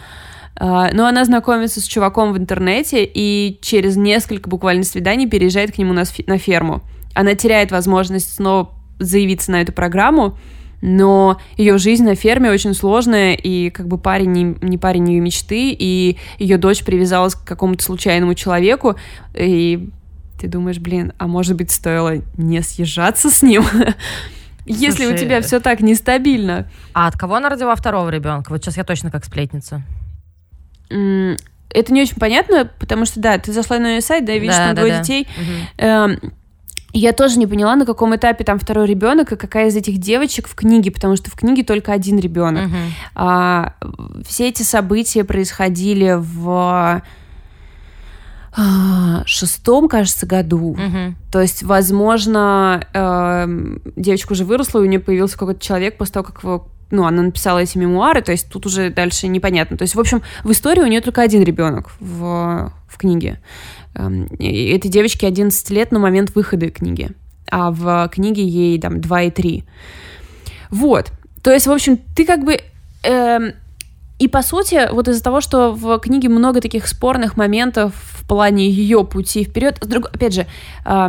а, 0.54 0.90
но 0.92 1.06
она 1.06 1.24
знакомится 1.24 1.80
с 1.80 1.84
чуваком 1.84 2.32
в 2.32 2.38
интернете 2.38 3.04
и 3.04 3.58
через 3.62 3.96
несколько 3.96 4.48
буквально 4.48 4.84
свиданий 4.84 5.26
переезжает 5.26 5.74
к 5.74 5.78
нему 5.78 5.92
на 5.92 6.38
ферму 6.38 6.82
она 7.14 7.34
теряет 7.34 7.70
возможность 7.70 8.34
снова 8.34 8.70
заявиться 8.98 9.50
на 9.50 9.62
эту 9.62 9.72
программу, 9.72 10.36
но 10.82 11.40
ее 11.56 11.78
жизнь 11.78 12.04
на 12.04 12.16
ферме 12.16 12.50
очень 12.50 12.74
сложная, 12.74 13.34
и 13.34 13.70
как 13.70 13.86
бы 13.86 13.98
парень 13.98 14.32
не, 14.32 14.56
не 14.60 14.78
парень 14.78 15.10
ее 15.10 15.20
мечты, 15.20 15.70
и 15.70 16.18
ее 16.38 16.58
дочь 16.58 16.82
привязалась 16.82 17.36
к 17.36 17.44
какому-то 17.44 17.84
случайному 17.84 18.34
человеку, 18.34 18.96
и 19.32 19.88
ты 20.40 20.48
думаешь, 20.48 20.78
блин, 20.78 21.12
а 21.18 21.28
может 21.28 21.56
быть 21.56 21.70
стоило 21.70 22.14
не 22.36 22.60
съезжаться 22.62 23.30
с 23.30 23.42
ним? 23.42 23.62
Если 24.66 25.06
у 25.06 25.16
тебя 25.16 25.40
все 25.40 25.60
так 25.60 25.80
нестабильно. 25.80 26.68
А 26.94 27.08
от 27.08 27.16
кого 27.16 27.36
она 27.36 27.48
родила 27.48 27.74
второго 27.74 28.08
ребенка? 28.10 28.50
Вот 28.50 28.62
сейчас 28.62 28.76
я 28.76 28.84
точно 28.84 29.10
как 29.10 29.24
сплетница. 29.24 29.82
Это 30.88 31.92
не 31.92 32.02
очень 32.02 32.16
понятно, 32.16 32.70
потому 32.78 33.06
что, 33.06 33.20
да, 33.20 33.38
ты 33.38 33.52
зашла 33.52 33.78
на 33.78 33.94
ее 33.94 34.00
сайт, 34.00 34.24
да, 34.24 34.34
видишь 34.34 34.56
да, 34.56 34.66
там 34.66 34.74
да, 34.74 34.80
двое 34.82 34.94
да. 34.94 35.00
детей. 35.00 35.28
Угу 35.78 36.32
я 36.92 37.12
тоже 37.12 37.38
не 37.38 37.46
поняла, 37.46 37.74
на 37.76 37.86
каком 37.86 38.14
этапе 38.14 38.44
там 38.44 38.58
второй 38.58 38.86
ребенок 38.86 39.32
и 39.32 39.36
какая 39.36 39.68
из 39.68 39.76
этих 39.76 39.98
девочек 39.98 40.46
в 40.48 40.54
книге, 40.54 40.90
потому 40.90 41.16
что 41.16 41.30
в 41.30 41.34
книге 41.34 41.64
только 41.64 41.92
один 41.92 42.18
ребенок. 42.18 42.68
Uh-huh. 42.68 42.88
А, 43.14 43.74
все 44.26 44.48
эти 44.48 44.62
события 44.62 45.24
происходили 45.24 46.16
в 46.18 47.02
а, 48.54 49.22
шестом, 49.24 49.88
кажется, 49.88 50.26
году. 50.26 50.76
Uh-huh. 50.76 51.14
То 51.32 51.40
есть, 51.40 51.62
возможно, 51.62 52.86
э, 52.92 53.46
девочка 53.96 54.32
уже 54.32 54.44
выросла, 54.44 54.80
и 54.80 54.82
у 54.82 54.86
нее 54.86 55.00
появился 55.00 55.38
какой-то 55.38 55.60
человек 55.60 55.96
после 55.96 56.14
того, 56.14 56.24
как 56.24 56.42
его 56.42 56.68
ну, 56.92 57.06
она 57.06 57.22
написала 57.22 57.58
эти 57.60 57.78
мемуары, 57.78 58.20
то 58.20 58.32
есть 58.32 58.50
тут 58.50 58.66
уже 58.66 58.90
дальше 58.90 59.26
непонятно. 59.26 59.78
То 59.78 59.82
есть, 59.82 59.94
в 59.94 60.00
общем, 60.00 60.22
в 60.44 60.52
истории 60.52 60.82
у 60.82 60.86
нее 60.86 61.00
только 61.00 61.22
один 61.22 61.42
ребенок 61.42 61.90
в, 61.98 62.70
в 62.86 62.98
книге. 62.98 63.40
Эм, 63.94 64.26
этой 64.38 64.88
девочке 64.88 65.26
11 65.26 65.70
лет 65.70 65.92
на 65.92 65.98
момент 65.98 66.34
выхода 66.34 66.70
книги, 66.70 67.10
а 67.50 67.70
в 67.70 68.08
книге 68.08 68.42
ей 68.42 68.80
там 68.80 69.00
2 69.00 69.22
и 69.22 69.30
3. 69.30 69.64
Вот. 70.70 71.12
То 71.42 71.52
есть, 71.52 71.66
в 71.66 71.72
общем, 71.72 71.98
ты 72.16 72.24
как 72.24 72.44
бы... 72.44 72.58
Эм, 73.02 73.52
и 74.18 74.28
по 74.28 74.42
сути, 74.42 74.88
вот 74.92 75.08
из-за 75.08 75.22
того, 75.22 75.40
что 75.40 75.72
в 75.72 75.98
книге 75.98 76.28
много 76.28 76.60
таких 76.60 76.86
спорных 76.86 77.36
моментов 77.36 77.92
в 77.96 78.26
плане 78.26 78.70
ее 78.70 79.04
пути 79.04 79.44
вперед, 79.44 79.78
друг, 79.80 80.06
опять 80.06 80.32
же, 80.32 80.46
э, 80.86 81.08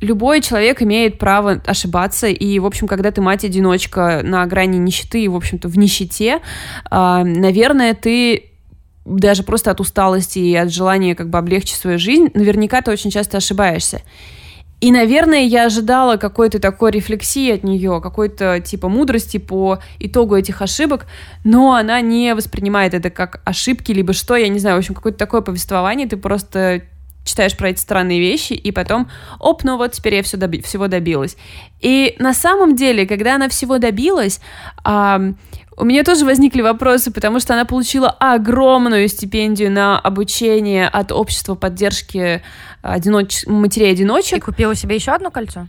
любой 0.00 0.42
человек 0.42 0.82
имеет 0.82 1.18
право 1.18 1.60
ошибаться, 1.66 2.26
и, 2.26 2.58
в 2.58 2.66
общем, 2.66 2.86
когда 2.86 3.10
ты 3.10 3.22
мать-одиночка 3.22 4.20
на 4.22 4.44
грани 4.46 4.76
нищеты 4.76 5.22
и, 5.22 5.28
в 5.28 5.36
общем-то, 5.36 5.68
в 5.68 5.78
нищете, 5.78 6.40
э, 6.90 7.22
наверное, 7.24 7.94
ты 7.94 8.49
даже 9.04 9.42
просто 9.42 9.70
от 9.70 9.80
усталости 9.80 10.38
и 10.38 10.54
от 10.54 10.72
желания 10.72 11.14
как 11.14 11.30
бы 11.30 11.38
облегчить 11.38 11.76
свою 11.76 11.98
жизнь, 11.98 12.28
наверняка 12.34 12.82
ты 12.82 12.90
очень 12.90 13.10
часто 13.10 13.38
ошибаешься. 13.38 14.02
И, 14.80 14.92
наверное, 14.92 15.42
я 15.42 15.66
ожидала 15.66 16.16
какой-то 16.16 16.58
такой 16.58 16.90
рефлексии 16.92 17.52
от 17.52 17.64
нее, 17.64 18.00
какой-то 18.02 18.60
типа 18.60 18.88
мудрости 18.88 19.36
по 19.36 19.80
итогу 19.98 20.36
этих 20.36 20.62
ошибок, 20.62 21.06
но 21.44 21.74
она 21.74 22.00
не 22.00 22.34
воспринимает 22.34 22.94
это 22.94 23.10
как 23.10 23.42
ошибки, 23.44 23.92
либо 23.92 24.14
что, 24.14 24.36
я 24.36 24.48
не 24.48 24.58
знаю, 24.58 24.76
в 24.76 24.78
общем, 24.78 24.94
какое-то 24.94 25.18
такое 25.18 25.42
повествование, 25.42 26.08
ты 26.08 26.16
просто 26.16 26.82
читаешь 27.24 27.56
про 27.56 27.68
эти 27.68 27.78
странные 27.78 28.20
вещи, 28.20 28.54
и 28.54 28.72
потом, 28.72 29.10
оп, 29.38 29.64
ну 29.64 29.76
вот 29.76 29.92
теперь 29.92 30.14
я 30.14 30.22
все 30.22 30.38
доби- 30.38 30.62
всего 30.62 30.88
добилась. 30.88 31.36
И 31.80 32.16
на 32.18 32.32
самом 32.32 32.74
деле, 32.74 33.06
когда 33.06 33.34
она 33.34 33.50
всего 33.50 33.76
добилась, 33.76 34.40
у 35.80 35.84
меня 35.84 36.04
тоже 36.04 36.24
возникли 36.24 36.60
вопросы, 36.60 37.10
потому 37.10 37.40
что 37.40 37.54
она 37.54 37.64
получила 37.64 38.10
огромную 38.10 39.08
стипендию 39.08 39.72
на 39.72 39.98
обучение 39.98 40.86
от 40.86 41.10
общества 41.10 41.54
поддержки 41.54 42.42
одиноч... 42.82 43.46
матерей-одиночек. 43.46 44.38
И 44.38 44.40
купила 44.40 44.74
себе 44.74 44.96
еще 44.96 45.12
одно 45.12 45.30
кольцо? 45.30 45.66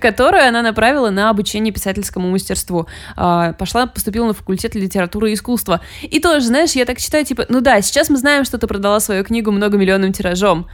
которую 0.00 0.48
она 0.48 0.62
направила 0.62 1.10
на 1.10 1.30
обучение 1.30 1.72
писательскому 1.72 2.28
мастерству. 2.28 2.88
А, 3.14 3.52
пошла, 3.52 3.86
поступила 3.86 4.26
на 4.26 4.32
факультет 4.32 4.74
литературы 4.74 5.30
и 5.30 5.34
искусства. 5.34 5.80
И 6.02 6.18
тоже, 6.18 6.46
знаешь, 6.46 6.72
я 6.72 6.84
так 6.84 6.98
читаю, 6.98 7.24
типа, 7.24 7.46
ну 7.48 7.60
да, 7.60 7.80
сейчас 7.82 8.10
мы 8.10 8.16
знаем, 8.16 8.44
что 8.44 8.58
ты 8.58 8.66
продала 8.66 9.00
свою 9.00 9.22
книгу 9.22 9.52
многомиллионным 9.52 10.12
тиражом. 10.12 10.66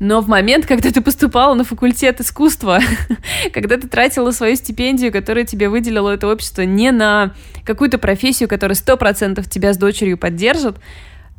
Но 0.00 0.22
в 0.22 0.28
момент, 0.28 0.64
когда 0.64 0.90
ты 0.90 1.02
поступала 1.02 1.54
на 1.54 1.62
факультет 1.62 2.22
искусства, 2.22 2.80
когда 3.52 3.76
ты 3.76 3.86
тратила 3.86 4.30
свою 4.30 4.56
стипендию, 4.56 5.12
которую 5.12 5.44
тебе 5.44 5.68
выделило 5.68 6.08
это 6.08 6.26
общество, 6.26 6.62
не 6.62 6.90
на 6.90 7.34
какую-то 7.64 7.98
профессию, 7.98 8.48
которая 8.48 8.74
сто 8.74 8.96
процентов 8.96 9.48
тебя 9.48 9.74
с 9.74 9.76
дочерью 9.76 10.16
поддержит, 10.16 10.76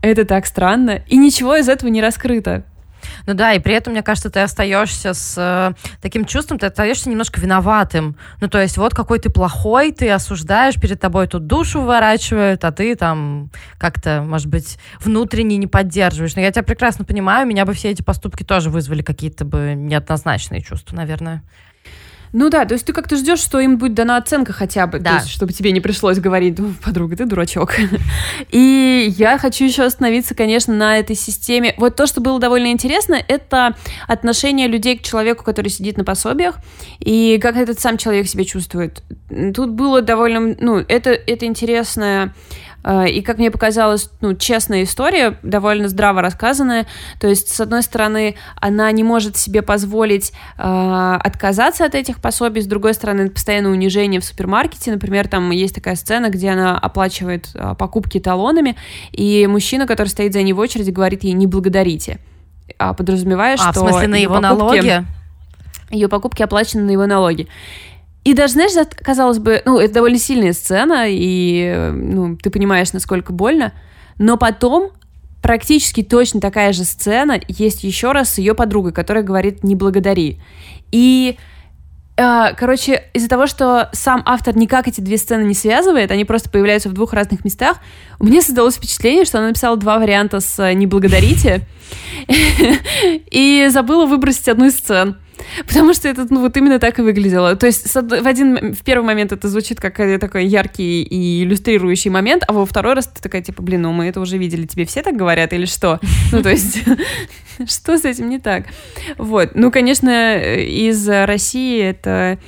это 0.04 0.26
так 0.26 0.46
странно. 0.46 1.02
И 1.10 1.18
ничего 1.18 1.56
из 1.56 1.68
этого 1.70 1.90
не 1.90 2.02
раскрыто. 2.02 2.64
Ну 3.26 3.34
да, 3.34 3.54
и 3.54 3.60
при 3.60 3.74
этом, 3.74 3.94
мне 3.94 4.04
кажется, 4.04 4.30
ты 4.30 4.40
остаешься 4.40 5.14
с 5.14 5.36
э, 5.38 5.74
таким 6.02 6.26
чувством, 6.26 6.60
ты 6.60 6.68
остаешься 6.68 7.10
немножко 7.10 7.40
виноватым. 7.40 8.16
Ну, 8.40 8.48
то 8.48 8.62
есть, 8.62 8.78
вот 8.78 8.94
какой 8.94 9.20
ты 9.20 9.30
плохой, 9.30 9.92
ты 9.92 10.10
осуждаешь, 10.10 10.76
перед 10.76 11.00
тобой 11.00 11.28
тут 11.28 11.48
душу 11.48 11.82
выворачивают, 11.82 12.64
а 12.64 12.72
ты 12.72 12.96
там 12.96 13.50
как-то, 13.78 14.22
может 14.22 14.48
быть, 14.48 14.78
внутренне 15.00 15.58
не 15.58 15.68
поддерживаешь. 15.68 16.36
Но 16.36 16.42
я 16.42 16.52
тебя 16.52 16.64
прекрасно 16.64 17.06
понимаю, 17.06 17.48
меня 17.48 17.66
бы 17.66 17.74
все 17.74 17.90
эти 17.90 18.02
поступки 18.02 18.44
тоже 18.44 18.70
вызвали 18.70 19.02
какие-то 19.02 19.46
бы 19.46 19.74
неоднозначные 19.76 20.62
чувства, 20.62 20.96
наверное. 20.96 21.44
Ну 22.34 22.50
да, 22.50 22.66
то 22.66 22.74
есть 22.74 22.86
ты 22.86 22.94
как-то 22.94 23.18
ждешь, 23.18 23.40
что 23.40 23.60
им 23.60 23.78
будет 23.78 23.94
дана 23.94 24.18
оценка 24.18 24.54
хотя 24.54 24.88
бы, 24.88 25.00
да. 25.00 25.12
то 25.12 25.16
есть, 25.18 25.30
чтобы 25.30 25.52
тебе 25.52 25.72
не 25.72 25.82
пришлось 25.82 26.20
говорить, 26.20 26.58
ну, 26.60 26.74
подруга, 26.84 27.18
ты 27.18 27.26
дурачок. 27.26 27.76
И 28.52 29.14
я 29.18 29.38
хочу 29.38 29.66
еще 29.66 29.84
остановиться, 29.84 30.34
конечно, 30.34 30.74
на 30.74 30.98
этой 30.98 31.16
системе. 31.16 31.74
Вот 31.78 31.96
то, 31.96 32.08
что 32.08 32.22
было 32.22 32.40
довольно 32.40 32.68
интересно, 32.68 33.16
это 33.28 33.76
отношение 34.08 34.68
людей 34.68 34.98
к 34.98 35.02
человеку, 35.02 35.44
который 35.44 35.70
сидит 35.70 35.98
на 35.98 36.06
пособиях, 36.06 36.56
и 37.00 37.38
как 37.42 37.58
этот 37.58 37.80
сам 37.80 37.98
человек 37.98 38.28
себя 38.28 38.46
чувствует. 38.46 39.04
Тут 39.54 39.72
было 39.72 40.02
довольно, 40.02 40.56
ну, 40.60 40.78
это, 40.78 41.10
это 41.10 41.46
интересная 41.46 42.34
и, 42.84 43.22
как 43.22 43.38
мне 43.38 43.52
показалось, 43.52 44.10
ну, 44.22 44.34
честная 44.34 44.84
история, 44.84 45.38
довольно 45.44 45.88
здраво 45.88 46.22
рассказанная. 46.22 46.88
То 47.20 47.28
есть, 47.28 47.50
с 47.50 47.60
одной 47.60 47.84
стороны, 47.84 48.36
она 48.56 48.92
не 48.92 49.04
может 49.04 49.38
себе 49.38 49.62
позволить 49.62 50.34
э, 50.58 51.18
отказаться 51.24 51.86
от 51.86 51.96
этих 51.96 52.20
пособий, 52.20 52.62
с 52.62 52.66
другой 52.66 52.94
стороны, 52.94 53.30
постоянное 53.30 53.72
унижение 53.72 54.20
в 54.20 54.26
супермаркете. 54.26 54.92
Например, 54.92 55.28
там 55.28 55.52
есть 55.52 55.76
такая 55.76 55.96
сцена, 55.96 56.30
где 56.30 56.50
она 56.50 56.78
оплачивает 56.78 57.50
э, 57.54 57.76
покупки 57.78 58.20
талонами, 58.20 58.76
и 59.12 59.46
мужчина, 59.48 59.86
который 59.86 60.08
стоит 60.08 60.34
за 60.34 60.42
ней 60.42 60.54
в 60.54 60.60
очереди, 60.60 60.92
говорит 60.92 61.24
ей 61.24 61.34
«не 61.34 61.48
благодарите». 61.48 62.20
А 62.78 62.94
подразумевая, 62.94 63.56
а, 63.56 63.58
что... 63.58 63.72
в 63.72 63.76
смысле, 63.90 64.08
на 64.08 64.16
его 64.16 64.36
покупки, 64.36 64.60
налоги? 64.60 65.06
Ее 65.92 66.08
покупки 66.08 66.42
оплачены 66.42 66.84
на 66.84 66.92
его 66.92 67.06
налоги. 67.06 67.48
И 68.24 68.34
даже, 68.34 68.54
знаешь, 68.54 68.72
казалось 69.04 69.40
бы, 69.40 69.62
ну, 69.66 69.80
это 69.80 69.96
довольно 69.96 70.20
сильная 70.20 70.54
сцена, 70.54 71.06
и, 71.08 71.92
ну, 71.94 72.38
ты 72.38 72.50
понимаешь, 72.52 72.94
насколько 72.94 73.34
больно, 73.34 73.74
но 74.20 74.38
потом 74.38 74.92
практически 75.42 76.04
точно 76.04 76.40
такая 76.40 76.72
же 76.72 76.84
сцена 76.84 77.40
есть 77.48 77.84
еще 77.84 78.12
раз 78.12 78.34
с 78.34 78.38
ее 78.38 78.54
подругой, 78.54 78.94
которая 78.94 79.24
говорит 79.24 79.64
«не 79.64 79.76
благодари». 79.76 80.40
И 80.92 81.38
а, 82.18 82.54
Короче, 82.54 83.06
из-за 83.14 83.28
того, 83.28 83.48
что 83.48 83.90
сам 83.94 84.22
автор 84.26 84.56
никак 84.56 84.88
эти 84.88 85.02
две 85.02 85.18
сцены 85.18 85.44
не 85.44 85.54
связывает, 85.54 86.12
они 86.12 86.26
просто 86.26 86.50
появляются 86.50 86.90
в 86.90 86.94
двух 86.94 87.14
разных 87.14 87.44
местах, 87.44 87.78
у 88.20 88.26
меня 88.26 88.42
создалось 88.42 88.76
впечатление, 88.76 89.26
что 89.26 89.40
она 89.40 89.48
написала 89.48 89.78
два 89.78 89.98
варианта 89.98 90.40
с 90.40 90.74
«не 90.74 90.86
благодарите» 90.86 91.62
и 93.32 93.68
забыла 93.72 94.06
выбросить 94.06 94.48
одну 94.50 94.66
из 94.66 94.78
сцен. 94.78 95.18
Потому 95.68 95.94
что 95.94 96.08
это, 96.08 96.28
ну, 96.30 96.42
вот 96.42 96.56
именно 96.58 96.80
так 96.80 97.00
и 97.00 97.02
выглядело. 97.02 97.56
То 97.56 97.66
есть 97.68 97.94
в 97.94 98.28
один, 98.28 98.74
в 98.74 98.84
первый 98.84 99.06
момент 99.06 99.32
это 99.32 99.48
звучит 99.48 99.80
как 99.80 99.98
такой 100.20 100.46
яркий 100.46 101.04
и 101.04 101.44
иллюстрирующий 101.44 102.10
момент, 102.10 102.44
а 102.48 102.54
во 102.54 102.66
второй 102.66 102.94
раз 102.94 103.08
ты 103.08 103.22
такая, 103.22 103.42
типа, 103.42 103.62
блин, 103.62 103.84
ну 103.84 103.92
мы 103.92 104.06
это 104.06 104.20
уже 104.20 104.38
видели, 104.38 104.66
тебе 104.66 104.86
все 104.86 105.02
так 105.02 105.16
говорят 105.16 105.54
или 105.54 105.66
что? 105.66 106.00
Ну, 106.32 106.42
то 106.42 106.50
есть, 106.50 106.80
что 107.68 107.98
с 107.98 108.06
этим 108.06 108.30
не 108.30 108.40
так? 108.40 108.66
Вот. 109.18 109.52
Ну, 109.56 109.72
конечно, 109.72 110.38
из 110.40 111.08
России 111.08 111.82
это 111.82 112.40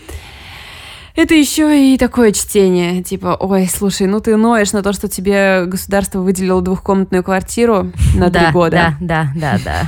это 1.16 1.34
еще 1.36 1.93
и 1.93 1.97
такое 1.97 2.32
чтение, 2.32 3.03
типа, 3.03 3.38
ой, 3.39 3.68
слушай, 3.68 4.07
ну 4.07 4.20
ты 4.20 4.36
ноешь 4.36 4.74
на 4.74 4.82
то, 4.82 4.93
что 4.93 5.07
тебе 5.07 5.66
государство 5.66 6.20
выделило 6.20 6.61
двухкомнатную 6.61 7.24
квартиру 7.24 7.91
на 8.16 8.32
три 8.32 8.51
года. 8.51 8.95
Да, 8.99 9.28
да, 9.36 9.59
да, 9.59 9.88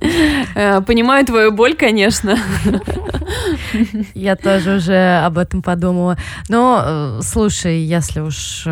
да. 0.00 0.80
Понимаю 0.82 1.26
твою 1.26 1.52
боль, 1.52 1.74
конечно. 1.74 2.36
Я 4.14 4.36
тоже 4.36 4.76
уже 4.76 5.22
об 5.24 5.38
этом 5.38 5.62
подумала. 5.62 6.16
Но, 6.48 6.82
э, 6.84 7.20
слушай, 7.22 7.80
если 7.80 8.20
уж 8.20 8.66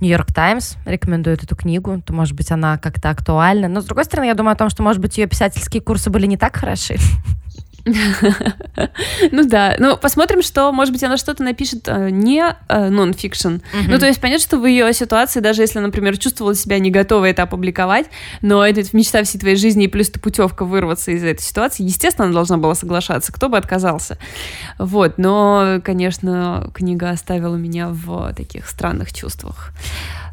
Нью-Йорк 0.00 0.32
Таймс 0.32 0.74
рекомендует 0.84 1.42
эту 1.42 1.56
книгу, 1.56 2.02
то, 2.04 2.12
может 2.12 2.34
быть, 2.34 2.50
она 2.50 2.78
как-то 2.78 3.10
актуальна. 3.10 3.68
Но, 3.68 3.80
с 3.80 3.84
другой 3.84 4.04
стороны, 4.04 4.26
я 4.26 4.34
думаю 4.34 4.52
о 4.52 4.56
том, 4.56 4.68
что, 4.68 4.82
может 4.82 5.00
быть, 5.00 5.16
ее 5.16 5.26
писательские 5.26 5.80
курсы 5.80 6.10
были 6.10 6.26
не 6.26 6.36
так 6.36 6.56
хороши. 6.56 6.96
Ну 9.32 9.48
да, 9.48 9.76
ну 9.78 9.96
посмотрим, 9.96 10.42
что, 10.42 10.72
может 10.72 10.92
быть, 10.92 11.02
она 11.02 11.16
что-то 11.16 11.42
напишет 11.42 11.88
э, 11.88 12.10
не 12.10 12.44
э, 12.68 12.88
нон-фикшн. 12.88 13.56
Ну 13.88 13.98
то 13.98 14.06
есть 14.06 14.20
понятно, 14.20 14.42
что 14.42 14.58
в 14.58 14.66
ее 14.66 14.92
ситуации, 14.92 15.40
даже 15.40 15.62
если, 15.62 15.78
например, 15.78 16.18
чувствовала 16.18 16.54
себя 16.54 16.78
не 16.78 16.90
готовой 16.90 17.30
это 17.30 17.42
опубликовать, 17.42 18.06
но 18.42 18.66
это 18.66 18.82
мечта 18.92 19.22
всей 19.22 19.38
твоей 19.38 19.56
жизни, 19.56 19.84
и 19.84 19.88
плюс 19.88 20.10
путевка 20.10 20.64
вырваться 20.64 21.12
из 21.12 21.22
этой 21.22 21.42
ситуации, 21.42 21.84
естественно, 21.84 22.26
она 22.26 22.34
должна 22.34 22.58
была 22.58 22.74
соглашаться, 22.74 23.32
кто 23.32 23.48
бы 23.48 23.56
отказался. 23.56 24.18
Вот, 24.78 25.18
но, 25.18 25.80
конечно, 25.84 26.70
книга 26.74 27.10
оставила 27.10 27.56
меня 27.56 27.88
в 27.88 28.32
таких 28.34 28.68
странных 28.68 29.12
чувствах. 29.12 29.72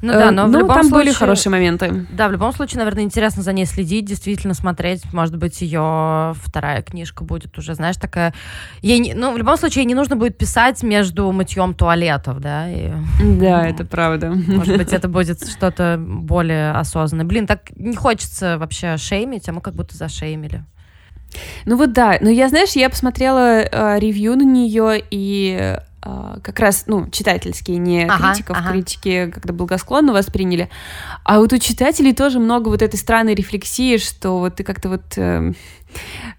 Ну 0.04 0.12
да, 0.12 0.32
но 0.32 0.48
ну, 0.48 0.68
там 0.68 0.84
случае, 0.84 0.92
были 0.92 1.12
хорошие 1.14 1.50
моменты. 1.50 2.06
Да, 2.12 2.28
в 2.28 2.34
любом 2.34 2.52
случае, 2.52 2.80
наверное, 2.80 3.04
интересно 3.04 3.42
за 3.42 3.54
ней 3.54 3.66
следить, 3.66 4.04
действительно 4.04 4.54
смотреть. 4.54 5.02
Может 5.14 5.38
быть, 5.38 5.62
ее 5.62 6.34
вторая 6.44 6.82
книжка 6.82 7.24
будет 7.24 7.58
уже, 7.58 7.74
знаешь, 7.74 7.96
такая... 7.96 8.34
Ей 8.82 9.00
не... 9.00 9.14
Ну, 9.14 9.32
в 9.32 9.38
любом 9.38 9.56
случае, 9.56 9.84
ей 9.84 9.88
не 9.88 9.96
нужно 9.96 10.18
будет 10.18 10.38
писать 10.38 10.84
между 10.84 11.32
мытьем 11.32 11.74
туалетов, 11.74 12.42
да? 12.42 12.70
И... 12.70 12.90
Да, 13.22 13.62
ну, 13.62 13.70
это 13.70 13.86
правда. 13.86 14.32
Может 14.32 14.76
быть, 14.76 14.92
это 14.92 15.08
будет 15.08 15.50
что-то 15.50 15.96
более 15.98 16.72
осознанное. 16.72 17.26
Блин, 17.26 17.48
так 17.48 17.72
не 17.78 17.96
хочется 17.96 18.58
вообще 18.58 18.98
шеймить, 18.98 19.48
а 19.48 19.54
мы 19.54 19.62
как 19.62 19.74
будто 19.74 19.96
зашеймили. 19.96 20.66
Ну 21.66 21.78
вот 21.78 21.94
да, 21.94 22.18
но 22.20 22.30
я, 22.30 22.50
знаешь, 22.50 22.72
я 22.72 22.90
посмотрела 22.90 23.62
э, 23.62 24.00
ревью 24.00 24.36
на 24.36 24.44
нее, 24.44 25.02
и 25.10 25.78
как 26.44 26.60
раз, 26.60 26.86
ну, 26.88 27.10
читательские, 27.10 27.78
не 27.78 28.06
ага, 28.06 28.34
критиков, 28.34 28.58
ага. 28.58 28.72
критики 28.72 29.32
когда 29.34 29.54
благосклонно 29.54 30.14
восприняли. 30.14 30.70
А 31.24 31.40
вот 31.40 31.54
у 31.54 31.58
читателей 31.58 32.14
тоже 32.14 32.40
много 32.40 32.70
вот 32.70 32.82
этой 32.82 32.98
странной 32.98 33.36
рефлексии, 33.36 33.98
что 33.98 34.40
вот 34.40 34.56
ты 34.56 34.64
как-то 34.64 34.90
вот... 34.90 35.18
Э, 35.18 35.54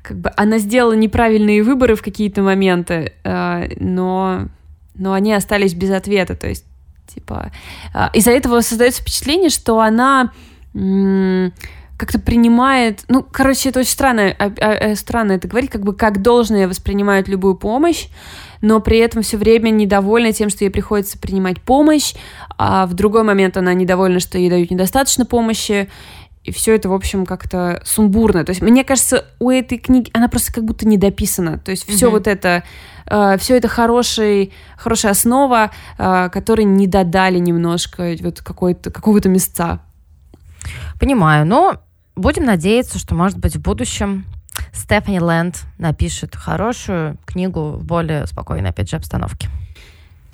как 0.03 0.19
бы 0.19 0.33
она 0.37 0.59
сделала 0.59 0.95
неправильные 0.95 1.63
выборы 1.63 1.95
в 1.95 2.03
какие-то 2.03 2.43
моменты, 2.43 3.13
э, 3.23 3.69
но, 3.79 4.49
но 4.95 5.13
они 5.13 5.33
остались 5.33 5.75
без 5.75 5.91
ответа. 5.91 6.35
То 6.35 6.49
есть, 6.49 6.67
типа... 7.07 7.51
Э, 7.95 8.09
из-за 8.13 8.33
этого 8.33 8.61
создается 8.61 9.01
впечатление, 9.03 9.51
что 9.51 9.81
она... 9.81 10.33
М- 10.75 11.53
как-то 11.97 12.19
принимает, 12.19 13.05
ну, 13.09 13.25
короче, 13.29 13.69
это 13.69 13.81
очень 13.81 13.91
странно, 13.91 14.35
а, 14.39 14.53
а, 14.61 14.97
странно 14.97 15.33
это 15.33 15.49
говорить, 15.49 15.71
как 15.71 15.83
бы 15.83 15.95
как 15.95 16.23
должное 16.23 16.67
воспринимают 16.67 17.29
любую 17.29 17.55
помощь, 17.55 18.09
но 18.61 18.81
при 18.81 18.99
этом 18.99 19.23
все 19.23 19.37
время 19.37 19.71
недовольна 19.71 20.33
тем, 20.33 20.51
что 20.51 20.65
ей 20.65 20.71
приходится 20.71 21.19
принимать 21.19 21.61
помощь, 21.61 22.15
а 22.59 22.87
в 22.87 22.95
другой 22.95 23.23
момент 23.23 23.57
она 23.57 23.75
недовольна, 23.75 24.21
что 24.21 24.39
ей 24.39 24.51
дают 24.51 24.71
недостаточно 24.71 25.25
помощи, 25.25 25.89
и 26.45 26.53
все 26.53 26.75
это, 26.75 26.91
в 26.91 26.93
общем, 26.93 27.25
как-то 27.25 27.81
сумбурно. 27.87 28.45
То 28.45 28.51
есть, 28.51 28.61
мне 28.61 28.85
кажется, 28.85 29.25
у 29.39 29.51
этой 29.51 29.79
книги 29.79 30.11
она 30.13 30.29
просто 30.29 30.53
как 30.53 30.65
будто 30.65 30.87
не 30.87 30.99
дописана. 30.99 31.59
То 31.59 31.71
есть, 31.71 31.89
все 31.89 32.07
mm-hmm. 32.07 32.11
вот 32.11 32.27
это, 32.27 32.63
э, 33.07 33.39
все 33.39 33.57
это 33.57 33.69
хороший, 33.69 34.53
хорошая 34.77 35.13
основа, 35.13 35.71
э, 35.97 36.29
которой 36.31 36.67
не 36.67 36.87
додали 36.87 37.39
немножко 37.39 38.15
вот 38.21 38.43
какой-то, 38.43 38.91
какого-то 38.91 39.31
места. 39.31 39.81
Понимаю, 40.99 41.47
но 41.47 41.81
будем 42.17 42.45
надеяться, 42.45 42.99
что, 42.99 43.15
может 43.15 43.39
быть, 43.39 43.57
в 43.57 43.61
будущем 43.61 44.25
Стефани 44.73 45.21
Лэнд 45.21 45.63
напишет 45.79 46.37
хорошую 46.37 47.19
книгу 47.25 47.73
в 47.73 47.85
более 47.85 48.27
спокойной, 48.27 48.71
опять 48.71 48.91
же, 48.91 48.97
обстановке. 48.97 49.49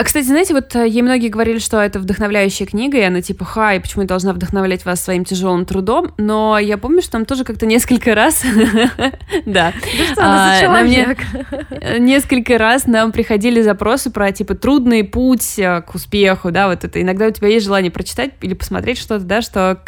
А, 0.01 0.03
кстати, 0.03 0.25
знаете, 0.25 0.55
вот 0.55 0.75
э, 0.77 0.89
ей 0.89 1.03
многие 1.03 1.29
говорили, 1.29 1.59
что 1.59 1.79
это 1.79 1.99
вдохновляющая 1.99 2.67
книга, 2.67 2.97
и 2.97 3.03
она 3.03 3.21
типа, 3.21 3.45
хай, 3.45 3.79
почему 3.81 4.01
я 4.01 4.09
должна 4.09 4.33
вдохновлять 4.33 4.87
вас 4.87 5.05
своим 5.05 5.27
тяжелым 5.27 5.67
трудом? 5.67 6.15
Но 6.17 6.59
я 6.59 6.79
помню, 6.79 7.03
что 7.03 7.13
там 7.13 7.27
тоже 7.27 7.45
как-то 7.45 7.67
несколько 7.67 8.15
раз... 8.15 8.43
Да. 9.45 9.75
А, 10.17 10.83
несколько 11.99 12.57
раз 12.57 12.87
нам 12.87 13.13
приходили 13.13 13.61
запросы 13.61 14.11
про, 14.11 14.33
типа, 14.33 14.55
трудный 14.55 15.05
путь 15.05 15.59
э, 15.59 15.83
к 15.83 15.95
успеху, 15.95 16.51
да, 16.51 16.69
вот 16.69 16.83
это. 16.83 17.03
Иногда 17.03 17.27
у 17.27 17.31
тебя 17.31 17.49
есть 17.49 17.67
желание 17.67 17.91
прочитать 17.91 18.31
или 18.41 18.55
посмотреть 18.55 18.97
что-то, 18.97 19.25
да, 19.25 19.43
что 19.43 19.83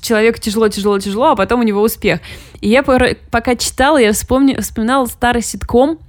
человеку 0.00 0.40
тяжело, 0.40 0.68
тяжело, 0.68 0.98
тяжело, 0.98 1.26
а 1.30 1.36
потом 1.36 1.60
у 1.60 1.62
него 1.62 1.82
успех. 1.82 2.18
И 2.60 2.68
я 2.68 2.82
пока 2.82 3.54
читала, 3.54 3.98
я 3.98 4.12
вспоминала 4.12 5.06
старый 5.06 5.42
ситком, 5.42 6.00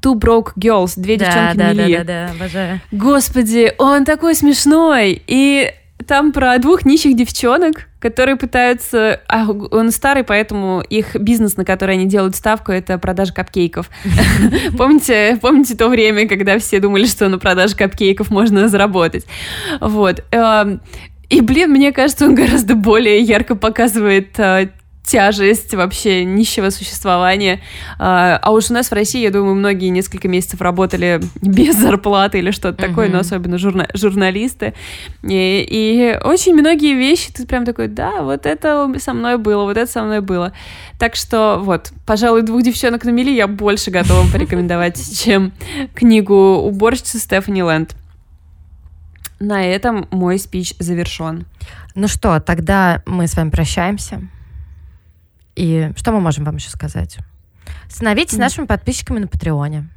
Two 0.00 0.14
Broke 0.14 0.52
Girls, 0.56 0.92
две 0.96 1.16
да, 1.16 1.26
девчонки 1.26 1.56
да, 1.56 1.72
Мели. 1.72 1.96
Да, 1.96 2.04
да, 2.04 2.26
да, 2.26 2.32
обожаю. 2.32 2.80
Господи, 2.92 3.72
он 3.78 4.04
такой 4.04 4.34
смешной. 4.34 5.22
И 5.26 5.72
там 6.06 6.32
про 6.32 6.56
двух 6.58 6.84
нищих 6.84 7.16
девчонок, 7.16 7.88
которые 7.98 8.36
пытаются... 8.36 9.20
А, 9.28 9.46
он 9.50 9.90
старый, 9.90 10.24
поэтому 10.24 10.80
их 10.80 11.16
бизнес, 11.16 11.56
на 11.56 11.64
который 11.64 11.96
они 11.96 12.06
делают 12.06 12.36
ставку, 12.36 12.72
это 12.72 12.98
продажа 12.98 13.34
капкейков. 13.34 13.90
Помните, 14.78 15.38
помните 15.40 15.76
то 15.76 15.88
время, 15.88 16.28
когда 16.28 16.58
все 16.58 16.80
думали, 16.80 17.06
что 17.06 17.28
на 17.28 17.38
продаже 17.38 17.74
капкейков 17.74 18.30
можно 18.30 18.68
заработать? 18.68 19.26
Вот. 19.80 20.24
Эм, 20.30 20.80
и, 21.28 21.40
блин, 21.42 21.70
мне 21.70 21.92
кажется, 21.92 22.24
он 22.24 22.34
гораздо 22.34 22.74
более 22.74 23.20
ярко 23.20 23.54
показывает 23.54 24.38
э, 24.38 24.70
тяжесть 25.08 25.74
вообще 25.74 26.24
нищего 26.24 26.68
существования. 26.70 27.60
А, 27.98 28.38
а 28.42 28.50
уж 28.50 28.70
у 28.70 28.74
нас 28.74 28.90
в 28.90 28.92
России, 28.92 29.22
я 29.22 29.30
думаю, 29.30 29.54
многие 29.54 29.88
несколько 29.88 30.28
месяцев 30.28 30.60
работали 30.60 31.20
без 31.42 31.76
зарплаты 31.76 32.38
или 32.38 32.50
что-то 32.50 32.82
mm-hmm. 32.82 32.88
такое, 32.88 33.08
но 33.08 33.20
особенно 33.20 33.56
журна- 33.56 33.88
журналисты. 33.94 34.74
И, 35.22 35.66
и 35.68 36.18
очень 36.22 36.54
многие 36.54 36.94
вещи 36.94 37.32
ты 37.32 37.46
прям 37.46 37.64
такой, 37.64 37.88
да, 37.88 38.22
вот 38.22 38.44
это 38.44 38.92
со 38.98 39.14
мной 39.14 39.38
было, 39.38 39.64
вот 39.64 39.76
это 39.78 39.90
со 39.90 40.02
мной 40.02 40.20
было. 40.20 40.52
Так 40.98 41.16
что 41.16 41.58
вот, 41.62 41.90
пожалуй, 42.06 42.42
двух 42.42 42.62
девчонок 42.62 43.04
на 43.04 43.10
мели 43.10 43.30
я 43.30 43.46
больше 43.48 43.90
готова 43.90 44.26
порекомендовать, 44.32 45.00
чем 45.18 45.52
книгу 45.94 46.34
уборщицы 46.34 47.18
Стефани 47.18 47.62
Лэнд. 47.62 47.96
На 49.40 49.64
этом 49.64 50.06
мой 50.10 50.38
спич 50.38 50.74
завершен. 50.78 51.46
Ну 51.94 52.08
что, 52.08 52.40
тогда 52.40 53.02
мы 53.06 53.26
с 53.26 53.36
вами 53.36 53.50
прощаемся. 53.50 54.20
И 55.58 55.90
что 55.96 56.12
мы 56.12 56.20
можем 56.20 56.44
вам 56.44 56.56
еще 56.56 56.70
сказать? 56.70 57.18
Становитесь 57.88 58.36
mm. 58.36 58.40
нашими 58.40 58.66
подписчиками 58.66 59.18
на 59.18 59.26
Патреоне. 59.26 59.88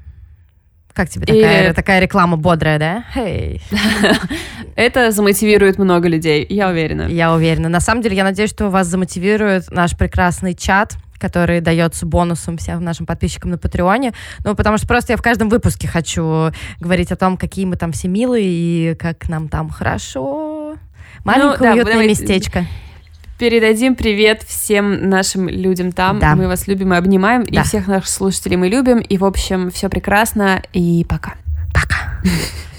Как 0.91 1.07
тебе 1.07 1.25
такая, 1.25 1.69
и... 1.69 1.73
такая 1.73 1.99
реклама 1.99 2.35
бодрая, 2.35 2.79
да? 2.79 3.05
Hey. 3.15 3.61
Это 4.75 5.11
замотивирует 5.11 5.77
много 5.77 6.07
людей, 6.07 6.45
я 6.49 6.69
уверена. 6.69 7.03
Я 7.03 7.33
уверена. 7.33 7.69
На 7.69 7.79
самом 7.79 8.01
деле, 8.01 8.17
я 8.17 8.23
надеюсь, 8.23 8.49
что 8.49 8.69
вас 8.69 8.87
замотивирует 8.87 9.69
наш 9.69 9.95
прекрасный 9.95 10.55
чат, 10.55 10.97
который 11.19 11.61
дается 11.61 12.07
бонусом 12.07 12.57
всем 12.57 12.83
нашим 12.83 13.05
подписчикам 13.05 13.51
на 13.51 13.59
Патреоне. 13.59 14.13
Ну, 14.43 14.55
потому 14.55 14.77
что 14.77 14.87
просто 14.87 15.13
я 15.13 15.17
в 15.17 15.21
каждом 15.21 15.47
выпуске 15.47 15.87
хочу 15.87 16.51
говорить 16.79 17.11
о 17.11 17.15
том, 17.15 17.37
какие 17.37 17.65
мы 17.65 17.75
там 17.75 17.91
все 17.91 18.07
милые 18.07 18.47
и 18.47 18.95
как 18.95 19.29
нам 19.29 19.47
там 19.47 19.69
хорошо. 19.69 20.75
Маленькое 21.23 21.57
ну, 21.57 21.63
да, 21.65 21.73
уютное 21.73 21.93
давайте... 21.93 22.09
местечко 22.09 22.65
передадим 23.41 23.95
привет 23.95 24.43
всем 24.47 25.09
нашим 25.09 25.49
людям 25.49 25.91
там. 25.91 26.19
Да. 26.19 26.35
Мы 26.35 26.47
вас 26.47 26.67
любим 26.67 26.93
и 26.93 26.95
обнимаем. 26.95 27.43
Да. 27.43 27.61
И 27.61 27.63
всех 27.63 27.87
наших 27.87 28.07
слушателей 28.07 28.55
мы 28.55 28.67
любим. 28.67 28.99
И, 28.99 29.17
в 29.17 29.25
общем, 29.25 29.71
все 29.71 29.89
прекрасно. 29.89 30.61
И 30.73 31.03
пока. 31.09 31.33
Пока. 31.73 32.21